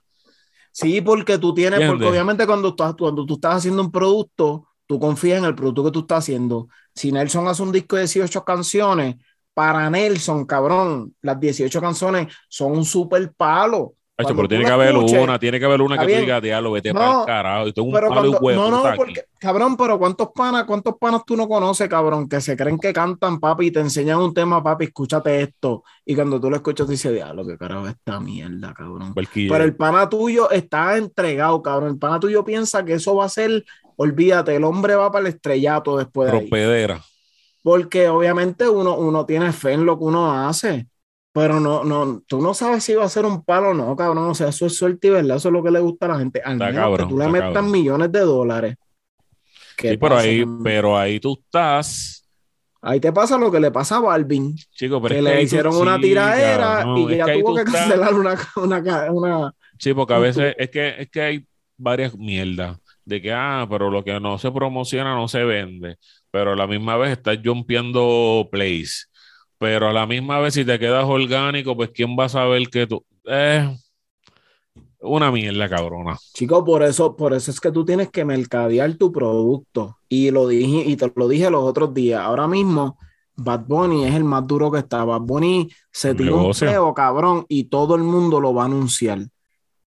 Sí, 0.73 1.01
porque 1.01 1.39
tú 1.39 1.55
tienes, 1.55 1.83
porque 1.83 2.09
obviamente 2.09 2.47
cuando, 2.47 2.75
tú, 2.75 2.85
cuando 2.99 3.27
tú 3.27 3.35
estás 3.35 3.57
haciendo 3.57 3.83
un 3.83 3.91
producto, 3.91 4.69
tú 4.87 4.99
confías 4.99 5.39
en 5.39 5.45
el 5.45 5.55
producto 5.55 5.85
que 5.85 5.91
tú 5.91 6.01
estás 6.01 6.19
haciendo. 6.21 6.69
Si 6.95 7.13
Nelson 7.13 7.47
hace 7.49 7.63
un 7.63 7.73
disco 7.73 7.97
de 7.97 8.03
18 8.03 8.45
canciones, 8.45 9.17
para 9.55 9.91
Nelson, 9.91 10.47
cabrón, 10.47 11.17
las 11.21 11.41
18 11.41 11.81
canciones 11.81 12.33
son 12.49 12.73
un 12.73 12.85
super 12.85 13.33
palo. 13.35 13.95
Pero 14.27 14.49
tiene 14.49 14.65
que 14.65 14.71
haber 14.71 14.97
una, 14.97 15.39
tiene 15.39 15.61
que 15.61 15.65
haber 15.65 15.81
una 15.81 15.97
que 15.97 16.13
tú 16.13 16.21
digas, 16.21 16.43
diablo, 16.43 16.73
vete 16.73 16.93
para 16.93 17.21
el 17.21 17.27
carajo. 17.27 17.65
Un 17.77 17.93
pero 17.93 18.09
palo 18.09 18.31
huevo, 18.41 18.71
no, 18.71 18.83
no, 18.83 18.97
porque, 18.97 19.25
cabrón, 19.39 19.77
pero 19.77 19.99
¿cuántos 19.99 20.31
panas, 20.35 20.65
cuántos 20.65 20.97
panas 20.99 21.23
tú 21.25 21.37
no 21.37 21.49
conoces, 21.49 21.89
cabrón? 21.89 22.29
Que 22.29 22.41
se 22.41 22.57
creen 22.57 22.79
que 22.79 22.93
cantan, 22.93 23.39
papi, 23.39 23.67
y 23.67 23.71
te 23.71 23.81
enseñan 23.81 24.19
un 24.19 24.35
tema, 24.35 24.63
papi, 24.63 24.87
escúchate 24.87 25.41
esto. 25.41 25.85
Y 26.05 26.17
cuando 26.17 26.41
tú 26.41 26.51
lo 26.51 26.57
escuchas, 26.57 26.89
dices, 26.89 27.13
diablo, 27.13 27.47
qué 27.47 27.57
carajo 27.57 27.87
esta 27.87 28.19
mierda, 28.19 28.75
cabrón. 28.75 29.15
Pero 29.15 29.65
el 29.65 29.77
pana 29.77 30.09
tuyo 30.09 30.51
está 30.51 30.97
entregado, 30.97 31.63
cabrón. 31.63 31.91
El 31.91 31.99
pana 31.99 32.19
tuyo 32.19 32.45
piensa 32.45 32.85
que 32.85 32.95
eso 32.95 33.15
va 33.15 33.27
a 33.27 33.29
ser, 33.29 33.65
olvídate, 33.97 34.57
el 34.57 34.65
hombre 34.65 34.97
va 34.97 35.13
para 35.13 35.29
el 35.29 35.35
estrellato 35.35 35.97
después 35.97 36.33
de 36.33 36.39
Propedera 36.39 37.01
porque 37.63 38.09
obviamente 38.09 38.67
uno, 38.69 38.97
uno 38.97 39.27
tiene 39.27 39.53
fe 39.53 39.73
en 39.73 39.85
lo 39.85 39.99
que 39.99 40.05
uno 40.05 40.33
hace, 40.33 40.87
pero 41.39 41.61
no, 41.61 41.85
no, 41.85 42.23
tú 42.27 42.41
no 42.41 42.53
sabes 42.53 42.83
si 42.83 42.95
va 42.95 43.05
a 43.05 43.09
ser 43.09 43.25
un 43.25 43.45
palo 43.45 43.71
o 43.71 43.75
no, 43.75 43.95
cabrón, 43.95 44.31
o 44.31 44.35
sea, 44.35 44.49
eso 44.49 44.67
es 44.67 44.77
suerte 44.77 45.07
y 45.07 45.11
verdad, 45.11 45.37
eso 45.37 45.49
es 45.49 45.53
lo 45.53 45.63
que 45.63 45.71
le 45.71 45.79
gusta 45.79 46.07
a 46.07 46.09
la 46.09 46.19
gente, 46.19 46.43
al 46.45 46.57
menos 46.59 46.99
que 46.99 47.07
tú 47.07 47.17
le 47.17 47.29
metas 47.29 47.63
millones 47.65 48.11
de 48.11 48.21
dólares. 48.21 48.77
Sí, 49.79 49.97
pero 49.97 50.17
ahí, 50.17 50.45
pero 50.65 50.99
ahí 50.99 51.21
tú 51.21 51.39
estás. 51.41 52.29
Ahí 52.83 52.99
te 52.99 53.13
pasa 53.13 53.39
lo 53.39 53.53
que 53.53 53.61
le 53.61 53.71
pasa 53.71 53.99
a 53.99 54.01
Balvin. 54.01 54.57
Chico, 54.73 55.01
pero 55.01 55.15
que 55.15 55.23
le 55.23 55.43
hicieron 55.43 55.77
una 55.77 56.01
tiradera 56.01 56.85
y 56.97 57.17
ya 57.17 57.33
tuvo 57.33 57.55
que 57.55 57.65
cancelar 57.65 58.15
una, 58.15 58.37
una, 58.57 59.13
una, 59.13 59.55
Sí, 59.79 59.95
porque 59.95 60.15
a 60.15 60.19
veces 60.19 60.57
es 60.59 60.71
que, 60.71 60.95
es 60.99 61.09
que 61.09 61.21
hay 61.21 61.47
varias 61.77 62.17
mierdas 62.17 62.79
de 63.05 63.23
que, 63.23 63.33
ah, 63.33 63.65
pero 63.71 63.91
lo 63.91 64.03
que 64.03 64.19
no 64.19 64.39
se 64.39 64.51
promociona 64.51 65.15
no 65.15 65.29
se 65.29 65.45
vende 65.45 65.99
pero 66.31 66.53
a 66.53 66.57
la 66.57 66.67
misma 66.67 66.97
vez 66.97 67.13
estás 67.13 67.39
jumpeando 67.43 68.49
plays. 68.51 69.11
Pero 69.59 69.89
a 69.89 69.93
la 69.93 70.07
misma 70.07 70.39
vez, 70.39 70.55
si 70.55 70.65
te 70.65 70.79
quedas 70.79 71.05
orgánico, 71.05 71.77
pues 71.77 71.91
quién 71.91 72.17
va 72.19 72.25
a 72.25 72.29
saber 72.29 72.69
que 72.69 72.87
tú. 72.87 73.05
Eh, 73.25 73.77
una 75.01 75.31
mierda, 75.31 75.69
cabrona. 75.69 76.17
Chico, 76.35 76.65
por 76.65 76.83
eso, 76.83 77.17
por 77.17 77.33
eso 77.33 77.51
es 77.51 77.61
que 77.61 77.71
tú 77.71 77.85
tienes 77.85 78.11
que 78.11 78.25
mercadear 78.25 78.95
tu 78.95 79.11
producto. 79.13 79.99
Y 80.09 80.31
lo 80.31 80.47
dije, 80.49 80.85
y 80.89 80.97
te 80.97 81.13
lo 81.15 81.29
dije 81.29 81.51
los 81.51 81.65
otros 81.65 81.93
días. 81.93 82.21
Ahora 82.21 82.47
mismo, 82.47 82.99
Bad 83.35 83.67
Bunny 83.67 84.05
es 84.05 84.15
el 84.15 84.25
más 84.25 84.47
duro 84.47 84.71
que 84.71 84.79
está. 84.79 85.05
Bad 85.05 85.23
Bunny 85.23 85.69
se 85.91 86.15
tiró 86.15 86.47
un 86.47 86.55
feo, 86.55 86.95
cabrón, 86.95 87.45
y 87.49 87.65
todo 87.65 87.95
el 87.97 88.03
mundo 88.03 88.41
lo 88.41 88.55
va 88.55 88.63
a 88.63 88.67
anunciar 88.67 89.21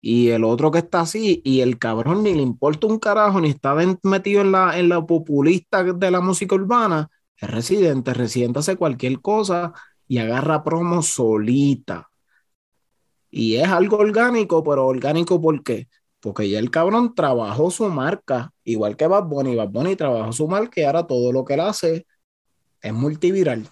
y 0.03 0.31
el 0.31 0.45
otro 0.45 0.71
que 0.71 0.79
está 0.79 1.01
así, 1.01 1.43
y 1.45 1.61
el 1.61 1.79
cabrón 1.79 2.23
ni 2.23 2.35
le 2.35 2.43
importa 2.43 2.87
un 2.87 2.99
carajo, 2.99 3.41
ni 3.41 3.51
está 3.51 3.75
metido 4.03 4.41
en 4.41 4.53
la, 4.53 4.79
en 4.79 4.89
la 4.89 5.05
populista 5.05 5.85
de 5.85 6.11
la 6.11 6.21
música 6.21 6.55
urbana, 6.55 7.11
es 7.41 7.51
residente, 7.51 8.15
residente 8.15 8.59
hace 8.59 8.77
cualquier 8.77 9.21
cosa 9.21 9.73
y 10.07 10.19
agarra 10.19 10.63
promo 10.63 11.03
solita. 11.03 12.11
Y 13.31 13.57
es 13.57 13.69
algo 13.69 13.99
orgánico, 13.99 14.63
pero 14.63 14.87
orgánico 14.87 15.41
¿por 15.41 15.63
qué? 15.63 15.89
Porque 16.21 16.51
ya 16.51 16.59
el 16.59 16.71
cabrón 16.71 17.15
trabajó 17.15 17.71
su 17.71 17.89
marca, 17.89 18.53
igual 18.65 18.97
que 18.97 19.07
Bad 19.07 19.25
Bunny. 19.25 19.55
Bad 19.55 19.71
Bunny 19.71 19.97
trabajó 19.97 20.33
su 20.33 20.49
marca 20.49 20.81
y 20.81 20.85
ahora 20.85 21.07
todo 21.07 21.33
lo 21.33 21.45
que 21.45 21.55
él 21.55 21.61
hace 21.61 22.07
es 22.83 22.93
multiviral. 22.93 23.67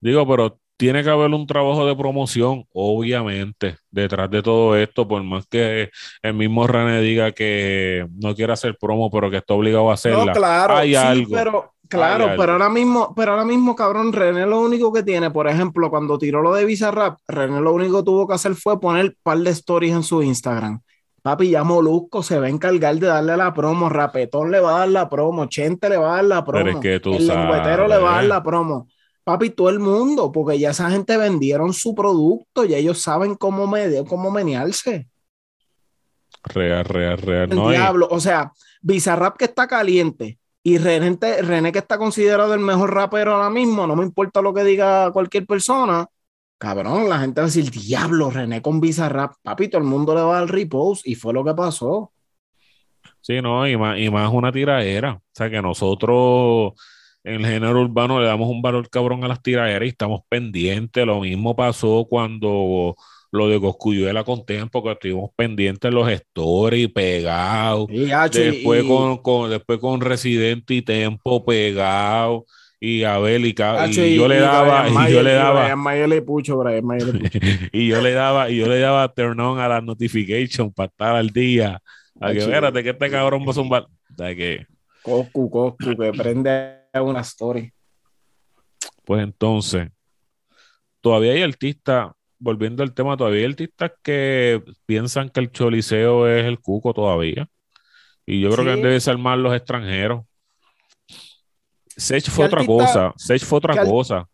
Digo, 0.00 0.26
pero 0.26 0.58
tiene 0.76 1.02
que 1.02 1.10
haber 1.10 1.30
un 1.30 1.46
trabajo 1.46 1.86
de 1.86 1.94
promoción, 1.94 2.64
obviamente, 2.72 3.76
detrás 3.90 4.30
de 4.30 4.42
todo 4.42 4.76
esto, 4.76 5.06
por 5.06 5.22
más 5.22 5.46
que 5.46 5.90
el 6.22 6.34
mismo 6.34 6.66
René 6.66 7.02
diga 7.02 7.32
que 7.32 8.06
no 8.16 8.34
quiere 8.34 8.54
hacer 8.54 8.76
promo, 8.78 9.10
pero 9.10 9.30
que 9.30 9.36
está 9.36 9.54
obligado 9.54 9.90
a 9.90 9.94
hacerla. 9.94 10.24
No, 10.24 10.32
claro, 10.32 10.76
hay 10.76 10.94
algo. 10.94 11.36
Pero, 11.36 11.74
claro, 11.90 12.30
pero 12.36 12.52
ahora 12.52 12.70
mismo, 12.70 13.12
pero 13.14 13.32
ahora 13.32 13.44
mismo, 13.44 13.76
cabrón, 13.76 14.12
René 14.12 14.46
lo 14.46 14.60
único 14.60 14.92
que 14.92 15.02
tiene, 15.02 15.30
por 15.30 15.48
ejemplo, 15.48 15.90
cuando 15.90 16.18
tiró 16.18 16.40
lo 16.40 16.54
de 16.54 16.64
Bizarrap, 16.64 17.18
René 17.28 17.60
lo 17.60 17.74
único 17.74 17.98
que 17.98 18.04
tuvo 18.04 18.26
que 18.26 18.34
hacer 18.34 18.54
fue 18.54 18.80
poner 18.80 19.06
un 19.06 19.16
par 19.22 19.38
de 19.38 19.50
stories 19.50 19.92
en 19.92 20.02
su 20.02 20.22
Instagram. 20.22 20.80
Papi, 21.22 21.50
ya 21.50 21.64
Molusco 21.64 22.22
se 22.22 22.38
va 22.38 22.46
a 22.46 22.48
encargar 22.48 22.94
de 22.94 23.06
darle 23.06 23.36
la 23.36 23.52
promo, 23.52 23.90
Rapetón 23.90 24.50
le 24.50 24.60
va 24.60 24.76
a 24.76 24.78
dar 24.80 24.88
la 24.88 25.08
promo, 25.08 25.44
Chente 25.46 25.90
le 25.90 25.98
va 25.98 26.12
a 26.12 26.16
dar 26.16 26.24
la 26.24 26.44
promo, 26.44 26.80
el 26.82 27.26
lengüetero 27.26 27.86
le 27.86 27.98
va 27.98 28.12
a 28.12 28.16
dar 28.16 28.24
la 28.24 28.42
promo 28.42 28.86
papi, 29.30 29.50
todo 29.50 29.68
el 29.70 29.78
mundo, 29.78 30.32
porque 30.32 30.58
ya 30.58 30.70
esa 30.70 30.90
gente 30.90 31.16
vendieron 31.16 31.72
su 31.72 31.94
producto, 31.94 32.64
y 32.64 32.74
ellos 32.74 33.00
saben 33.00 33.36
cómo, 33.36 33.66
me, 33.66 34.04
cómo 34.04 34.30
menearse. 34.30 35.08
Real, 36.42 36.84
real, 36.84 37.18
real. 37.18 37.52
El 37.52 37.68
diablo, 37.68 38.08
o 38.10 38.18
sea, 38.18 38.52
Bizarrap 38.82 39.36
que 39.36 39.44
está 39.44 39.68
caliente 39.68 40.39
y 40.62 40.78
René, 40.78 41.16
René 41.42 41.72
que 41.72 41.78
está 41.78 41.98
considerado 41.98 42.54
el 42.54 42.60
mejor 42.60 42.94
rapero 42.94 43.34
ahora 43.34 43.50
mismo, 43.50 43.86
no 43.86 43.96
me 43.96 44.04
importa 44.04 44.42
lo 44.42 44.52
que 44.52 44.64
diga 44.64 45.10
cualquier 45.12 45.46
persona, 45.46 46.06
cabrón, 46.58 47.08
la 47.08 47.18
gente 47.18 47.40
va 47.40 47.46
a 47.46 47.50
decir, 47.50 47.70
diablo, 47.70 48.30
René 48.30 48.60
con 48.60 48.80
Bizarrap, 48.80 49.34
papi, 49.42 49.68
todo 49.68 49.80
el 49.80 49.88
mundo 49.88 50.14
le 50.14 50.22
va 50.22 50.38
al 50.38 50.48
repose 50.48 51.08
y 51.08 51.14
fue 51.14 51.32
lo 51.32 51.44
que 51.44 51.54
pasó. 51.54 52.12
Sí, 53.22 53.40
no, 53.42 53.66
y 53.68 53.76
más, 53.76 53.98
y 53.98 54.10
más 54.10 54.32
una 54.32 54.50
tiradera. 54.52 55.12
O 55.12 55.22
sea, 55.32 55.50
que 55.50 55.60
nosotros 55.60 56.72
en 57.22 57.34
el 57.34 57.46
género 57.46 57.82
urbano 57.82 58.20
le 58.20 58.26
damos 58.26 58.48
un 58.48 58.62
valor 58.62 58.88
cabrón 58.88 59.24
a 59.24 59.28
las 59.28 59.42
tiraderas 59.42 59.86
y 59.86 59.90
estamos 59.90 60.22
pendientes. 60.28 61.06
Lo 61.06 61.20
mismo 61.20 61.54
pasó 61.54 62.06
cuando 62.08 62.96
lo 63.32 63.48
de 63.48 63.60
Coscuyuela 63.60 64.24
con 64.24 64.44
Tempo, 64.44 64.82
que 64.82 64.92
estuvimos 64.92 65.30
pendientes 65.36 65.92
los 65.92 66.10
stories 66.10 66.90
pegados. 66.92 67.86
después, 68.32 68.84
Con, 69.22 69.50
después 69.50 69.78
con 69.78 70.00
Residente 70.00 70.74
y 70.74 70.82
Tempo 70.82 71.44
pegado. 71.44 72.46
Y 72.82 73.04
Abel 73.04 73.44
y, 73.44 73.50
y, 73.50 74.16
yo 74.16 74.26
le 74.26 74.40
daba 74.40 74.88
y, 74.88 75.12
yo 75.12 75.22
le 75.22 75.34
daba 75.34 75.68
y 77.72 77.88
yo 77.88 78.00
le 78.00 78.12
daba 78.12 78.48
y 78.48 78.56
yo 78.56 78.68
le 78.68 78.78
daba 78.78 79.12
turn 79.12 79.38
on 79.38 79.60
a 79.60 79.68
la 79.68 79.82
notification 79.82 80.72
para 80.72 80.86
estar 80.86 81.14
al 81.14 81.28
día 81.28 81.82
a 82.18 82.32
que 82.32 82.38
espérate 82.38 82.82
que 82.82 82.88
este 82.88 83.10
cabrón 83.10 83.44
va 83.46 83.50
a 83.50 83.52
zumbar 83.52 83.86
que 84.16 84.66
Coscu, 85.02 85.50
Coscu, 85.50 85.96
que 85.96 86.12
prende 86.12 86.80
una 86.94 87.20
story. 87.20 87.72
Pues 89.04 89.22
entonces, 89.22 89.88
todavía 91.00 91.32
hay 91.32 91.42
artistas, 91.42 92.10
volviendo 92.40 92.82
al 92.82 92.94
tema, 92.94 93.16
todavía 93.16 93.40
hay 93.40 93.46
artistas 93.46 93.92
que 94.02 94.62
piensan 94.86 95.28
que 95.30 95.40
el 95.40 95.52
choliseo 95.52 96.26
es 96.28 96.44
el 96.46 96.58
cuco 96.58 96.92
todavía. 96.92 97.46
Y 98.26 98.40
yo 98.40 98.50
creo 98.50 98.64
que 98.64 98.82
debe 98.82 99.00
ser 99.00 99.18
más 99.18 99.38
los 99.38 99.54
extranjeros. 99.54 100.24
Sech 101.96 102.28
fue 102.28 102.46
otra 102.46 102.64
cosa, 102.66 103.12
Sech 103.16 103.44
fue 103.44 103.58
otra 103.58 103.84
cosa. 103.84 104.26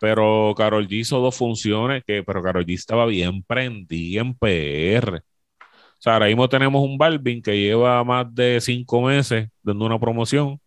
Pero 0.00 0.54
Carol 0.56 0.86
G 0.86 1.00
hizo 1.00 1.18
dos 1.20 1.36
funciones, 1.36 2.04
que, 2.06 2.22
pero 2.22 2.42
Carol 2.42 2.64
G 2.64 2.74
estaba 2.74 3.06
bien 3.06 3.42
prendida 3.42 4.20
en 4.20 4.34
PR. 4.34 5.18
O 5.18 5.98
sea, 5.98 6.14
ahora 6.14 6.26
mismo 6.26 6.48
tenemos 6.48 6.82
un 6.82 6.98
Balvin 6.98 7.42
que 7.42 7.58
lleva 7.58 8.04
más 8.04 8.32
de 8.34 8.60
cinco 8.60 9.02
meses 9.02 9.48
dando 9.62 9.86
una 9.86 9.98
promoción 9.98 10.60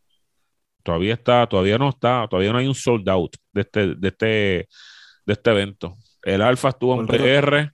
Todavía 0.83 1.13
está, 1.13 1.47
todavía 1.47 1.77
no 1.77 1.89
está, 1.89 2.27
todavía 2.29 2.51
no 2.51 2.57
hay 2.57 2.67
un 2.67 2.75
sold 2.75 3.07
out 3.09 3.35
de 3.51 3.61
este, 3.61 3.95
de 3.95 4.07
este, 4.07 4.25
de 5.25 5.33
este 5.33 5.51
evento. 5.51 5.95
El 6.23 6.41
Alfa 6.41 6.69
estuvo 6.69 6.99
en 6.99 7.07
PR 7.07 7.71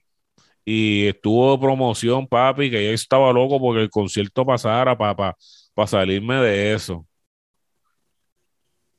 y 0.64 1.06
estuvo 1.06 1.58
promoción, 1.60 2.26
papi, 2.26 2.70
que 2.70 2.84
yo 2.84 2.90
estaba 2.90 3.32
loco 3.32 3.60
porque 3.60 3.82
el 3.82 3.90
concierto 3.90 4.44
pasara 4.44 4.96
para 4.98 5.36
salirme 5.86 6.36
de 6.36 6.74
eso. 6.74 7.06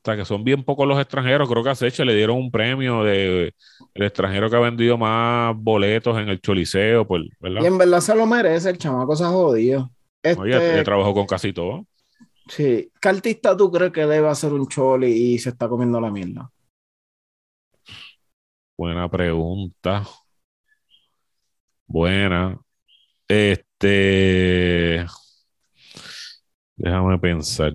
sea, 0.04 0.16
que 0.16 0.24
son 0.24 0.44
bien 0.44 0.64
pocos 0.64 0.86
los 0.86 0.98
extranjeros. 0.98 1.48
Creo 1.48 1.62
que 1.62 1.70
a 1.70 1.74
Seche 1.74 2.04
le 2.04 2.14
dieron 2.14 2.36
un 2.38 2.50
premio 2.50 3.02
de 3.02 3.52
el 3.94 4.02
extranjero 4.02 4.48
que 4.48 4.56
ha 4.56 4.60
vendido 4.60 4.96
más 4.96 5.54
boletos 5.56 6.16
en 6.18 6.28
el 6.28 6.40
Choliseo, 6.40 7.06
pues, 7.06 7.24
¿verdad? 7.40 7.62
Y 7.62 7.66
en 7.66 7.76
verdad 7.76 8.00
se 8.00 8.14
lo 8.14 8.24
merece, 8.24 8.70
el 8.70 8.78
chamaco 8.78 9.14
se 9.16 9.24
ha 9.24 9.28
jodido. 9.28 9.90
Oye, 10.38 10.56
este... 10.56 10.84
trabajó 10.84 11.12
con 11.12 11.26
casi 11.26 11.52
todo. 11.52 11.84
Sí. 12.48 12.90
¿Qué 13.00 13.08
artista 13.08 13.54
tú 13.56 13.70
crees 13.70 13.92
que 13.92 14.06
debe 14.06 14.28
hacer 14.28 14.52
un 14.52 14.66
choli 14.68 15.10
y 15.10 15.38
se 15.38 15.50
está 15.50 15.68
comiendo 15.68 16.00
la 16.00 16.10
mierda? 16.10 16.50
Buena 18.78 19.10
pregunta. 19.10 20.04
Buena. 21.84 22.56
Este. 23.26 25.04
Déjame 26.76 27.18
pensar. 27.18 27.72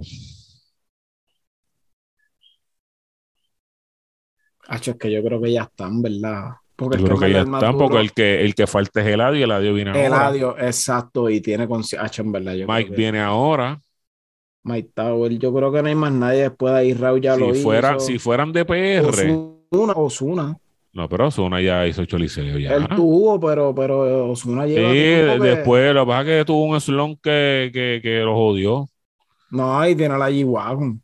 Hacho, 4.66 4.92
es 4.92 4.98
que 4.98 5.12
yo 5.12 5.22
creo 5.22 5.42
que 5.42 5.52
ya 5.52 5.64
están, 5.64 6.02
¿verdad? 6.02 6.52
Porque 6.74 7.00
yo 7.00 7.04
creo 7.04 7.20
que 7.20 7.32
ya 7.34 7.42
están, 7.42 7.78
porque 7.78 8.00
el 8.00 8.14
que, 8.14 8.42
el 8.42 8.56
que 8.56 8.66
falta 8.66 9.02
es 9.02 9.08
Eladio 9.08 9.40
y 9.42 9.44
Eladio 9.44 9.74
viene 9.74 9.92
ahora. 9.92 10.06
Eladio, 10.06 10.58
exacto, 10.58 11.30
y 11.30 11.42
tiene 11.42 11.68
con 11.68 11.84
Hacho, 12.00 12.22
en 12.22 12.32
verdad. 12.32 12.56
Mike 12.66 12.96
viene 12.96 13.20
ahora. 13.20 13.78
Mike 14.64 14.92
Tower, 14.96 15.38
yo 15.38 15.54
creo 15.54 15.70
que 15.70 15.82
no 15.82 15.90
hay 15.90 15.96
más 15.96 16.14
nadie 16.14 16.44
después 16.44 16.74
de 16.74 16.80
ahí. 16.80 16.94
Raúl 16.94 17.20
ya 17.20 17.36
si 17.36 17.42
lo 17.42 17.54
fuera, 17.56 18.00
Si 18.00 18.18
fueran 18.18 18.54
de 18.54 18.64
PR. 18.64 19.10
Osuna, 19.70 19.94
Osuna. 19.98 20.58
No, 20.94 21.10
pero 21.10 21.28
Osuna 21.28 21.60
ya 21.60 21.88
hizo 21.88 22.06
Choliseo 22.06 22.60
ya. 22.60 22.76
Él 22.76 22.88
tuvo, 22.96 23.40
pero, 23.40 23.74
pero 23.74 24.30
Osuna 24.30 24.68
lleva. 24.68 24.92
Sí, 24.92 25.44
después, 25.44 25.92
lo 25.92 26.06
que 26.06 26.08
pasa 26.08 26.22
es 26.22 26.28
que 26.28 26.46
tuvo 26.46 26.66
un 26.66 26.80
slon 26.80 27.16
que, 27.16 27.72
que, 27.74 28.00
que 28.02 28.20
lo 28.20 28.36
jodió. 28.36 28.88
No, 29.50 29.80
ahí 29.80 29.96
tiene 29.96 30.18
la 30.20 30.30
G-Wagon. 30.30 31.02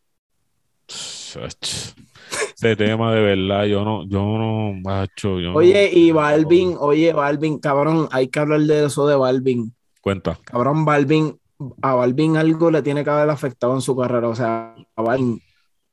Ese 0.87 2.75
tema 2.75 3.13
de 3.15 3.21
verdad, 3.21 3.65
yo 3.65 3.83
no, 3.83 4.07
yo 4.07 4.19
no, 4.21 4.73
macho, 4.73 5.39
yo 5.39 5.53
Oye, 5.53 5.89
y 5.91 6.11
Balvin, 6.11 6.75
oye, 6.79 7.11
Balvin, 7.13 7.57
cabrón, 7.57 8.07
hay 8.11 8.27
que 8.27 8.39
hablar 8.39 8.61
de 8.61 8.85
eso 8.85 9.07
de 9.07 9.15
Balvin. 9.15 9.73
Cuenta. 10.01 10.37
Cabrón, 10.43 10.85
Balvin, 10.85 11.39
a 11.81 11.95
Balvin 11.95 12.37
algo 12.37 12.69
le 12.69 12.83
tiene 12.83 13.03
que 13.03 13.09
haber 13.09 13.29
afectado 13.29 13.73
en 13.73 13.81
su 13.81 13.95
carrera. 13.95 14.27
O 14.29 14.35
sea, 14.35 14.75
a 14.95 15.01
Balvin 15.01 15.41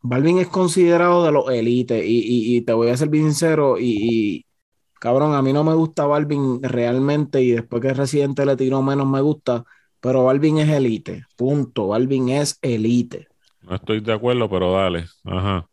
Balvin 0.09 0.39
es 0.39 0.49
considerado 0.49 1.25
de 1.25 1.33
los 1.33 1.51
élites 1.51 2.03
y, 2.07 2.61
te 2.61 2.73
voy 2.73 2.91
a 2.91 2.97
ser 2.97 3.09
bien 3.09 3.25
sincero 3.25 3.77
y, 3.79 4.47
cabrón, 5.01 5.35
a 5.35 5.43
mí 5.43 5.53
no 5.53 5.65
me 5.65 5.75
gusta 5.75 6.07
Balvin 6.07 6.63
realmente 6.63 7.43
y 7.43 7.51
después 7.51 7.83
que 7.83 7.93
Residente 7.93 8.47
le 8.47 8.57
tiró 8.57 8.83
menos 8.83 9.09
me 9.09 9.21
gusta, 9.21 9.65
pero 10.01 10.25
Balvin 10.25 10.59
es 10.59 10.69
élite, 10.69 11.25
punto, 11.37 11.89
Balvin 11.89 12.29
es 12.29 12.59
élite. 12.63 13.27
No 13.63 13.75
estoy 13.75 14.01
de 14.01 14.13
acuerdo, 14.13 14.49
pero 14.49 14.73
dale, 14.73 15.07
ajá. 15.25 15.67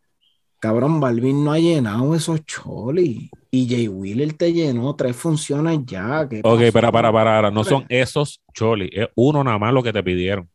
Cabrón, 0.58 0.98
Balvin 0.98 1.44
no 1.44 1.52
ha 1.52 1.58
llenado 1.58 2.14
esos 2.14 2.44
cholis. 2.46 3.30
Y 3.50 3.68
Jay 3.68 3.86
Wheeler 3.86 4.32
te 4.32 4.52
llenó 4.52 4.96
tres 4.96 5.14
funciones 5.14 5.80
ya. 5.84 6.26
ok, 6.42 6.62
para, 6.72 6.90
para, 6.90 7.12
para, 7.12 7.50
no 7.50 7.62
son 7.62 7.84
esos 7.88 8.40
cholis, 8.52 8.88
es 8.92 9.08
uno 9.14 9.44
nada 9.44 9.58
más 9.58 9.72
lo 9.72 9.82
que 9.82 9.92
te 9.92 10.02
pidieron. 10.02 10.48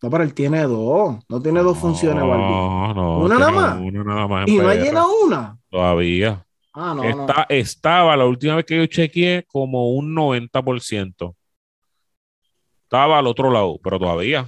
No, 0.00 0.10
pero 0.10 0.22
él 0.22 0.32
tiene 0.32 0.62
dos. 0.62 1.16
No 1.28 1.42
tiene 1.42 1.60
dos 1.60 1.78
funciones, 1.78 2.22
No, 2.22 2.94
no. 2.94 3.18
¿Una 3.18 3.38
nada 3.38 3.50
más? 3.50 3.80
Una 3.80 4.04
nada 4.04 4.28
más. 4.28 4.48
¿Y 4.48 4.56
no 4.56 4.68
ha 4.68 4.74
llenado 4.74 5.08
una? 5.24 5.58
Todavía. 5.68 6.46
Ah, 6.72 6.94
no, 6.94 7.02
Está, 7.02 7.46
Estaba 7.48 8.16
la 8.16 8.24
última 8.24 8.54
vez 8.56 8.64
que 8.64 8.76
yo 8.76 8.86
chequeé 8.86 9.44
como 9.48 9.90
un 9.90 10.14
90%. 10.14 11.34
Estaba 12.84 13.18
al 13.18 13.26
otro 13.26 13.50
lado, 13.50 13.78
pero 13.82 13.98
todavía. 13.98 14.46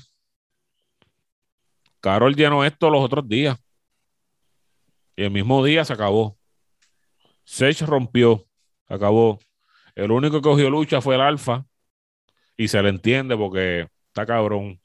Carol 2.01 2.35
llenó 2.35 2.65
esto 2.65 2.89
los 2.89 3.03
otros 3.05 3.29
días. 3.29 3.59
Y 5.17 5.25
el 5.25 5.31
mismo 5.31 5.63
día 5.65 5.85
se 5.85 5.93
acabó. 5.93 6.39
Sech 7.45 7.83
rompió. 7.83 8.47
Se 8.89 8.95
acabó. 8.95 9.39
El 9.95 10.13
único 10.13 10.37
que 10.37 10.43
cogió 10.43 10.71
lucha 10.71 11.01
fue 11.01 11.17
el 11.17 11.21
Alfa. 11.21 11.67
Y 12.57 12.69
se 12.69 12.81
le 12.83 12.89
entiende 12.89 13.37
porque 13.37 13.89
está 14.07 14.25
cabrón. 14.25 14.80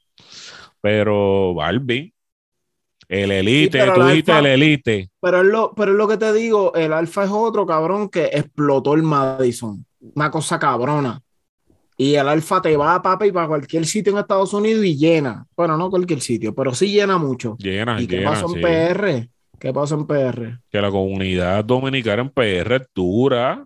Pero 0.80 1.54
Barbie, 1.54 2.14
el 3.08 3.30
elite, 3.30 3.84
tú 3.94 4.02
dijiste 4.04 4.38
el 4.38 4.46
elite. 4.46 5.10
Pero 5.20 5.40
es, 5.40 5.46
lo, 5.46 5.74
pero 5.74 5.92
es 5.92 5.98
lo 5.98 6.08
que 6.08 6.16
te 6.16 6.32
digo, 6.32 6.74
el 6.74 6.92
alfa 6.92 7.24
es 7.24 7.30
otro 7.30 7.66
cabrón 7.66 8.08
que 8.08 8.24
explotó 8.26 8.94
el 8.94 9.02
Madison. 9.02 9.84
Una 10.14 10.30
cosa 10.30 10.58
cabrona. 10.58 11.20
Y 11.98 12.14
el 12.14 12.28
alfa 12.28 12.60
te 12.60 12.76
va, 12.76 13.00
papi, 13.00 13.32
para 13.32 13.48
cualquier 13.48 13.86
sitio 13.86 14.12
en 14.12 14.18
Estados 14.18 14.52
Unidos 14.52 14.84
y 14.84 14.96
llena. 14.96 15.46
Bueno, 15.56 15.78
no 15.78 15.88
cualquier 15.88 16.20
sitio, 16.20 16.54
pero 16.54 16.74
sí 16.74 16.88
llena 16.88 17.16
mucho. 17.16 17.56
Llena, 17.58 18.00
¿Y 18.00 18.06
qué 18.06 18.20
pasó 18.20 18.54
en 18.54 18.60
PR? 18.60 19.28
¿Qué 19.58 19.72
pasó 19.72 19.94
en 19.94 20.06
PR? 20.06 20.60
Que 20.70 20.80
la 20.80 20.90
comunidad 20.90 21.64
dominicana 21.64 22.22
en 22.22 22.30
PR 22.30 22.76
es 22.76 22.88
dura. 22.94 23.64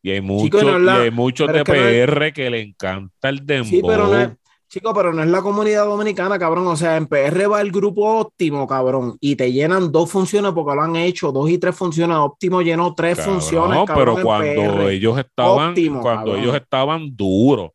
Y 0.00 0.10
hay, 0.10 0.20
muchos 0.20 0.62
hay 0.64 1.10
muchos 1.10 1.52
de 1.52 1.64
PR 1.64 2.32
que 2.32 2.50
le 2.50 2.60
encanta 2.60 3.28
el 3.28 3.44
dembow. 3.44 3.70
Sí, 3.70 3.82
pero 3.84 4.08
no 4.08 4.36
Chico, 4.72 4.94
pero 4.94 5.12
no 5.12 5.22
es 5.22 5.28
la 5.28 5.42
comunidad 5.42 5.84
dominicana, 5.84 6.38
cabrón. 6.38 6.66
O 6.66 6.76
sea, 6.76 6.96
en 6.96 7.06
PR 7.06 7.46
va 7.46 7.60
el 7.60 7.70
grupo 7.70 8.20
óptimo, 8.20 8.66
cabrón. 8.66 9.18
Y 9.20 9.36
te 9.36 9.52
llenan 9.52 9.92
dos 9.92 10.10
funciones 10.10 10.52
porque 10.52 10.74
lo 10.74 10.80
han 10.80 10.96
hecho, 10.96 11.30
dos 11.30 11.50
y 11.50 11.58
tres 11.58 11.76
funciones. 11.76 12.16
Óptimo 12.16 12.62
llenó 12.62 12.94
tres 12.94 13.22
funciones. 13.22 13.76
No, 13.76 13.84
pero 13.84 14.22
cuando 14.22 14.88
ellos 14.88 15.18
estaban, 15.18 15.74
cuando 16.00 16.36
ellos 16.36 16.54
estaban 16.54 17.14
duros. 17.14 17.72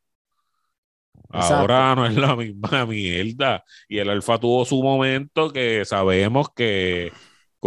Ahora 1.30 1.94
no 1.94 2.08
es 2.08 2.16
la 2.16 2.36
misma 2.36 2.86
mierda. 2.88 3.64
Y 3.88 4.00
el 4.00 4.10
Alfa 4.10 4.40
tuvo 4.40 4.66
su 4.66 4.82
momento 4.82 5.54
que 5.54 5.86
sabemos 5.86 6.48
que 6.56 7.12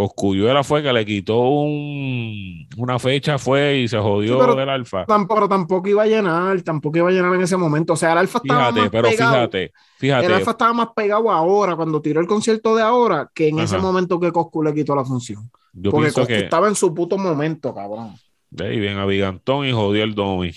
Coscuyuela 0.07 0.63
fue 0.63 0.81
que 0.81 0.91
le 0.91 1.05
quitó 1.05 1.39
un, 1.39 2.67
una 2.77 2.99
fecha, 2.99 3.37
fue 3.37 3.77
y 3.79 3.87
se 3.87 3.97
jodió 3.97 4.55
del 4.55 4.69
Alfa. 4.69 5.05
Tampoco, 5.05 5.47
tampoco 5.47 5.87
iba 5.87 6.03
a 6.03 6.07
llenar, 6.07 6.61
tampoco 6.61 6.97
iba 6.97 7.09
a 7.09 7.11
llenar 7.11 7.33
en 7.35 7.41
ese 7.41 7.57
momento. 7.57 7.93
O 7.93 7.95
sea, 7.95 8.13
el 8.13 8.19
Alfa 8.19 8.39
estaba 8.43 8.71
más 8.71 8.89
pero 8.89 9.09
pegado. 9.09 9.33
Fíjate, 9.33 9.73
fíjate. 9.97 10.25
El 10.25 10.33
Alfa 10.33 10.51
estaba 10.51 10.73
más 10.73 10.89
pegado 10.95 11.31
ahora, 11.31 11.75
cuando 11.75 12.01
tiró 12.01 12.19
el 12.19 12.27
concierto 12.27 12.75
de 12.75 12.81
ahora, 12.81 13.29
que 13.33 13.49
en 13.49 13.59
ese 13.59 13.77
momento 13.77 14.19
que 14.19 14.31
Coscu 14.31 14.63
le 14.63 14.73
quitó 14.73 14.95
la 14.95 15.05
función. 15.05 15.49
Porque 15.89 16.11
Coscu 16.11 16.33
estaba 16.33 16.67
en 16.67 16.75
su 16.75 16.93
puto 16.93 17.17
momento, 17.17 17.73
cabrón. 17.73 18.15
De 18.49 18.67
ahí 18.67 18.79
bien 18.79 18.97
a 18.97 19.05
Bigantón 19.05 19.65
y 19.65 19.71
jodió 19.71 20.03
el 20.03 20.13
Domi. 20.13 20.51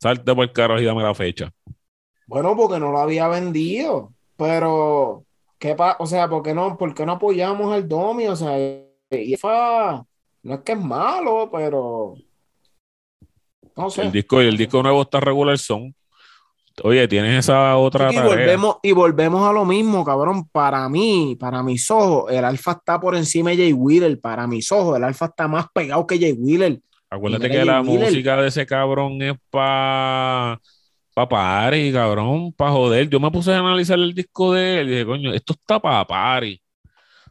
Salte 0.00 0.34
por 0.34 0.44
el 0.44 0.52
carro 0.52 0.80
y 0.80 0.84
dame 0.84 1.02
la 1.02 1.14
fecha. 1.14 1.52
Bueno, 2.26 2.56
porque 2.56 2.78
no 2.78 2.90
lo 2.92 2.98
había 2.98 3.28
vendido, 3.28 4.12
pero 4.36 5.24
¿Qué 5.58 5.76
o 5.98 6.06
sea, 6.06 6.28
¿por 6.28 6.42
qué, 6.42 6.54
no, 6.54 6.76
¿por 6.76 6.98
no 7.04 7.12
apoyamos 7.12 7.72
al 7.72 7.88
Domi? 7.88 8.28
O 8.28 8.36
sea, 8.36 8.58
y 8.58 9.36
no 10.42 10.54
es 10.54 10.60
que 10.60 10.72
es 10.72 10.80
malo, 10.80 11.50
pero 11.52 12.14
no 13.76 13.90
sé. 13.90 14.02
El 14.02 14.12
disco, 14.12 14.40
el 14.40 14.56
disco 14.56 14.82
nuevo 14.82 15.02
está 15.02 15.20
regular 15.20 15.58
son. 15.58 15.94
Oye, 16.84 17.08
tienes 17.08 17.40
esa 17.40 17.76
otra. 17.76 18.12
y, 18.12 18.18
volvemos, 18.18 18.76
y 18.82 18.92
volvemos 18.92 19.48
a 19.48 19.52
lo 19.52 19.64
mismo, 19.64 20.04
cabrón. 20.04 20.48
Para 20.48 20.88
mí, 20.88 21.36
para 21.38 21.62
mis 21.62 21.90
ojos, 21.90 22.30
el 22.30 22.44
Alfa 22.44 22.72
está 22.72 23.00
por 23.00 23.16
encima 23.16 23.50
de 23.50 23.56
Jay 23.56 23.72
Wheeler. 23.72 24.20
Para 24.20 24.46
mis 24.46 24.70
ojos, 24.70 24.96
el 24.96 25.04
Alfa 25.04 25.26
está 25.26 25.48
más 25.48 25.66
pegado 25.72 26.06
que 26.06 26.18
Jay 26.20 26.32
Wheeler. 26.32 26.80
Acuérdate 27.10 27.50
que 27.50 27.64
la 27.64 27.82
música 27.82 28.36
de 28.36 28.48
ese 28.48 28.66
cabrón 28.66 29.20
es 29.22 29.34
para 29.50 30.60
para 31.26 31.28
party, 31.28 31.92
cabrón, 31.92 32.52
para 32.52 32.70
joder. 32.72 33.08
Yo 33.08 33.20
me 33.20 33.30
puse 33.30 33.52
a 33.52 33.58
analizar 33.58 33.98
el 33.98 34.14
disco 34.14 34.52
de 34.52 34.80
él 34.80 34.88
y 34.88 34.90
dije, 34.92 35.06
coño, 35.06 35.32
esto 35.34 35.54
está 35.54 35.80
para 35.80 36.04
party. 36.06 36.60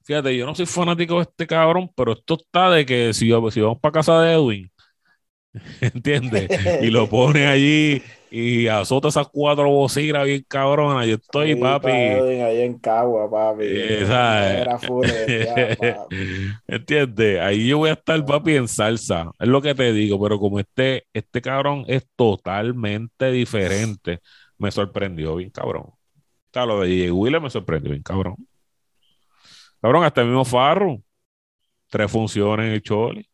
Fíjate, 0.03 0.35
yo 0.38 0.45
no 0.45 0.55
soy 0.55 0.65
fanático 0.65 1.17
de 1.17 1.23
este 1.23 1.47
cabrón, 1.47 1.91
pero 1.95 2.13
esto 2.13 2.35
está 2.35 2.71
de 2.71 2.85
que 2.85 3.13
si, 3.13 3.29
si 3.51 3.61
vamos 3.61 3.79
para 3.81 3.91
casa 3.93 4.21
de 4.21 4.33
Edwin, 4.33 4.71
¿entiendes? 5.81 6.49
y 6.81 6.88
lo 6.89 7.09
pone 7.09 7.47
allí 7.47 8.01
y 8.30 8.67
azota 8.67 9.07
esas 9.07 9.28
cuatro 9.30 9.69
bocinas 9.69 10.25
bien 10.25 10.45
cabronas. 10.47 11.07
Yo 11.07 11.15
estoy, 11.15 11.55
papi. 11.55 11.89
Ahí 11.89 12.61
en 12.61 12.80
Cagua, 12.80 13.30
papi. 13.30 13.65
Esa, 13.65 14.78
¿Entiendes? 16.67 17.39
Ahí 17.41 17.67
yo 17.67 17.78
voy 17.80 17.89
a 17.89 17.93
estar, 17.93 18.23
papi, 18.25 18.55
en 18.55 18.67
salsa. 18.67 19.32
Es 19.39 19.47
lo 19.47 19.61
que 19.61 19.73
te 19.75 19.91
digo, 19.93 20.21
pero 20.21 20.39
como 20.39 20.59
este, 20.59 21.07
este 21.13 21.41
cabrón 21.41 21.86
es 21.88 22.07
totalmente 22.15 23.32
diferente, 23.32 24.19
me 24.57 24.71
sorprendió 24.71 25.36
bien, 25.36 25.49
cabrón. 25.49 25.91
O 26.55 26.65
lo 26.65 26.82
de 26.82 27.07
J. 27.07 27.13
Wheeler 27.13 27.41
me 27.41 27.49
sorprendió 27.49 27.91
bien, 27.91 28.03
cabrón. 28.03 28.36
Cabrón, 29.82 30.03
hasta 30.03 30.21
el 30.21 30.28
mismo 30.28 30.43
Farro. 30.43 31.01
Tres 31.89 32.11
funciones 32.11 32.67
en 32.67 32.73
el 32.73 32.82
Choli. 32.82 33.30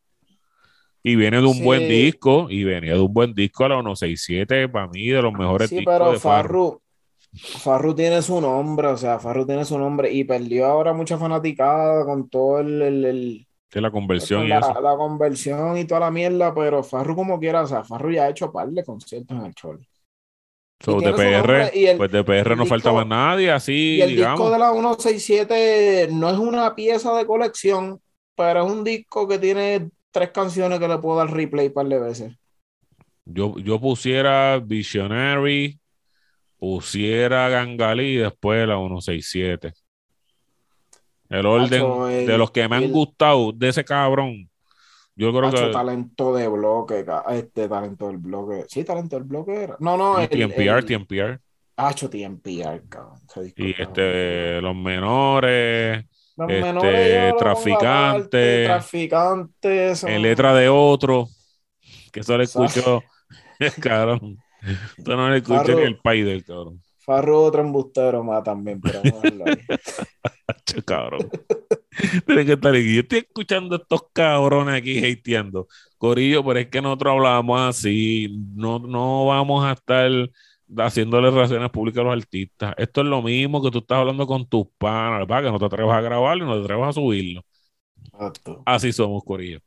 Y 1.06 1.18
viene 1.18 1.42
de 1.42 1.46
un 1.46 1.62
buen 1.62 1.88
disco, 1.90 2.48
y 2.50 2.64
venía 2.64 2.94
de 2.94 3.02
un 3.02 3.14
buen 3.14 3.34
disco 3.34 3.66
a 3.66 3.70
la 3.70 3.76
167, 3.76 4.70
para 4.70 4.88
mí, 4.88 5.08
de 5.08 5.22
los 5.22 5.34
mejores 5.34 5.70
sí, 5.70 5.76
discos 5.76 5.94
pero 5.94 6.12
de 6.14 6.20
Farru. 6.20 6.82
Farru 7.34 7.94
tiene 7.94 8.22
su 8.22 8.40
nombre, 8.40 8.88
o 8.88 8.98
sea, 8.98 9.20
Farru 9.20 9.46
tiene 9.46 9.66
su 9.66 9.78
nombre 9.78 10.12
y 10.12 10.24
perdió 10.24 10.68
ahora 10.68 10.94
mucha 10.94 11.18
fanaticada 11.18 12.06
con 12.06 12.30
todo 12.30 12.60
el, 12.60 13.46
Que 13.70 13.82
la 13.82 13.92
conversión 13.92 14.46
y 14.46 14.48
la, 14.48 14.60
eso. 14.60 14.80
La 14.82 14.96
conversión 14.96 15.78
y 15.78 15.86
toda 15.86 16.02
la 16.02 16.12
mierda, 16.12 16.54
pero 16.54 16.84
Farru 16.84 17.16
como 17.16 17.40
quiera, 17.40 17.64
o 17.64 17.68
sea, 17.68 17.84
Farru 17.84 18.12
ya 18.12 18.24
ha 18.24 18.30
hecho 18.30 18.52
par 18.52 18.70
de 18.70 18.84
conciertos 18.84 19.38
en 19.38 19.46
el 19.46 19.56
Choli. 19.56 19.88
So, 20.80 21.00
de 21.00 21.14
PR, 21.14 21.98
pues 21.98 22.12
de 22.12 22.24
PR 22.24 22.58
no 22.58 22.66
falta 22.66 22.92
más 22.92 23.08
nadie, 23.08 23.52
así, 23.52 23.96
Y 23.96 24.02
el 24.02 24.16
disco 24.16 24.52
de 24.52 24.60
la 24.60 24.72
167 24.74 26.10
no 26.12 26.30
es 26.30 26.38
una 26.38 26.76
pieza 26.76 27.16
de 27.16 27.26
colección, 27.26 28.02
pero 28.36 28.66
es 28.66 28.72
un 28.72 28.84
disco 28.84 29.28
que 29.28 29.40
tiene 29.40 29.90
tres 30.14 30.30
canciones 30.30 30.80
que 30.80 30.88
le 30.88 30.98
puedo 31.00 31.18
dar 31.18 31.30
replay 31.30 31.68
un 31.68 31.74
par 31.74 31.88
de 31.88 32.00
veces. 32.00 32.34
Yo, 33.26 33.58
yo 33.58 33.82
pusiera 33.82 34.60
Visionary, 34.60 35.80
pusiera 36.58 37.50
Gangalí 37.50 38.16
y 38.16 38.18
después 38.18 38.66
la 38.68 38.78
167. 38.78 39.74
El 41.30 41.46
orden 41.46 42.28
de 42.28 42.38
los 42.38 42.52
que 42.52 42.68
me 42.70 42.76
han 42.76 42.92
gustado 42.92 43.52
de 43.52 43.70
ese 43.70 43.84
cabrón. 43.84 44.50
Yo 45.16 45.32
creo 45.32 45.52
que. 45.52 45.72
talento 45.72 46.36
de 46.36 46.48
bloque, 46.48 47.06
este 47.30 47.68
talento 47.68 48.08
del 48.08 48.18
bloque. 48.18 48.66
Sí, 48.68 48.84
talento 48.84 49.16
del 49.16 49.26
bloque 49.26 49.64
era. 49.64 49.78
No, 49.80 49.98
no. 49.98 50.16
TMPR, 50.28 50.80
el, 50.80 50.86
TMPR. 50.86 51.40
Hacho 51.76 52.10
TMPR, 52.10 52.88
cabrón. 52.88 53.20
Y 53.56 53.82
este, 53.82 54.62
los 54.62 54.76
menores. 54.76 56.06
Este, 56.36 56.62
menores 56.62 57.36
traficantes. 57.38 58.94
En 60.04 60.22
letra 60.22 60.56
de 60.56 60.70
otro. 60.70 61.28
Que 62.12 62.22
eso 62.22 62.38
le 62.38 62.46
escuchó. 62.46 63.04
cabrón. 63.82 64.38
Esto 64.98 65.16
no 65.16 65.30
le 65.30 65.38
escuché 65.38 65.76
ni 65.76 65.82
el 65.82 65.98
país 65.98 66.26
del 66.26 66.44
cabrón. 66.44 66.82
Farro 67.00 67.44
otro 67.44 67.62
embustero 67.62 68.24
más 68.24 68.44
también, 68.44 68.80
pero 68.80 69.02
cabrón. 70.86 71.30
Tienen 72.26 72.46
que 72.46 72.54
estar 72.54 72.74
aquí. 72.74 72.96
Yo 72.96 73.02
estoy 73.02 73.20
escuchando 73.20 73.76
a 73.76 73.80
estos 73.80 74.04
cabrones 74.14 74.76
aquí 74.76 75.12
hateando. 75.12 75.68
Corillo, 75.98 76.46
pero 76.46 76.60
es 76.60 76.70
que 76.70 76.82
nosotros 76.82 77.12
hablábamos 77.12 77.60
así. 77.60 78.34
No, 78.56 78.80
no 78.80 79.26
vamos 79.26 79.66
a 79.66 79.74
estar 79.74 80.10
haciéndole 80.78 81.32
relaciones 81.32 81.70
públicas 81.70 82.02
a 82.02 82.04
los 82.04 82.14
artistas. 82.14 82.74
Esto 82.78 83.02
es 83.02 83.08
lo 83.08 83.22
mismo 83.22 83.62
que 83.62 83.72
tú 83.72 83.80
estás 83.80 84.00
hablando 84.00 84.28
con 84.28 84.48
tus 84.48 84.66
panas, 84.78 85.28
para 85.28 85.44
que 85.44 85.52
no 85.52 85.60
te 85.60 85.66
atrevas 85.66 85.98
a 85.98 86.02
grabarlo 86.02 86.46
y 86.46 86.48
no 86.48 86.56
te 86.56 86.64
atrevas 86.64 86.90
a 86.90 86.94
subirlo. 86.94 87.44
Así 88.66 88.92
somos, 88.92 89.24
Corillo. 89.24 89.60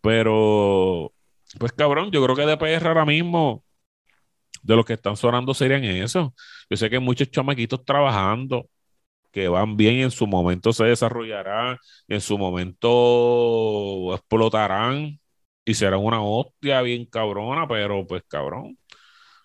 Pero, 0.00 1.12
pues 1.58 1.72
cabrón, 1.72 2.10
yo 2.10 2.22
creo 2.24 2.36
que 2.36 2.46
de 2.46 2.56
PR 2.56 2.88
ahora 2.88 3.04
mismo 3.04 3.64
de 4.62 4.76
los 4.76 4.84
que 4.84 4.94
están 4.94 5.16
sonando 5.16 5.54
serían 5.54 5.84
eso. 5.84 6.34
Yo 6.70 6.76
sé 6.76 6.90
que 6.90 6.96
hay 6.96 7.02
muchos 7.02 7.30
chamaquitos 7.30 7.84
trabajando 7.84 8.68
que 9.32 9.48
van 9.48 9.76
bien 9.76 9.96
y 9.96 10.02
en 10.02 10.10
su 10.10 10.26
momento 10.26 10.72
se 10.72 10.84
desarrollarán, 10.84 11.78
en 12.08 12.20
su 12.20 12.38
momento 12.38 14.14
explotarán 14.14 15.20
y 15.64 15.74
serán 15.74 16.00
una 16.00 16.22
hostia 16.22 16.82
bien 16.82 17.06
cabrona, 17.06 17.66
pero 17.68 18.06
pues 18.06 18.22
cabrón, 18.28 18.78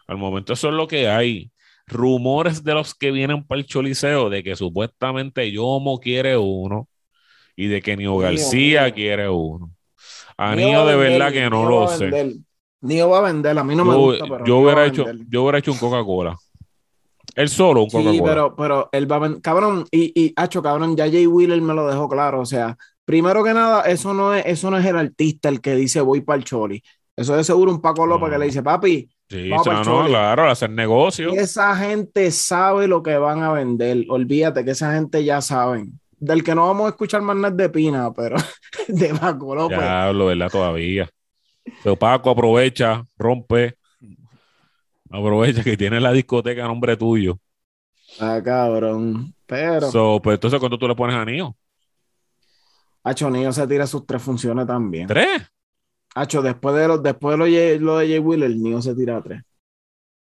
al 0.09 0.17
momento 0.17 0.53
eso 0.53 0.69
es 0.69 0.73
lo 0.73 0.87
que 0.87 1.07
hay. 1.07 1.51
Rumores 1.85 2.63
de 2.63 2.73
los 2.73 2.95
que 2.95 3.11
vienen 3.11 3.45
para 3.45 3.61
el 3.61 3.67
Choliseo 3.67 4.29
de 4.29 4.43
que 4.43 4.55
supuestamente 4.55 5.51
Yomo 5.51 5.99
quiere 5.99 6.35
uno 6.35 6.87
y 7.55 7.67
de 7.67 7.81
que 7.81 7.95
Nio 7.95 8.17
García 8.17 8.91
quiere 8.91 9.29
uno. 9.29 9.71
A 10.35 10.55
Nio 10.55 10.85
de 10.87 10.95
verdad 10.95 11.31
que 11.31 11.47
no 11.47 11.69
lo 11.69 11.87
sé. 11.87 12.39
Nio 12.81 13.09
va 13.09 13.19
a 13.19 13.21
vender, 13.21 13.57
a 13.57 13.63
mí 13.63 13.75
no 13.75 13.85
me 13.85 13.95
gusta, 13.95 14.25
pero 14.27 14.45
yo 14.45 14.57
hubiera 14.57 14.85
hecho, 14.85 15.05
yo 15.29 15.43
hubiera 15.43 15.59
hecho 15.59 15.73
un 15.73 15.77
Coca-Cola. 15.77 16.35
Él 17.35 17.49
solo, 17.49 17.83
un 17.83 17.89
Coca-Cola. 17.89 18.13
Sí, 18.13 18.21
pero, 18.23 18.55
pero 18.55 18.89
él 18.91 19.11
va 19.11 19.17
a 19.17 19.19
vender. 19.19 19.41
Cabrón, 19.41 19.85
y, 19.91 20.11
y, 20.19 20.33
hacho, 20.35 20.63
cabrón, 20.63 20.97
ya 20.97 21.05
Jay 21.05 21.27
Wheeler 21.27 21.61
me 21.61 21.75
lo 21.75 21.87
dejó 21.87 22.09
claro. 22.09 22.41
O 22.41 22.45
sea, 22.45 22.75
primero 23.05 23.43
que 23.43 23.53
nada, 23.53 23.83
eso 23.83 24.13
no 24.15 24.33
es, 24.33 24.43
eso 24.47 24.71
no 24.71 24.77
es 24.79 24.85
el 24.85 24.97
artista 24.97 25.49
el 25.49 25.61
que 25.61 25.75
dice 25.75 26.01
voy 26.01 26.21
para 26.21 26.37
el 26.37 26.45
Choli. 26.45 26.81
Eso 27.15 27.37
es 27.37 27.45
seguro 27.45 27.71
un 27.71 27.81
Paco 27.81 28.07
López 28.07 28.31
que 28.31 28.39
le 28.39 28.45
dice, 28.45 28.63
papi. 28.63 29.07
Sí, 29.29 29.51
sea, 29.63 29.83
no, 29.83 30.05
claro, 30.05 30.49
hacer 30.49 30.71
negocio. 30.71 31.33
Esa 31.33 31.75
gente 31.75 32.31
sabe 32.31 32.87
lo 32.87 33.03
que 33.03 33.15
van 33.17 33.43
a 33.43 33.53
vender. 33.53 34.05
Olvídate 34.09 34.65
que 34.65 34.71
esa 34.71 34.93
gente 34.93 35.23
ya 35.23 35.39
saben. 35.39 35.99
Del 36.17 36.43
que 36.43 36.55
no 36.55 36.65
vamos 36.65 36.87
a 36.87 36.89
escuchar 36.89 37.21
más 37.21 37.35
nada 37.35 37.55
de 37.55 37.69
Pina, 37.69 38.11
pero 38.11 38.37
de 38.87 39.13
Paco 39.13 39.53
López. 39.53 39.77
Ya 39.79 40.11
lo 40.11 40.25
¿verdad? 40.25 40.49
Todavía. 40.49 41.07
Pero 41.83 41.95
Paco 41.95 42.31
aprovecha, 42.31 43.05
rompe. 43.17 43.77
Aprovecha 45.11 45.63
que 45.63 45.77
tiene 45.77 45.99
la 45.99 46.11
discoteca 46.11 46.65
a 46.65 46.67
nombre 46.67 46.97
tuyo. 46.97 47.39
Ah, 48.19 48.41
cabrón. 48.43 49.33
Pero. 49.45 50.21
pues 50.21 50.35
entonces, 50.35 50.59
¿cuánto 50.59 50.79
tú 50.79 50.87
le 50.87 50.95
pones 50.95 51.15
a 51.15 51.23
Nio? 51.23 51.55
Hacho, 53.03 53.29
Nio 53.29 53.53
se 53.53 53.67
tira 53.67 53.85
sus 53.85 54.07
tres 54.07 54.21
funciones 54.21 54.65
también. 54.65 55.07
¿Tres? 55.07 55.43
Hacho, 56.15 56.41
después 56.41 56.75
de 56.75 56.87
lo, 56.87 56.97
después 56.97 57.37
de 57.37 57.79
lo, 57.79 57.97
de 57.97 58.07
Jay 58.07 58.19
Wheeler, 58.19 58.55
Nio 58.55 58.81
se 58.81 58.95
tira 58.95 59.17
a 59.17 59.21
tres. 59.21 59.43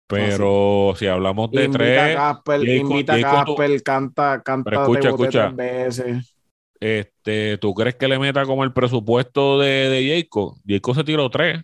Pero 0.08 0.94
si 0.96 1.06
hablamos 1.06 1.50
de 1.50 1.68
tres. 1.68 2.18
invita 2.64 3.14
a 3.14 3.20
Casper, 3.20 3.82
canta, 3.82 4.42
canta. 4.42 4.70
Pero 4.70 4.82
escucha, 4.82 5.08
escucha. 5.08 5.48
Veces. 5.48 6.36
Este, 6.78 7.58
¿Tú 7.58 7.74
crees 7.74 7.96
que 7.96 8.08
le 8.08 8.18
meta 8.18 8.44
como 8.44 8.62
el 8.62 8.72
presupuesto 8.72 9.58
de, 9.58 9.88
de 9.88 10.20
Jacob? 10.20 10.56
Jacob 10.66 10.94
se 10.94 11.04
tiró 11.04 11.30
tres, 11.30 11.62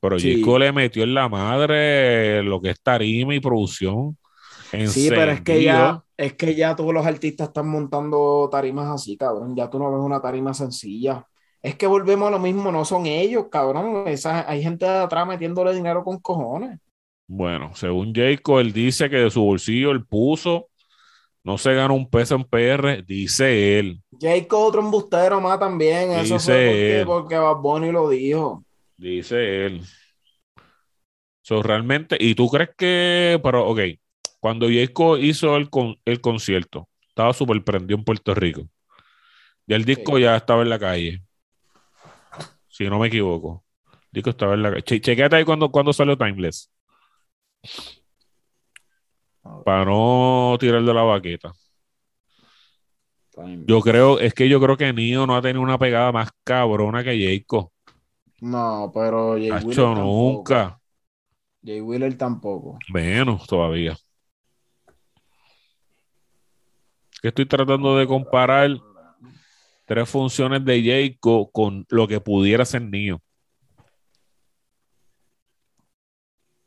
pero 0.00 0.18
sí. 0.18 0.42
le 0.42 0.72
metió 0.72 1.04
en 1.04 1.14
la 1.14 1.28
madre 1.28 2.42
lo 2.42 2.60
que 2.60 2.70
es 2.70 2.80
tarima 2.80 3.34
y 3.34 3.40
producción. 3.40 4.16
Sí, 4.88 5.10
pero 5.10 5.32
es 5.32 5.42
que 5.42 5.62
ya, 5.62 6.02
es 6.16 6.32
que 6.32 6.54
ya 6.54 6.74
todos 6.74 6.94
los 6.94 7.04
artistas 7.04 7.48
están 7.48 7.68
montando 7.68 8.48
tarimas 8.50 8.88
así, 8.88 9.16
cabrón. 9.18 9.54
Ya 9.54 9.68
tú 9.68 9.78
no 9.78 9.92
ves 9.92 10.00
una 10.00 10.20
tarima 10.20 10.54
sencilla. 10.54 11.26
Es 11.62 11.76
que 11.76 11.86
volvemos 11.86 12.28
a 12.28 12.32
lo 12.32 12.38
mismo, 12.38 12.72
no 12.72 12.84
son 12.84 13.06
ellos, 13.06 13.46
cabrón. 13.50 14.08
Esa, 14.08 14.50
hay 14.50 14.62
gente 14.62 14.84
de 14.84 14.98
atrás 14.98 15.26
metiéndole 15.26 15.72
dinero 15.74 16.02
con 16.02 16.18
cojones. 16.18 16.78
Bueno, 17.28 17.74
según 17.74 18.12
Jacob, 18.12 18.58
él 18.58 18.72
dice 18.72 19.08
que 19.08 19.16
de 19.16 19.30
su 19.30 19.42
bolsillo 19.42 19.92
él 19.92 20.04
puso 20.04 20.68
no 21.44 21.58
se 21.58 21.74
gana 21.74 21.92
un 21.92 22.08
peso 22.08 22.36
en 22.36 22.44
PR, 22.44 23.02
dice 23.04 23.78
él. 23.78 24.00
Jake 24.12 24.46
otro 24.52 24.80
embustero 24.80 25.40
más 25.40 25.58
también. 25.58 26.10
Dice 26.10 26.36
Eso 26.36 26.38
fue 26.38 27.02
porque, 27.04 27.36
Bad 27.36 27.56
Bunny 27.56 27.90
lo 27.90 28.08
dijo. 28.08 28.64
Dice 28.96 29.66
él. 29.66 29.82
So, 31.40 31.60
realmente, 31.62 32.16
¿y 32.20 32.36
tú 32.36 32.48
crees 32.48 32.70
que, 32.76 33.40
pero, 33.42 33.66
ok, 33.66 33.80
cuando 34.38 34.68
Jacob 34.68 35.18
hizo 35.18 35.56
el, 35.56 35.68
el 36.04 36.20
concierto, 36.20 36.88
estaba 37.08 37.32
súper 37.32 37.62
prendido 37.64 37.98
en 37.98 38.04
Puerto 38.04 38.34
Rico. 38.34 38.68
Y 39.66 39.74
el 39.74 39.84
disco 39.84 40.18
ya 40.18 40.36
estaba 40.36 40.62
en 40.62 40.70
la 40.70 40.78
calle. 40.78 41.22
Si 42.72 42.88
no 42.88 42.98
me 42.98 43.08
equivoco. 43.08 43.64
Disco 44.10 44.30
estaba 44.30 44.54
en 44.54 44.62
la 44.62 44.70
calle. 44.70 44.82
chequete 44.82 45.36
ahí 45.36 45.44
cuando, 45.44 45.70
cuando 45.70 45.92
salió 45.92 46.16
Timeless. 46.16 46.72
Para 49.64 49.84
no 49.84 50.56
tirar 50.58 50.82
de 50.82 50.94
la 50.94 51.02
baqueta. 51.02 51.52
Yo 53.66 53.80
creo, 53.80 54.18
es 54.18 54.32
que 54.32 54.48
yo 54.48 54.58
creo 54.58 54.76
que 54.78 54.92
Nio 54.92 55.26
no 55.26 55.36
ha 55.36 55.42
tenido 55.42 55.60
una 55.60 55.78
pegada 55.78 56.12
más 56.12 56.30
cabrona 56.44 57.04
que 57.04 57.10
Jayco. 57.10 57.72
No, 58.40 58.90
pero 58.92 59.34
Jay 59.34 59.50
Wheeler 59.50 59.98
nunca. 59.98 60.80
Jay 61.62 61.80
Wheeler 61.80 62.16
tampoco. 62.16 62.78
Menos 62.92 63.46
todavía. 63.46 63.96
Que 67.20 67.28
estoy 67.28 67.46
tratando 67.46 67.98
de 67.98 68.06
comparar 68.06 68.70
tres 69.84 70.08
funciones 70.08 70.64
de 70.64 70.82
Jayco 70.82 71.50
con 71.50 71.86
lo 71.90 72.06
que 72.08 72.20
pudiera 72.20 72.64
ser 72.64 72.82
Nio. 72.82 73.22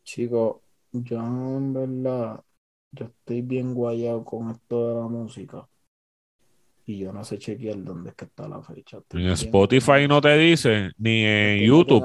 Chico, 0.04 0.62
yo 0.92 1.20
en 1.20 1.74
verdad 1.74 2.44
yo 2.92 3.06
estoy 3.06 3.42
bien 3.42 3.74
guayado 3.74 4.24
con 4.24 4.52
esto 4.52 4.88
de 4.88 5.02
la 5.02 5.08
música. 5.08 5.68
Y 6.88 7.00
yo 7.00 7.12
no 7.12 7.24
sé 7.24 7.40
chequear 7.40 7.84
dónde 7.84 8.12
es 8.12 8.16
que 8.16 8.26
está 8.26 8.48
la 8.48 8.62
fecha. 8.62 9.00
en 9.14 9.30
Spotify 9.30 10.08
no 10.08 10.22
te 10.22 10.38
dice, 10.38 10.92
ni 10.98 11.24
en 11.24 11.64
YouTube. 11.64 12.04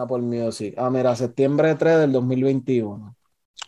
Ah, 0.78 0.90
mira, 0.90 1.14
septiembre 1.14 1.74
3 1.74 1.98
del 1.98 2.12
2021. 2.12 3.14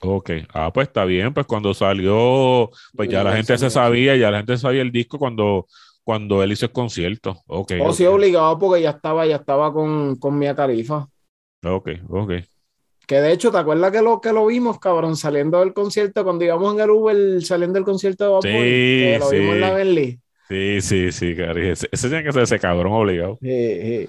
Ok, 0.00 0.30
ah, 0.54 0.72
pues 0.72 0.88
está 0.88 1.04
bien, 1.04 1.32
pues 1.34 1.46
cuando 1.46 1.74
salió, 1.74 2.70
pues 2.96 3.08
ya 3.08 3.22
la 3.22 3.36
gente 3.36 3.56
se 3.56 3.70
sabía, 3.70 4.16
ya 4.16 4.30
la 4.30 4.38
gente 4.38 4.56
sabía 4.56 4.82
el 4.82 4.90
disco 4.90 5.18
cuando, 5.18 5.66
cuando 6.04 6.42
él 6.42 6.52
hizo 6.52 6.66
el 6.66 6.72
concierto. 6.72 7.42
Ok. 7.46 7.72
O 7.82 7.92
sí, 7.92 8.04
obligado 8.04 8.58
porque 8.58 8.82
ya 8.82 8.90
estaba, 8.90 9.26
ya 9.26 9.36
estaba 9.36 9.72
con, 9.72 10.16
con 10.16 10.38
Mia 10.38 10.54
Califa. 10.54 11.08
Ok, 11.64 11.90
ok. 12.08 12.32
Que 13.06 13.20
de 13.20 13.32
hecho, 13.32 13.50
¿te 13.50 13.58
acuerdas 13.58 13.90
que 13.92 14.00
lo, 14.00 14.20
que 14.20 14.32
lo 14.32 14.46
vimos, 14.46 14.78
cabrón, 14.78 15.16
saliendo 15.16 15.60
del 15.60 15.72
concierto, 15.72 16.24
cuando 16.24 16.44
íbamos 16.44 16.74
en 16.74 16.80
el 16.80 16.90
Uber, 16.90 17.42
saliendo 17.42 17.74
del 17.74 17.84
concierto 17.84 18.24
de 18.24 18.30
Bob 18.30 18.42
sí, 18.42 18.48
que 18.48 19.16
lo 19.20 19.30
vimos 19.30 19.54
en 19.54 19.60
la 19.60 19.72
Bentley? 19.72 20.20
Sí, 20.48 20.80
sí, 20.80 21.12
sí, 21.12 21.36
cari. 21.36 21.70
Ese, 21.70 21.88
tiene 21.88 22.22
que 22.22 22.32
ser 22.32 22.42
ese 22.42 22.58
cabrón 22.58 22.92
obligado. 22.92 23.38
Sí, 23.40 23.48
sí. 23.48 24.08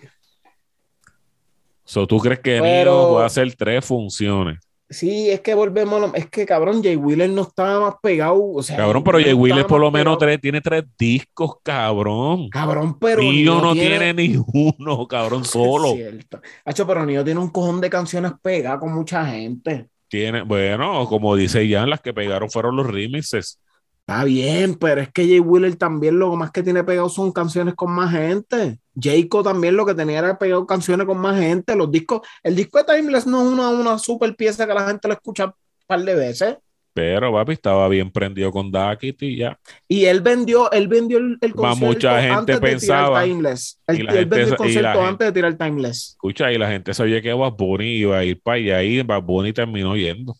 So, 1.86 2.08
¿Tú 2.08 2.18
crees 2.20 2.40
que 2.40 2.60
Pero... 2.62 2.92
Nino 2.92 3.10
puede 3.10 3.26
hacer 3.26 3.54
tres 3.56 3.86
funciones? 3.86 4.60
Sí, 4.94 5.30
es 5.30 5.42
que 5.42 5.56
volvemos, 5.56 6.12
es 6.14 6.30
que 6.30 6.46
cabrón, 6.46 6.84
Jay 6.84 6.96
Wheeler 6.96 7.30
no 7.30 7.42
estaba 7.42 7.80
más 7.80 7.96
pegado. 8.02 8.54
O 8.54 8.62
sea, 8.64 8.78
cabrón, 8.78 9.04
pero 9.04 9.20
Jay 9.20 9.34
Wheeler 9.34 9.66
por 9.66 9.82
lo 9.82 9.92
menos 9.92 10.18
tiene 10.40 10.62
tres 10.62 10.84
discos, 10.98 11.56
cabrón. 11.64 12.50
Cabrón, 12.50 13.00
pero. 13.00 13.22
Nio 13.22 13.60
no 13.60 13.74
tiene... 13.74 14.14
ni 14.14 14.38
uno, 14.54 15.08
cabrón, 15.10 15.44
solo. 15.44 15.90
Es 15.90 15.96
cierto. 15.96 16.42
Hacho, 16.64 16.86
pero 16.86 17.06
Nio 17.06 17.24
tiene 17.24 17.40
un 17.40 17.50
cojón 17.50 17.82
de 17.82 17.90
canciones 17.90 18.34
pegadas 18.42 18.80
con 18.80 18.94
mucha 18.94 19.26
gente. 19.26 19.88
Tiene, 20.08 20.44
bueno, 20.44 21.08
como 21.08 21.36
dice 21.36 21.68
Jan, 21.68 21.90
las 21.90 22.00
que 22.00 22.14
pegaron 22.14 22.50
fueron 22.50 22.76
los 22.76 22.86
remixes. 22.86 23.60
Está 24.06 24.26
bien, 24.26 24.76
pero 24.76 25.00
es 25.00 25.10
que 25.14 25.26
Jay 25.26 25.40
Wheeler 25.40 25.78
también 25.78 26.20
lo 26.20 26.36
más 26.36 26.52
que 26.52 26.62
tiene 26.62 26.84
pegado 26.84 27.08
son 27.08 27.32
canciones 27.32 27.74
con 27.74 27.90
más 27.92 28.12
gente. 28.12 28.80
Jayco 29.02 29.44
también 29.44 29.78
lo 29.78 29.86
que 29.86 29.96
tenía 29.96 30.20
era 30.20 30.38
pegado 30.38 30.68
canciones 30.68 31.08
con 31.08 31.18
más 31.20 31.40
gente. 31.40 31.74
Los 31.74 31.90
discos, 31.90 32.22
el 32.44 32.54
disco 32.54 32.80
de 32.80 32.84
Timeless 32.84 33.26
no 33.26 33.42
es 33.42 33.54
una, 33.54 33.70
una 33.70 33.98
super 33.98 34.36
pieza 34.36 34.68
que 34.68 34.74
la 34.74 34.88
gente 34.88 35.08
lo 35.08 35.14
escucha 35.14 35.46
un 35.46 35.54
par 35.88 36.02
de 36.02 36.16
veces. 36.16 36.58
Pero, 36.94 37.32
papi, 37.32 37.54
estaba 37.54 37.88
bien 37.88 38.12
prendido 38.12 38.52
con 38.52 38.72
Ducky 38.72 39.16
y 39.22 39.38
ya. 39.38 39.58
Y 39.88 40.06
él 40.06 40.20
vendió, 40.20 40.70
él 40.72 40.88
vendió 40.90 41.18
el, 41.18 41.38
el 41.40 41.56
concierto 41.56 41.86
mucha 41.86 42.22
gente 42.22 42.34
antes 42.34 42.60
pensaba, 42.60 43.22
de 43.22 43.28
tirar 43.28 43.30
Timeless. 43.30 43.82
Él, 43.88 44.10
él 44.10 44.26
vendió 44.26 44.48
el 44.48 44.56
concierto 44.56 45.02
antes 45.02 45.28
de 45.28 45.32
tirar 45.32 45.58
Timeless. 45.58 46.10
Escucha, 46.10 46.52
y 46.52 46.58
la 46.58 46.70
gente 46.70 46.94
sabía 46.94 47.22
que 47.22 47.34
Bad 47.34 47.54
Bunny 47.54 48.00
iba 48.00 48.18
a 48.18 48.24
ir 48.26 48.40
para 48.42 48.58
allá 48.58 48.84
y 48.84 49.02
Bad 49.02 49.24
Bunny 49.24 49.54
terminó 49.54 49.96
yendo. 49.96 50.36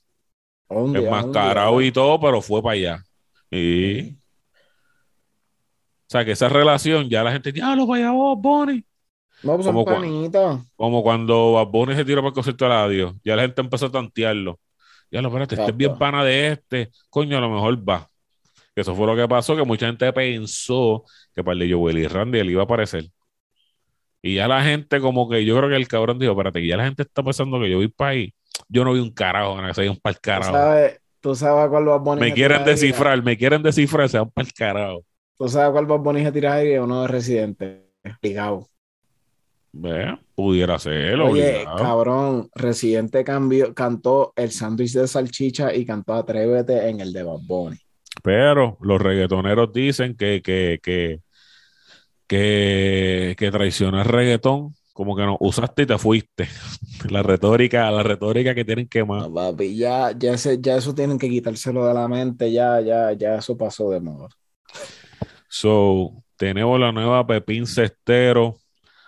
Es 0.70 1.10
más 1.10 1.28
caro 1.28 1.82
y 1.82 1.92
todo, 1.92 2.20
pero 2.20 2.42
fue 2.42 2.62
para 2.62 2.74
allá. 2.74 3.04
Y. 3.54 4.12
O 4.12 4.16
sea, 6.08 6.26
que 6.26 6.32
esa 6.32 6.50
relación 6.50 7.10
ya 7.10 7.24
la 7.24 7.32
gente 7.32 7.52
dice, 7.52 7.66
ah, 7.66 7.76
lo 7.76 7.88
vaya 7.88 8.12
vos, 8.12 8.38
Bonnie. 8.40 8.86
No, 9.42 9.56
pues 9.56 9.68
como, 9.68 9.84
como 10.76 11.04
cuando 11.04 11.68
Bonnie 11.70 11.96
se 11.96 12.06
tiró 12.06 12.22
para 12.22 12.30
el 12.30 12.34
concierto 12.34 12.66
de 12.66 12.70
radio, 12.70 13.16
ya 13.24 13.36
la 13.36 13.42
gente 13.42 13.62
empezó 13.62 13.88
a 13.88 13.92
tantearlo. 13.92 14.60
Ya 15.12 15.22
lo 15.22 15.28
espérate, 15.28 15.56
este 15.56 15.72
es 15.72 15.78
bien 15.78 15.98
pana 15.98 16.24
de 16.24 16.54
este, 16.54 16.92
coño, 17.10 17.38
a 17.38 17.42
lo 17.42 17.50
mejor 17.50 17.78
va. 17.88 18.08
Eso 18.76 18.96
fue 18.96 19.06
lo 19.06 19.16
que 19.16 19.28
pasó, 19.28 19.56
que 19.56 19.64
mucha 19.64 19.86
gente 19.86 20.12
pensó 20.14 21.04
que 21.36 21.44
para 21.44 21.54
el 21.54 21.60
de 21.60 21.74
Joel 21.74 22.00
y 22.00 22.08
Randy 22.08 22.40
él 22.40 22.52
iba 22.52 22.62
a 22.62 22.66
aparecer. 22.66 23.12
Y 24.22 24.36
ya 24.36 24.48
la 24.48 24.64
gente, 24.64 25.02
como 25.02 25.30
que 25.30 25.44
yo 25.46 25.58
creo 25.58 25.70
que 25.70 25.76
el 25.76 25.88
cabrón 25.88 26.18
dijo, 26.18 26.32
espérate, 26.32 26.66
ya 26.66 26.78
la 26.78 26.86
gente 26.86 27.04
está 27.04 27.22
pensando 27.22 27.60
que 27.60 27.70
yo 27.70 27.78
voy 27.78 27.90
para 27.90 28.12
ahí. 28.12 28.34
Yo 28.70 28.86
no 28.86 28.94
vi 28.94 29.00
un 29.00 29.12
carajo, 29.12 29.62
no, 29.62 29.68
que 29.68 29.74
se 29.74 29.90
un 29.90 29.98
par 29.98 30.20
carajo. 30.20 30.98
Tú 31.24 31.34
sabes 31.36 31.70
cuál 31.70 31.88
a 31.88 32.04
poner. 32.04 32.22
Me 32.22 32.34
quieren 32.34 32.66
descifrar, 32.66 33.24
me 33.24 33.38
quieren 33.38 33.64
descifrar, 33.64 34.10
se 34.10 34.20
van 34.20 34.30
para 34.30 34.46
el 34.46 34.54
carajo. 34.54 35.06
Tú 35.38 35.48
sabes 35.48 35.72
cuál 35.72 35.90
va 35.90 35.96
a 35.96 36.04
poner 36.04 36.28
a 36.28 36.34
tirar 36.34 36.58
ahí 36.58 36.76
o 36.76 36.86
no 36.86 37.04
de 37.04 37.08
residente. 37.08 37.86
Ligado. 38.22 38.68
Ve, 39.72 40.18
pudiera 40.36 40.78
serlo. 40.78 41.30
Oye, 41.30 41.64
cabrón, 41.78 42.50
Residente 42.54 43.24
cambió, 43.24 43.74
cantó 43.74 44.34
el 44.36 44.52
sándwich 44.52 44.92
de 44.92 45.08
salchicha 45.08 45.74
y 45.74 45.86
cantó 45.86 46.14
Atrévete 46.14 46.90
en 46.90 47.00
el 47.00 47.14
de 47.14 47.24
Bad 47.24 47.40
Bunny. 47.48 47.78
Pero 48.22 48.78
los 48.82 49.02
reggaetoneros 49.02 49.72
dicen 49.72 50.18
que, 50.18 50.42
que, 50.44 50.82
que, 50.84 51.22
que, 52.28 53.36
que 53.38 53.50
traiciona 53.52 54.02
el 54.02 54.10
reggaetón 54.10 54.76
como 54.94 55.16
que 55.16 55.24
no 55.24 55.38
usaste 55.40 55.84
y 55.84 55.86
te 55.88 55.98
fuiste. 55.98 56.48
La 57.10 57.22
retórica, 57.22 57.92
la 57.92 58.04
retórica 58.04 58.56
que 58.56 58.64
tienen 58.64 58.88
que 58.88 59.04
más. 59.04 59.28
papi, 59.28 59.76
ya, 59.76 60.12
ya, 60.18 60.36
ya 60.36 60.78
eso 60.78 60.96
tienen 60.96 61.20
que 61.20 61.28
quitárselo 61.30 61.86
de 61.86 61.94
la 61.94 62.08
mente, 62.08 62.50
ya, 62.52 62.80
ya, 62.80 63.12
ya 63.12 63.36
eso 63.36 63.58
pasó 63.58 63.90
de 63.90 64.00
moda. 64.00 64.30
So, 65.50 66.24
tenemos 66.38 66.80
la 66.80 66.94
nueva 66.94 67.28
Pepín 67.28 67.68
Cestero. 67.68 68.56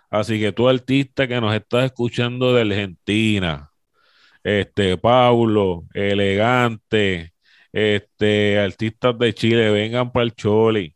Así 0.09 0.39
que 0.39 0.51
tú, 0.51 0.67
artista 0.67 1.27
que 1.27 1.39
nos 1.39 1.55
estás 1.55 1.85
escuchando 1.85 2.53
de 2.53 2.61
Argentina, 2.61 3.71
este, 4.43 4.97
Paulo, 4.97 5.85
Elegante, 5.93 7.33
este, 7.71 8.59
artistas 8.59 9.17
de 9.17 9.33
Chile, 9.33 9.71
vengan 9.71 10.11
para 10.11 10.25
el 10.25 10.35
Choli 10.35 10.95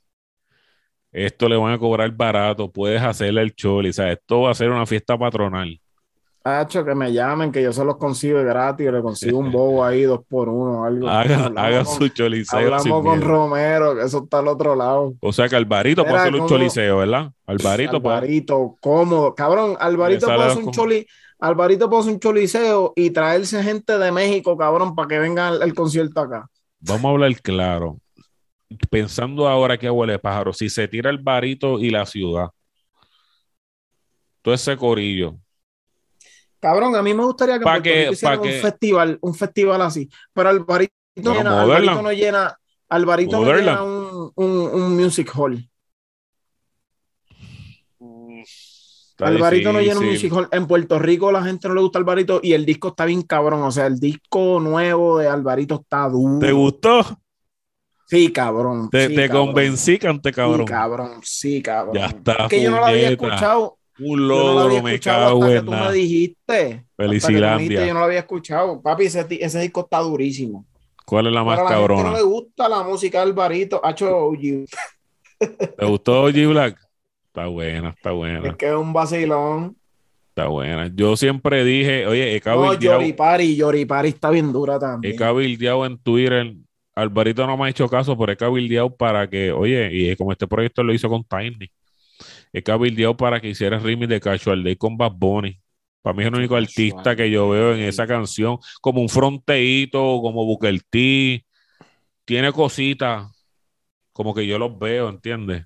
esto 1.12 1.50
le 1.50 1.58
van 1.58 1.74
a 1.74 1.80
cobrar 1.80 2.12
barato, 2.12 2.72
puedes 2.72 3.02
hacerle 3.02 3.42
el 3.42 3.56
choli, 3.56 3.90
o 3.90 3.94
sea, 3.94 4.12
esto 4.12 4.42
va 4.42 4.52
a 4.52 4.56
ser 4.56 4.70
una 4.70 4.86
fiesta 4.86 5.18
patronal. 5.18 5.80
Hacho, 6.42 6.86
que 6.86 6.96
me 6.96 7.12
llamen, 7.12 7.52
que 7.52 7.62
yo 7.62 7.74
se 7.74 7.84
los 7.84 7.98
consigo 7.98 8.42
gratis, 8.42 8.92
le 8.92 9.02
consigo 9.02 9.38
un 9.40 9.52
bobo 9.52 9.84
ahí, 9.84 10.04
dos 10.04 10.22
por 10.28 10.48
uno, 10.48 10.86
algo. 10.86 11.08
Haga, 11.10 11.84
su 11.84 12.08
choliseo. 12.08 12.60
Hablamos 12.60 13.04
con 13.04 13.22
Romero, 13.22 13.94
que 13.96 14.04
eso 14.04 14.24
está 14.24 14.40
al 14.40 14.48
otro 14.48 14.74
lado. 14.76 15.14
O 15.20 15.34
sea 15.34 15.50
que 15.50 15.58
Alvarito 15.58 16.04
puede 16.06 16.18
hacer 16.18 16.36
un 16.36 16.48
choliseo, 16.48 16.98
¿verdad? 16.98 17.32
Alvarito, 17.46 17.98
Alvarito, 17.98 18.78
cómodo. 18.80 19.36
Cabrón, 19.36 19.76
Alvarito 19.80 20.28
puede 20.28 20.44
hacer 20.44 20.64
un 20.64 20.72
choli. 20.72 21.06
Alvarito 21.40 21.90
puede 21.90 22.02
hacer 22.02 22.14
un 22.14 22.20
choliseo 22.20 22.94
y 22.96 23.10
traerse 23.10 23.62
gente 23.62 23.98
de 23.98 24.12
México, 24.12 24.58
cabrón, 24.58 24.96
para 24.96 25.10
que 25.10 25.20
venga 25.20 25.50
el 25.50 25.74
concierto 25.74 26.22
acá. 26.22 26.50
Vamos 26.80 27.06
a 27.06 27.10
hablar 27.10 27.42
claro 27.42 27.98
pensando 28.90 29.48
ahora 29.48 29.78
que 29.78 29.90
huele 29.90 30.20
pájaro, 30.20 30.54
si 30.54 30.70
se 30.70 30.88
tira 30.88 31.10
el 31.10 31.18
barito 31.18 31.80
y 31.80 31.90
la 31.90 32.06
ciudad, 32.06 32.50
todo 34.42 34.54
ese 34.54 34.78
corillo. 34.78 35.38
Cabrón, 36.60 36.96
a 36.96 37.02
mí 37.02 37.14
me 37.14 37.24
gustaría 37.24 37.58
que, 37.82 38.10
un 38.10 38.62
festival, 38.62 39.18
un 39.22 39.34
festival 39.34 39.82
así, 39.82 40.10
pero 40.34 40.50
Alvarito, 40.50 40.94
llena, 41.16 41.62
Alvarito 41.62 42.02
no 42.02 42.12
llena, 42.12 42.60
Alvarito 42.90 43.40
no 43.40 43.54
llena 43.54 43.84
un, 43.84 44.32
un, 44.36 44.96
music 44.98 45.32
hall. 45.36 45.70
Alvarito 49.20 49.74
no 49.74 49.80
llena 49.80 50.00
un 50.00 50.08
music 50.08 50.34
hall. 50.34 50.50
En 50.52 50.68
Puerto 50.68 51.00
Rico 51.00 51.32
la 51.32 51.44
gente 51.44 51.68
no 51.70 51.76
le 51.76 51.82
gusta 51.82 52.00
Alvarito 52.00 52.40
y 52.44 52.54
el 52.54 52.66
disco 52.66 52.90
está 52.90 53.06
bien 53.06 53.22
cabrón. 53.22 53.64
O 53.64 53.72
sea, 53.72 53.86
el 53.88 54.00
disco 54.00 54.60
nuevo 54.60 55.18
de 55.18 55.28
Alvarito 55.28 55.76
está 55.82 56.10
duro. 56.10 56.40
¿Te 56.40 56.52
gustó? 56.52 57.20
Sí, 58.10 58.32
cabrón. 58.32 58.90
Te, 58.90 59.08
te 59.08 59.30
convencí, 59.30 60.00
cante 60.00 60.32
cabrón. 60.32 60.62
Sí, 60.62 60.66
cabrón. 60.66 61.12
Sí, 61.22 61.62
cabrón. 61.62 61.96
Ya 61.96 62.08
está. 62.08 62.34
Es 62.34 62.48
que 62.50 62.64
yo 62.64 62.72
no 62.72 62.78
lo 62.78 62.86
había 62.88 63.10
escuchado. 63.10 63.78
Un 64.00 64.28
logro, 64.28 64.82
me 64.82 65.00
cago 65.00 65.46
en 65.48 65.66
tú 65.66 65.72
me 65.72 65.92
dijiste. 65.92 66.86
Felicidades. 66.98 67.70
Yo 67.70 67.94
no 67.94 68.00
lo 68.00 68.06
había 68.06 68.20
escuchado. 68.20 68.82
Papi, 68.82 69.06
ese, 69.06 69.28
ese 69.30 69.60
disco 69.60 69.82
está 69.82 70.00
durísimo. 70.00 70.66
¿Cuál 71.06 71.28
es 71.28 71.34
la 71.34 71.44
más 71.44 71.60
Para 71.60 71.70
cabrona? 71.70 72.04
no 72.04 72.12
me 72.14 72.22
gusta 72.24 72.68
la 72.68 72.82
música 72.82 73.20
de 73.20 73.24
Alvarito. 73.26 73.80
Hacho 73.86 74.32
¿Te 75.38 75.86
gustó 75.86 76.24
OG 76.24 76.48
Black? 76.48 76.80
Está 77.28 77.46
buena, 77.46 77.90
está 77.90 78.12
buena. 78.12 78.50
Es 78.50 78.56
que 78.56 78.70
es 78.70 78.76
un 78.76 78.92
vacilón. 78.92 79.78
Está 80.30 80.48
buena. 80.48 80.90
Yo 80.96 81.16
siempre 81.16 81.64
dije, 81.64 82.08
oye, 82.08 82.36
he 82.36 82.42
cabildeado. 82.42 82.74
No, 82.74 82.80
Yoripari, 82.80 83.56
Yoripari 83.56 84.10
está 84.10 84.32
bien 84.32 84.52
dura 84.52 84.80
también. 84.80 85.14
He 85.14 85.18
cabildeado 85.18 85.86
en 85.86 85.98
Twitter 86.00 86.56
Alvarito 87.02 87.46
no 87.48 87.58
me 87.58 87.66
ha 87.66 87.70
hecho 87.70 87.88
caso, 87.90 88.18
pero 88.18 88.32
he 88.32 88.38
cabildeado 88.38 88.96
para 88.96 89.30
que, 89.30 89.52
oye, 89.52 89.90
y 89.92 90.16
como 90.16 90.32
este 90.32 90.48
proyecto 90.48 90.84
lo 90.84 90.94
hizo 90.94 91.10
con 91.10 91.24
Tiny, 91.24 91.72
he 92.54 92.64
cabildeado 92.64 93.16
para 93.16 93.40
que 93.40 93.50
hiciera 93.50 93.80
remix 93.80 94.10
de 94.10 94.20
Casual 94.20 94.64
Day 94.64 94.76
con 94.76 94.98
Bad 94.98 95.14
Bunny. 95.14 95.60
Para 96.02 96.16
mí 96.16 96.24
es 96.24 96.28
el 96.28 96.36
único 96.36 96.56
artista 96.56 97.16
que 97.16 97.30
yo 97.30 97.50
veo 97.50 97.74
en 97.74 97.82
esa 97.82 98.08
canción, 98.08 98.58
como 98.82 99.02
un 99.02 99.10
fronteíto, 99.10 100.00
como 100.22 100.46
Booker 100.46 100.82
T. 100.90 101.46
Tiene 102.24 102.52
cositas, 102.54 103.28
como 104.14 104.34
que 104.34 104.48
yo 104.48 104.58
los 104.58 104.78
veo, 104.78 105.10
¿entiendes? 105.10 105.66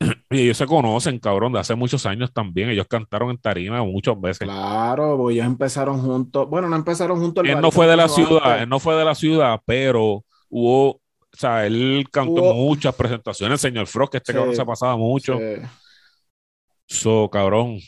Y 0.30 0.42
ellos 0.42 0.56
se 0.56 0.66
conocen, 0.66 1.18
cabrón, 1.18 1.52
de 1.52 1.58
hace 1.58 1.74
muchos 1.74 2.06
años 2.06 2.32
también. 2.32 2.70
Ellos 2.70 2.86
cantaron 2.88 3.30
en 3.30 3.38
tarima 3.38 3.82
muchas 3.82 4.18
veces. 4.20 4.46
Claro, 4.46 5.16
pues 5.18 5.34
ellos 5.34 5.46
empezaron 5.46 6.00
juntos. 6.00 6.48
Bueno, 6.48 6.68
no 6.68 6.76
empezaron 6.76 7.18
juntos. 7.18 7.44
Él 7.46 7.60
no 7.60 7.70
fue 7.70 7.86
de 7.86 7.96
la 7.96 8.08
ciudad, 8.08 8.62
él 8.62 8.68
no 8.68 8.78
fue 8.78 8.94
de 8.94 9.04
la 9.04 9.14
ciudad, 9.14 9.60
pero 9.64 10.24
hubo, 10.50 10.90
o 10.90 11.00
sea, 11.32 11.66
él 11.66 12.06
cantó 12.12 12.52
muchas 12.54 12.94
presentaciones, 12.94 13.60
señor 13.60 13.86
Frost, 13.86 14.12
que 14.12 14.18
este 14.18 14.34
cabrón 14.34 14.54
se 14.54 14.64
pasaba 14.64 14.96
mucho. 14.96 15.38
So, 16.86 17.30
cabrón. 17.30 17.78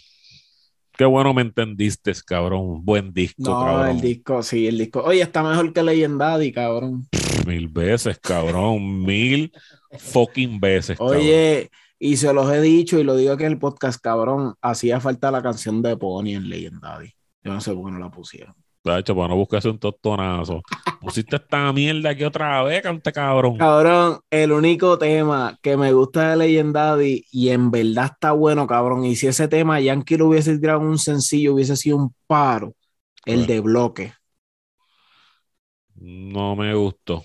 Qué 0.96 1.04
bueno 1.06 1.32
me 1.34 1.42
entendiste, 1.42 2.12
cabrón. 2.24 2.84
Buen 2.84 3.12
disco, 3.12 3.42
no, 3.42 3.86
el 3.86 4.00
disco, 4.00 4.42
sí, 4.42 4.68
el 4.68 4.78
disco. 4.78 5.02
Oye, 5.02 5.22
está 5.22 5.42
mejor 5.42 5.72
que 5.72 5.82
Legendary, 5.82 6.52
cabrón. 6.52 7.08
Mil 7.46 7.68
veces, 7.68 8.18
cabrón. 8.18 9.02
Mil 9.02 9.52
fucking 9.98 10.60
veces. 10.60 11.00
Oye, 11.00 11.70
y 11.98 12.16
se 12.16 12.32
los 12.32 12.52
he 12.52 12.60
dicho 12.60 12.98
y 12.98 13.04
lo 13.04 13.16
digo 13.16 13.32
aquí 13.32 13.44
en 13.44 13.52
el 13.52 13.58
podcast, 13.58 14.00
cabrón. 14.00 14.54
Hacía 14.60 15.00
falta 15.00 15.30
la 15.30 15.42
canción 15.42 15.82
de 15.82 15.96
Pony 15.96 16.34
en 16.34 16.48
Legendary. 16.48 17.14
Yo 17.42 17.52
no 17.52 17.60
sé 17.60 17.72
por 17.72 17.86
qué 17.86 17.92
no 17.92 17.98
la 17.98 18.10
pusieron. 18.10 18.54
De 18.84 18.98
hecho, 18.98 19.14
para 19.14 19.28
no 19.28 19.36
buscarse 19.36 19.68
un 19.68 19.78
tostonazo. 19.78 20.60
Pusiste 21.00 21.36
esta 21.36 21.72
mierda 21.72 22.10
aquí 22.10 22.24
otra 22.24 22.62
vez, 22.64 22.82
cante 22.82 23.12
cabrón. 23.12 23.58
Cabrón, 23.58 24.20
el 24.28 24.50
único 24.50 24.98
tema 24.98 25.56
que 25.62 25.76
me 25.76 25.92
gusta 25.92 26.30
de 26.30 26.36
Legendary 26.36 27.24
y 27.30 27.50
en 27.50 27.70
verdad 27.70 28.10
está 28.12 28.32
bueno, 28.32 28.66
cabrón. 28.66 29.04
Y 29.04 29.14
si 29.14 29.28
ese 29.28 29.46
tema 29.46 29.80
Yankee 29.80 30.16
lo 30.16 30.28
hubiese 30.28 30.58
tirado 30.58 30.80
un 30.80 30.98
sencillo, 30.98 31.54
hubiese 31.54 31.76
sido 31.76 31.96
un 31.96 32.14
paro. 32.26 32.74
El 33.24 33.46
de 33.46 33.60
bloque. 33.60 34.14
No 35.94 36.56
me 36.56 36.74
gustó. 36.74 37.22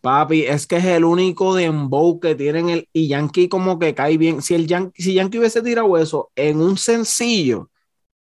Papi, 0.00 0.44
es 0.44 0.66
que 0.66 0.76
es 0.76 0.84
el 0.86 1.04
único 1.04 1.54
dembow 1.54 2.20
que 2.20 2.34
tienen 2.34 2.70
el. 2.70 2.88
Y 2.94 3.08
Yankee 3.08 3.48
como 3.48 3.78
que 3.78 3.94
cae 3.94 4.16
bien. 4.16 4.40
Si 4.40 4.54
el 4.54 4.66
Yankee, 4.66 5.02
si 5.02 5.12
Yankee 5.12 5.38
hubiese 5.38 5.60
tirado 5.60 5.98
eso 5.98 6.30
en 6.36 6.62
un 6.62 6.78
sencillo 6.78 7.68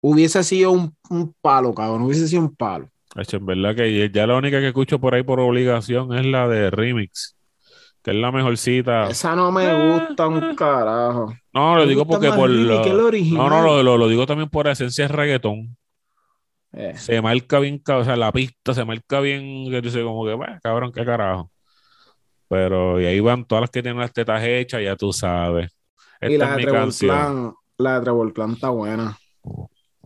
hubiese 0.08 0.44
sido 0.44 0.72
un, 0.72 1.36
palo, 1.42 1.74
cabrón, 1.74 2.04
hubiese 2.04 2.28
sido 2.28 2.44
un 2.44 2.56
palo. 2.56 2.88
en 3.16 3.46
verdad 3.46 3.76
que 3.76 4.12
ya 4.14 4.28
la 4.28 4.38
única 4.38 4.60
que 4.60 4.68
escucho 4.68 5.00
por 5.00 5.16
ahí 5.16 5.24
por 5.24 5.40
obligación 5.40 6.14
es 6.14 6.26
la 6.26 6.48
de 6.48 6.70
Remix, 6.70 7.36
que 8.04 8.12
es 8.12 8.18
la 8.18 8.32
mejorcita. 8.32 9.10
Esa 9.10 9.36
no 9.36 9.52
me 9.52 9.98
gusta 9.98 10.28
un 10.28 10.56
carajo. 10.56 11.34
No, 11.52 11.76
lo 11.76 11.88
digo 11.88 12.06
porque 12.06 12.32
por 12.32 12.50
lo, 12.50 12.86
no, 12.86 13.50
no, 13.50 13.84
lo, 13.84 13.98
lo, 13.98 14.08
digo 14.08 14.28
también 14.28 14.50
por 14.50 14.68
esencia 14.68 15.08
de 15.08 15.14
reggaetón. 15.14 15.76
Eh. 16.74 16.94
Se 16.98 17.22
marca 17.22 17.58
bien, 17.60 17.82
o 17.88 18.04
sea, 18.04 18.16
la 18.16 18.32
pista 18.32 18.74
se 18.74 18.86
marca 18.86 19.22
bien, 19.22 19.72
que 19.72 19.82
dice 19.82 20.04
como 20.04 20.26
que, 20.26 20.34
bueno, 20.34 20.60
cabrón, 20.62 20.92
qué 20.92 21.04
carajo. 21.04 21.50
Pero 22.48 23.02
y 23.02 23.06
ahí 23.06 23.20
van 23.22 23.46
todas 23.46 23.62
las 23.64 23.70
que 23.72 23.82
tienen 23.82 24.00
las 24.00 24.14
tetas 24.14 24.44
hechas, 24.44 24.84
ya 24.84 24.96
tú 24.96 25.12
sabes. 25.12 25.72
y 26.22 26.38
la 26.38 26.56
de 26.56 26.64
Trevor 26.64 27.56
la 27.78 27.96
de 27.96 28.02
Trevor 28.02 28.34
Clan 28.34 28.52
está 28.52 28.70
buena. 28.70 29.18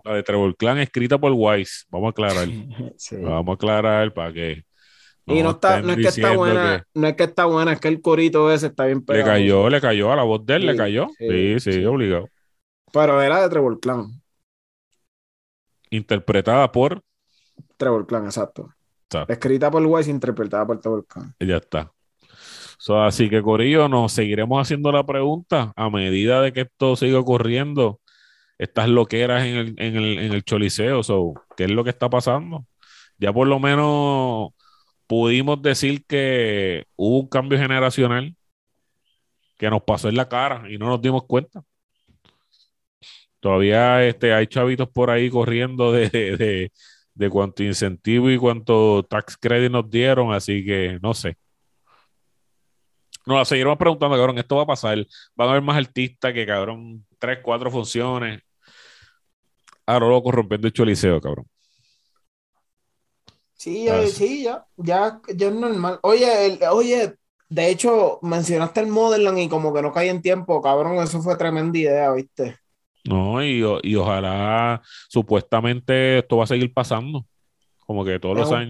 La 0.04 0.14
de 0.16 0.24
Trevor 0.24 0.56
Clan 0.56 0.78
escrita 0.80 1.18
por 1.18 1.32
Wise. 1.36 1.86
Vamos 1.90 2.08
a 2.08 2.10
aclarar. 2.12 2.48
Vamos 3.12 3.50
a 3.50 3.56
aclarar 3.56 4.14
para 4.14 4.34
que. 4.34 4.64
y 5.26 5.44
no, 5.44 5.52
está, 5.52 5.82
no 5.82 5.92
es 5.92 5.98
que 5.98 6.08
está 6.08 6.36
buena, 6.36 6.86
no 6.94 7.08
es 7.08 7.16
que 7.16 7.24
está 7.24 7.46
buena, 7.46 7.74
es 7.74 7.80
que 7.80 7.88
el 7.88 8.02
corito 8.02 8.52
ese 8.52 8.68
está 8.68 8.86
bien 8.86 9.04
pegado. 9.04 9.26
Le 9.26 9.32
cayó, 9.32 9.70
le 9.70 9.82
cayó 9.82 10.12
a 10.12 10.16
la 10.16 10.24
voz 10.24 10.46
de 10.46 10.56
él, 10.56 10.66
le 10.66 10.76
cayó. 10.76 11.08
Sí, 11.18 11.60
sí, 11.60 11.86
obligado. 11.86 12.28
Pero 12.92 13.22
era 13.22 13.42
de 13.42 13.50
Trevor 13.50 13.80
Clan. 13.80 14.22
Interpretada 15.92 16.72
por 16.72 17.02
Trevor 17.78 18.06
Clan, 18.06 18.26
exacto. 18.26 18.74
Escrita 19.28 19.72
por 19.72 19.84
Wise, 19.86 20.12
interpretada 20.12 20.66
por 20.68 20.80
Trevor 20.80 21.06
Clan. 21.08 21.34
Ya 21.40 21.58
está. 21.58 21.92
así 23.06 23.30
que, 23.30 23.42
Corillo, 23.42 23.88
nos 23.88 24.12
seguiremos 24.12 24.62
haciendo 24.62 24.92
la 24.92 25.06
pregunta 25.06 25.74
a 25.76 25.90
medida 25.90 26.42
de 26.42 26.54
que 26.54 26.62
esto 26.62 26.96
siga 26.96 27.20
ocurriendo 27.20 28.00
estas 28.60 28.90
loqueras 28.90 29.46
en 29.46 29.56
el, 29.56 29.76
en 29.80 29.96
el, 29.96 30.20
en 30.20 30.34
el 30.34 30.44
choliseo. 30.44 31.02
So, 31.04 31.34
¿Qué 31.58 31.64
es 31.64 31.72
lo 31.72 31.84
que 31.84 31.90
está 31.92 32.10
pasando? 32.10 32.68
Ya 33.18 33.34
por 33.34 33.48
lo 33.48 33.60
menos 33.60 34.52
pudimos 35.08 35.62
decir 35.62 36.06
que 36.06 36.86
hubo 36.96 37.20
un 37.22 37.28
cambio 37.30 37.58
generacional 37.58 38.36
que 39.58 39.70
nos 39.70 39.84
pasó 39.84 40.10
en 40.10 40.16
la 40.16 40.30
cara 40.30 40.64
y 40.70 40.78
no 40.78 40.88
nos 40.88 41.02
dimos 41.02 41.24
cuenta. 41.26 41.64
Todavía 43.40 44.06
este, 44.06 44.34
hay 44.34 44.48
chavitos 44.48 44.90
por 44.90 45.10
ahí 45.10 45.30
corriendo 45.30 45.92
de, 45.92 46.10
de, 46.10 46.72
de 47.14 47.30
cuánto 47.30 47.64
incentivo 47.64 48.30
y 48.30 48.38
cuánto 48.38 49.04
tax 49.04 49.38
credit 49.38 49.72
nos 49.72 49.90
dieron, 49.90 50.34
así 50.34 50.66
que 50.66 51.00
no 51.02 51.14
sé. 51.14 51.38
Nos 53.26 53.48
seguiremos 53.48 53.78
preguntando, 53.78 54.18
cabrón, 54.18 54.40
esto 54.40 54.56
va 54.56 54.64
a 54.64 54.66
pasar. 54.66 55.06
Van 55.36 55.48
a 55.48 55.52
haber 55.52 55.64
más 55.64 55.78
artistas 55.78 56.34
que, 56.34 56.46
cabrón, 56.46 57.06
tres, 57.20 57.40
cuatro 57.44 57.70
funciones. 57.70 58.42
Ahora 59.90 60.08
loco 60.08 60.32
rompiendo 60.32 60.68
el 60.68 60.74
choliseo, 60.74 61.20
cabrón. 61.20 61.48
Sí, 63.56 63.86
ya, 63.86 64.06
sí, 64.06 64.44
ya, 64.44 64.64
ya, 64.78 65.20
ya 65.36 65.48
es 65.48 65.54
normal. 65.54 65.98
Oye, 66.04 66.60
oye, 66.72 67.16
de 67.50 67.70
hecho, 67.70 68.20
mencionaste 68.22 68.82
el 68.82 68.88
Modelland 68.88 69.40
y 69.40 69.50
como 69.50 69.74
que 69.74 69.82
no 69.82 69.92
cae 69.92 70.10
en 70.10 70.22
tiempo, 70.22 70.62
cabrón, 70.62 70.98
eso 70.98 71.24
fue 71.24 71.36
tremenda 71.38 71.80
idea, 71.80 72.14
¿viste? 72.14 72.58
No, 73.04 73.44
y, 73.44 73.66
y 73.82 73.96
ojalá, 73.96 74.80
supuestamente, 75.08 76.20
esto 76.20 76.38
va 76.38 76.44
a 76.44 76.48
seguir 76.48 76.72
pasando. 76.72 77.26
Como 77.80 78.06
que 78.06 78.20
todos 78.20 78.38
los 78.38 78.52
años 78.52 78.70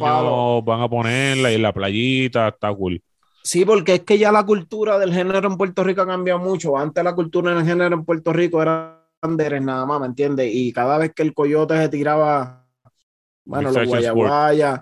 van 0.63 0.82
a 0.82 0.88
ponerla 0.88 1.51
y 1.51 1.57
la 1.57 1.74
playita, 1.74 2.47
está 2.47 2.74
cool. 2.74 3.03
Sí, 3.43 3.65
porque 3.65 3.95
es 3.95 3.99
que 4.03 4.17
ya 4.17 4.32
la 4.32 4.45
cultura 4.45 4.97
del 4.97 5.13
género 5.13 5.49
en 5.49 5.57
Puerto 5.57 5.84
Rico 5.84 6.01
ha 6.01 6.07
cambiado 6.07 6.39
mucho. 6.39 6.78
Antes 6.78 7.03
la 7.03 7.13
cultura 7.13 7.53
del 7.53 7.65
género 7.65 7.93
en 7.93 8.05
Puerto 8.05 8.32
Rico 8.32 8.61
era 8.61 8.99
nada 9.22 9.86
más, 9.86 9.99
¿me 9.99 10.07
entiendes? 10.07 10.49
Y 10.53 10.72
cada 10.72 10.97
vez 10.97 11.13
que 11.13 11.24
el 11.24 11.34
coyote 11.34 11.78
se 11.78 11.89
tiraba, 11.89 12.65
bueno, 13.45 13.72
los 13.72 13.88
guayaguayas, 13.88 14.82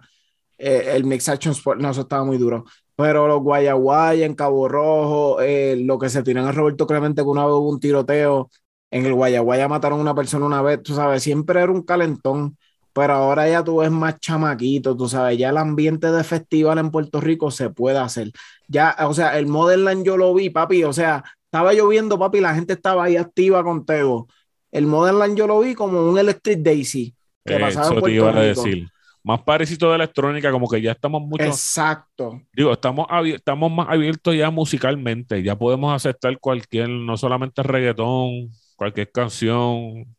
eh, 0.57 0.91
el 0.95 1.05
Mix 1.05 1.29
Action 1.29 1.53
Sport, 1.53 1.79
no, 1.79 1.89
eso 1.91 2.01
estaba 2.01 2.23
muy 2.23 2.37
duro. 2.37 2.65
Pero 2.95 3.27
los 3.27 3.41
guayaguayas 3.41 4.25
en 4.25 4.35
Cabo 4.35 4.67
Rojo, 4.67 5.41
eh, 5.41 5.75
lo 5.83 5.99
que 5.99 6.09
se 6.09 6.23
tiran 6.23 6.45
a 6.45 6.51
Roberto 6.51 6.87
Clemente 6.87 7.21
que 7.21 7.27
una 7.27 7.45
vez 7.45 7.53
hubo 7.53 7.69
un 7.69 7.79
tiroteo, 7.79 8.49
en 8.89 9.05
el 9.05 9.13
guayaguaya 9.13 9.67
mataron 9.67 9.99
a 9.99 10.01
una 10.01 10.15
persona 10.15 10.45
una 10.45 10.61
vez, 10.61 10.81
tú 10.81 10.95
sabes, 10.95 11.21
siempre 11.23 11.61
era 11.61 11.71
un 11.71 11.83
calentón. 11.83 12.57
Pero 12.93 13.13
ahora 13.13 13.47
ya 13.47 13.63
tú 13.63 13.77
ves 13.77 13.91
más 13.91 14.19
chamaquito, 14.19 14.97
tú 14.97 15.07
sabes, 15.07 15.37
ya 15.37 15.49
el 15.49 15.57
ambiente 15.57 16.11
de 16.11 16.23
festival 16.23 16.79
en 16.79 16.89
Puerto 16.89 17.21
Rico 17.21 17.51
se 17.51 17.69
puede 17.69 17.99
hacer. 17.99 18.31
Ya, 18.67 18.95
o 19.01 19.13
sea, 19.13 19.37
el 19.37 19.45
Modern 19.45 20.03
yo 20.03 20.17
lo 20.17 20.33
vi, 20.33 20.49
papi, 20.49 20.83
o 20.83 20.91
sea, 20.91 21.23
estaba 21.47 21.73
lloviendo, 21.73 22.19
papi, 22.19 22.41
la 22.41 22.53
gente 22.53 22.73
estaba 22.73 23.05
ahí 23.05 23.15
activa 23.15 23.63
con 23.63 23.85
Tego. 23.85 24.27
El 24.71 24.85
Modern 24.85 25.35
yo 25.35 25.47
lo 25.47 25.59
vi 25.61 25.73
como 25.73 26.09
un 26.09 26.19
Electric 26.19 26.59
Daisy 26.59 27.15
que 27.45 27.55
eh, 27.55 27.59
pasaba 27.59 27.87
en 27.87 27.99
Puerto 27.99 28.31
Rico. 28.31 28.39
decir. 28.39 28.87
Más 29.23 29.41
parecido 29.41 29.89
de 29.89 29.95
electrónica, 29.95 30.51
como 30.51 30.69
que 30.69 30.81
ya 30.81 30.91
estamos 30.91 31.21
mucho. 31.21 31.43
Exacto. 31.43 32.41
Digo, 32.53 32.71
estamos, 32.71 33.07
estamos 33.25 33.71
más 33.71 33.89
abiertos 33.89 34.35
ya 34.35 34.49
musicalmente. 34.49 35.43
Ya 35.43 35.57
podemos 35.57 35.93
aceptar 35.93 36.39
cualquier, 36.39 36.87
no 36.87 37.17
solamente 37.17 37.61
reggaetón, 37.61 38.51
cualquier 38.77 39.11
canción. 39.11 40.15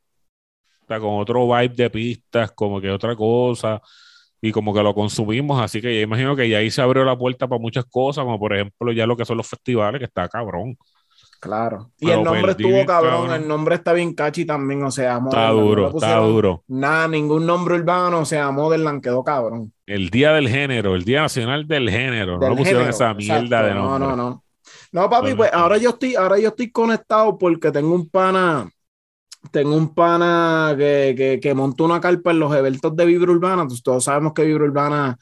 Está 0.82 1.00
con 1.00 1.20
otro 1.20 1.46
vibe 1.46 1.74
de 1.74 1.88
pistas, 1.90 2.52
como 2.52 2.82
que 2.82 2.90
otra 2.90 3.16
cosa. 3.16 3.80
Y 4.42 4.52
como 4.52 4.74
que 4.74 4.82
lo 4.82 4.94
consumimos. 4.94 5.58
Así 5.62 5.80
que 5.80 5.94
ya 5.94 6.02
imagino 6.02 6.36
que 6.36 6.46
ya 6.46 6.58
ahí 6.58 6.70
se 6.70 6.82
abrió 6.82 7.02
la 7.04 7.16
puerta 7.16 7.48
para 7.48 7.60
muchas 7.60 7.86
cosas, 7.86 8.24
como 8.24 8.38
por 8.38 8.54
ejemplo 8.54 8.92
ya 8.92 9.06
lo 9.06 9.16
que 9.16 9.24
son 9.24 9.38
los 9.38 9.48
festivales, 9.48 10.00
que 10.00 10.04
está 10.04 10.28
cabrón. 10.28 10.76
Claro. 11.40 11.92
Y 12.00 12.10
el 12.10 12.24
nombre 12.24 12.52
estuvo 12.52 12.84
cabrón, 12.84 13.30
el 13.30 13.46
nombre 13.46 13.76
está 13.76 13.92
bien 13.92 14.12
catchy 14.12 14.44
también, 14.44 14.82
o 14.82 14.90
sea, 14.90 15.20
Está 15.24 15.50
duro, 15.50 15.88
está 15.88 16.16
duro. 16.16 16.64
Nada, 16.66 17.06
ningún 17.06 17.46
nombre 17.46 17.76
urbano, 17.76 18.20
o 18.20 18.24
sea, 18.24 18.50
Modelland 18.50 19.02
quedó 19.02 19.22
cabrón. 19.22 19.72
El 19.86 20.10
Día 20.10 20.32
del 20.32 20.48
Género, 20.48 20.96
el 20.96 21.04
Día 21.04 21.22
Nacional 21.22 21.66
del 21.68 21.88
Género, 21.90 22.38
no 22.38 22.56
pusieron 22.56 22.88
esa 22.88 23.14
mierda 23.14 23.62
de 23.62 23.74
nombre. 23.74 23.98
No, 23.98 23.98
no, 23.98 24.16
no. 24.16 24.44
No, 24.90 25.10
papi, 25.10 25.34
pues 25.34 25.52
ahora 25.52 25.76
yo 25.76 25.90
estoy, 25.90 26.14
ahora 26.14 26.38
yo 26.38 26.48
estoy 26.48 26.70
conectado 26.70 27.36
porque 27.38 27.70
tengo 27.70 27.94
un 27.94 28.08
pana, 28.08 28.68
tengo 29.52 29.76
un 29.76 29.94
pana 29.94 30.74
que, 30.76 31.14
que, 31.16 31.40
que 31.40 31.54
montó 31.54 31.84
una 31.84 32.00
carpa 32.00 32.30
en 32.30 32.40
los 32.40 32.54
eventos 32.54 32.96
de 32.96 33.04
Vibra 33.04 33.30
Urbana. 33.30 33.66
Pues 33.66 33.82
todos 33.82 34.04
sabemos 34.04 34.32
que 34.32 34.44
Vibra 34.44 34.64
Urbana 34.64 35.16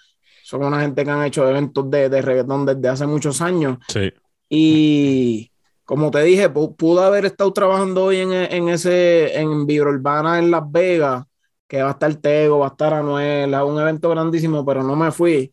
son 0.44 0.64
una 0.64 0.80
gente 0.80 1.04
que 1.04 1.10
han 1.10 1.24
hecho 1.24 1.48
eventos 1.48 1.90
de, 1.90 2.08
de 2.08 2.22
reggaetón 2.22 2.64
desde 2.64 2.88
hace 2.88 3.06
muchos 3.06 3.40
años. 3.40 3.78
Sí. 3.88 4.12
Y 4.48 5.50
como 5.86 6.10
te 6.10 6.20
dije, 6.22 6.50
pudo 6.50 7.00
haber 7.02 7.26
estado 7.26 7.52
trabajando 7.52 8.04
hoy 8.06 8.18
en, 8.18 8.32
en 8.32 8.68
ese, 8.68 9.38
en 9.38 9.66
Vibra 9.66 9.90
Urbana 9.90 10.38
en 10.40 10.50
Las 10.50 10.70
Vegas, 10.70 11.24
que 11.68 11.80
va 11.80 11.90
a 11.90 11.92
estar 11.92 12.12
Tego, 12.16 12.58
va 12.58 12.66
a 12.66 12.70
estar 12.70 12.92
Anuel, 12.92 13.54
un 13.54 13.80
evento 13.80 14.10
grandísimo, 14.10 14.66
pero 14.66 14.82
no 14.82 14.96
me 14.96 15.12
fui. 15.12 15.52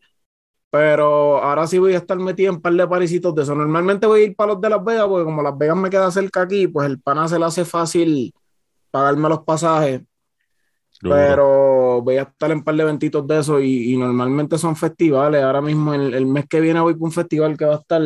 Pero 0.70 1.38
ahora 1.38 1.68
sí 1.68 1.78
voy 1.78 1.94
a 1.94 1.98
estar 1.98 2.18
metido 2.18 2.50
en 2.50 2.56
un 2.56 2.62
par 2.62 2.72
de 2.74 2.86
parisitos 2.88 3.32
de 3.32 3.42
eso. 3.44 3.54
Normalmente 3.54 4.08
voy 4.08 4.22
a 4.22 4.24
ir 4.24 4.36
para 4.36 4.54
los 4.54 4.60
de 4.60 4.70
Las 4.70 4.84
Vegas, 4.84 5.06
porque 5.06 5.24
como 5.24 5.40
Las 5.40 5.56
Vegas 5.56 5.76
me 5.76 5.88
queda 5.88 6.10
cerca 6.10 6.42
aquí, 6.42 6.66
pues 6.66 6.88
el 6.88 7.00
pana 7.00 7.28
se 7.28 7.38
le 7.38 7.44
hace 7.44 7.64
fácil 7.64 8.34
pagarme 8.90 9.28
los 9.28 9.44
pasajes. 9.44 10.02
Pero 11.00 12.02
voy 12.02 12.16
a 12.16 12.22
estar 12.22 12.50
en 12.50 12.58
un 12.58 12.64
par 12.64 12.74
de 12.74 12.82
eventitos 12.82 13.24
de 13.26 13.38
eso 13.38 13.60
y, 13.60 13.96
normalmente 13.96 14.58
son 14.58 14.74
festivales. 14.74 15.44
Ahora 15.44 15.60
mismo, 15.60 15.94
el, 15.94 16.12
el 16.12 16.26
mes 16.26 16.46
que 16.48 16.60
viene, 16.60 16.80
voy 16.80 16.94
para 16.94 17.04
un 17.04 17.12
festival 17.12 17.56
que 17.56 17.66
va 17.66 17.74
a 17.74 17.78
estar 17.78 18.02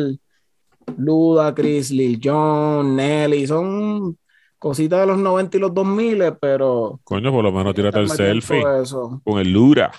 Luda, 0.97 1.53
Chris, 1.53 1.91
Lil 1.91 2.19
Jon, 2.23 2.95
Nelly, 2.95 3.47
son 3.47 4.17
cositas 4.57 4.99
de 4.99 5.05
los 5.07 5.17
90 5.17 5.57
y 5.57 5.59
los 5.59 5.73
2000, 5.73 6.37
pero. 6.39 6.99
Coño, 7.03 7.31
por 7.31 7.43
lo 7.43 7.51
menos 7.51 7.73
tírate 7.73 7.99
el 7.99 8.09
selfie 8.09 8.63
con 9.23 9.39
el 9.39 9.51
Lura. 9.51 9.91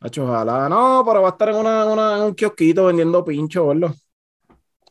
ojalá. 0.00 0.68
No, 0.68 1.02
pero 1.06 1.22
va 1.22 1.28
a 1.28 1.32
estar 1.32 1.48
en, 1.48 1.56
una, 1.56 2.24
un 2.24 2.34
kiosquito 2.34 2.86
vendiendo 2.86 3.24
pincho, 3.24 3.68
¿verdad? 3.68 3.94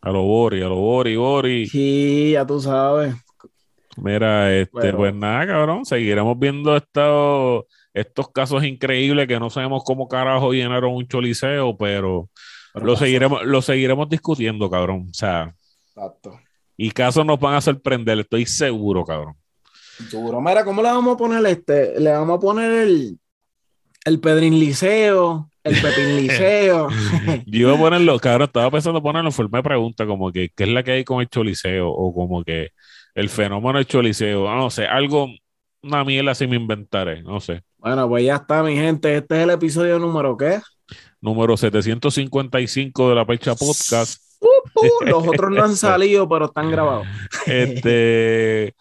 A 0.01 0.11
lo 0.11 0.23
Bori, 0.23 0.61
a 0.61 0.67
lo 0.67 0.75
Bori, 0.75 1.15
Bori. 1.15 1.67
Sí, 1.67 2.31
ya 2.33 2.45
tú 2.45 2.59
sabes. 2.59 3.15
Mira, 3.97 4.53
este, 4.53 4.93
pues 4.93 5.15
nada, 5.15 5.47
cabrón, 5.47 5.85
seguiremos 5.85 6.37
viendo 6.37 6.75
estos, 6.75 7.63
estos 7.93 8.29
casos 8.29 8.63
increíbles 8.65 9.25
que 9.25 9.39
no 9.39 9.49
sabemos 9.49 9.83
cómo 9.85 10.07
carajo 10.07 10.51
llenaron 10.51 10.93
un 10.93 11.07
choliseo, 11.07 11.77
pero 11.77 12.29
lo 12.76 12.95
seguiremos, 12.95 13.45
lo 13.45 13.61
seguiremos 13.61 14.09
discutiendo, 14.09 14.69
cabrón. 14.69 15.07
O 15.09 15.13
sea. 15.13 15.55
Exacto. 15.88 16.39
Y 16.78 16.91
casos 16.91 17.26
nos 17.26 17.39
van 17.39 17.55
a 17.55 17.61
sorprender, 17.61 18.19
estoy 18.19 18.45
seguro, 18.45 19.05
cabrón. 19.05 19.36
Seguro. 20.09 20.41
Mira, 20.41 20.65
¿cómo 20.65 20.82
le 20.82 20.89
vamos 20.89 21.15
a 21.15 21.17
poner 21.17 21.45
este? 21.45 21.99
Le 21.99 22.11
vamos 22.11 22.38
a 22.38 22.39
poner 22.41 22.71
el, 22.71 23.17
el 24.03 24.19
Pedrin 24.19 24.59
Liceo, 24.59 25.49
el 25.63 25.82
Pepín 25.82 26.17
Liceo. 26.21 26.89
Yo 27.45 27.67
iba 27.67 27.73
a 27.76 27.80
ponerlo, 27.80 28.19
cabrón, 28.19 28.47
estaba 28.47 28.71
pensando 28.71 29.01
ponerlo, 29.01 29.32
fue 29.32 29.47
me 29.49 29.63
pregunta 29.63 30.05
como 30.05 30.32
que, 30.32 30.49
¿qué 30.55 30.63
es 30.63 30.69
la 30.69 30.84
que 30.84 30.91
hay 30.91 31.03
con 31.03 31.21
el 31.21 31.30
Choliseo? 31.30 31.89
O 31.89 32.13
como 32.13 32.43
que 32.43 32.69
el 33.15 33.30
fenómeno 33.30 33.78
del 33.78 33.88
Choliseo, 33.88 34.53
no 34.53 34.69
sé, 34.69 34.86
algo, 34.86 35.28
una 35.82 36.03
mierda 36.03 36.32
así 36.32 36.45
me 36.45 36.55
inventaré, 36.55 37.23
no 37.23 37.39
sé. 37.39 37.61
Bueno, 37.78 38.07
pues 38.07 38.26
ya 38.26 38.36
está, 38.36 38.63
mi 38.63 38.76
gente. 38.76 39.15
Este 39.15 39.38
es 39.38 39.43
el 39.43 39.51
episodio 39.51 39.99
número 39.99 40.36
¿qué? 40.36 40.59
Número 41.22 41.57
755 41.57 43.09
de 43.09 43.16
la 43.16 43.26
Percha 43.26 43.55
Podcast. 43.55 44.22
los 45.05 45.28
otros 45.28 45.51
no 45.51 45.63
han 45.63 45.76
salido, 45.76 46.28
pero 46.28 46.45
están 46.45 46.70
grabados. 46.72 47.07
este, 47.45 48.76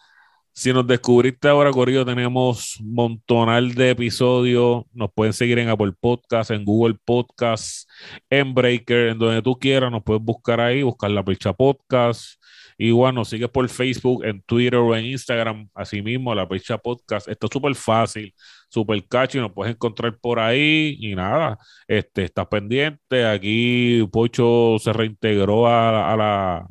Si 0.53 0.71
nos 0.71 0.87
descubriste 0.87 1.47
ahora, 1.47 1.71
Corillo, 1.71 2.05
tenemos 2.05 2.77
montonal 2.81 3.73
de 3.73 3.91
episodios. 3.91 4.83
Nos 4.93 5.11
pueden 5.13 5.33
seguir 5.33 5.59
en 5.59 5.69
Apple 5.69 5.93
Podcast, 5.99 6.51
en 6.51 6.63
Google 6.63 6.95
Podcast, 7.03 7.89
en 8.29 8.53
Breaker, 8.53 9.09
en 9.09 9.19
donde 9.19 9.41
tú 9.41 9.57
quieras. 9.59 9.91
Nos 9.91 10.03
puedes 10.03 10.23
buscar 10.23 10.61
ahí, 10.61 10.81
buscar 10.81 11.11
la 11.11 11.23
Percha 11.23 11.51
Podcast. 11.51 12.41
Igual 12.77 13.15
nos 13.15 13.29
sigues 13.29 13.49
por 13.49 13.67
Facebook, 13.69 14.25
en 14.25 14.41
Twitter 14.43 14.75
o 14.75 14.95
en 14.95 15.05
Instagram. 15.05 15.69
Así 15.73 16.01
mismo, 16.01 16.35
la 16.35 16.47
Percha 16.47 16.77
Podcast. 16.77 17.27
Esto 17.27 17.47
es 17.47 17.51
súper 17.53 17.75
fácil, 17.75 18.33
súper 18.75 19.07
catchy. 19.07 19.39
Nos 19.39 19.53
puedes 19.53 19.73
encontrar 19.73 20.17
por 20.19 20.39
ahí. 20.39 20.97
Y 20.99 21.15
nada, 21.15 21.57
este, 21.87 22.25
estás 22.25 22.47
pendiente. 22.47 23.25
Aquí 23.25 24.07
Pocho 24.11 24.77
se 24.79 24.93
reintegró 24.93 25.67
a, 25.67 26.15
la, 26.17 26.67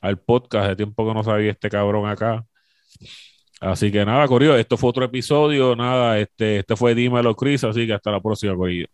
al 0.00 0.18
podcast. 0.20 0.68
De 0.70 0.76
tiempo 0.76 1.06
que 1.06 1.14
no 1.14 1.24
sabía 1.24 1.52
este 1.52 1.70
cabrón 1.70 2.08
acá. 2.08 2.44
Así 3.60 3.92
que 3.92 4.04
nada, 4.04 4.26
Corillo, 4.28 4.56
esto 4.56 4.76
fue 4.76 4.90
otro 4.90 5.04
episodio. 5.04 5.76
Nada, 5.76 6.18
este, 6.18 6.58
este 6.60 6.76
fue 6.76 6.94
Dímelo 6.94 7.34
Chris, 7.36 7.64
así 7.64 7.86
que 7.86 7.94
hasta 7.94 8.10
la 8.10 8.20
próxima, 8.20 8.54
Corillo. 8.56 8.86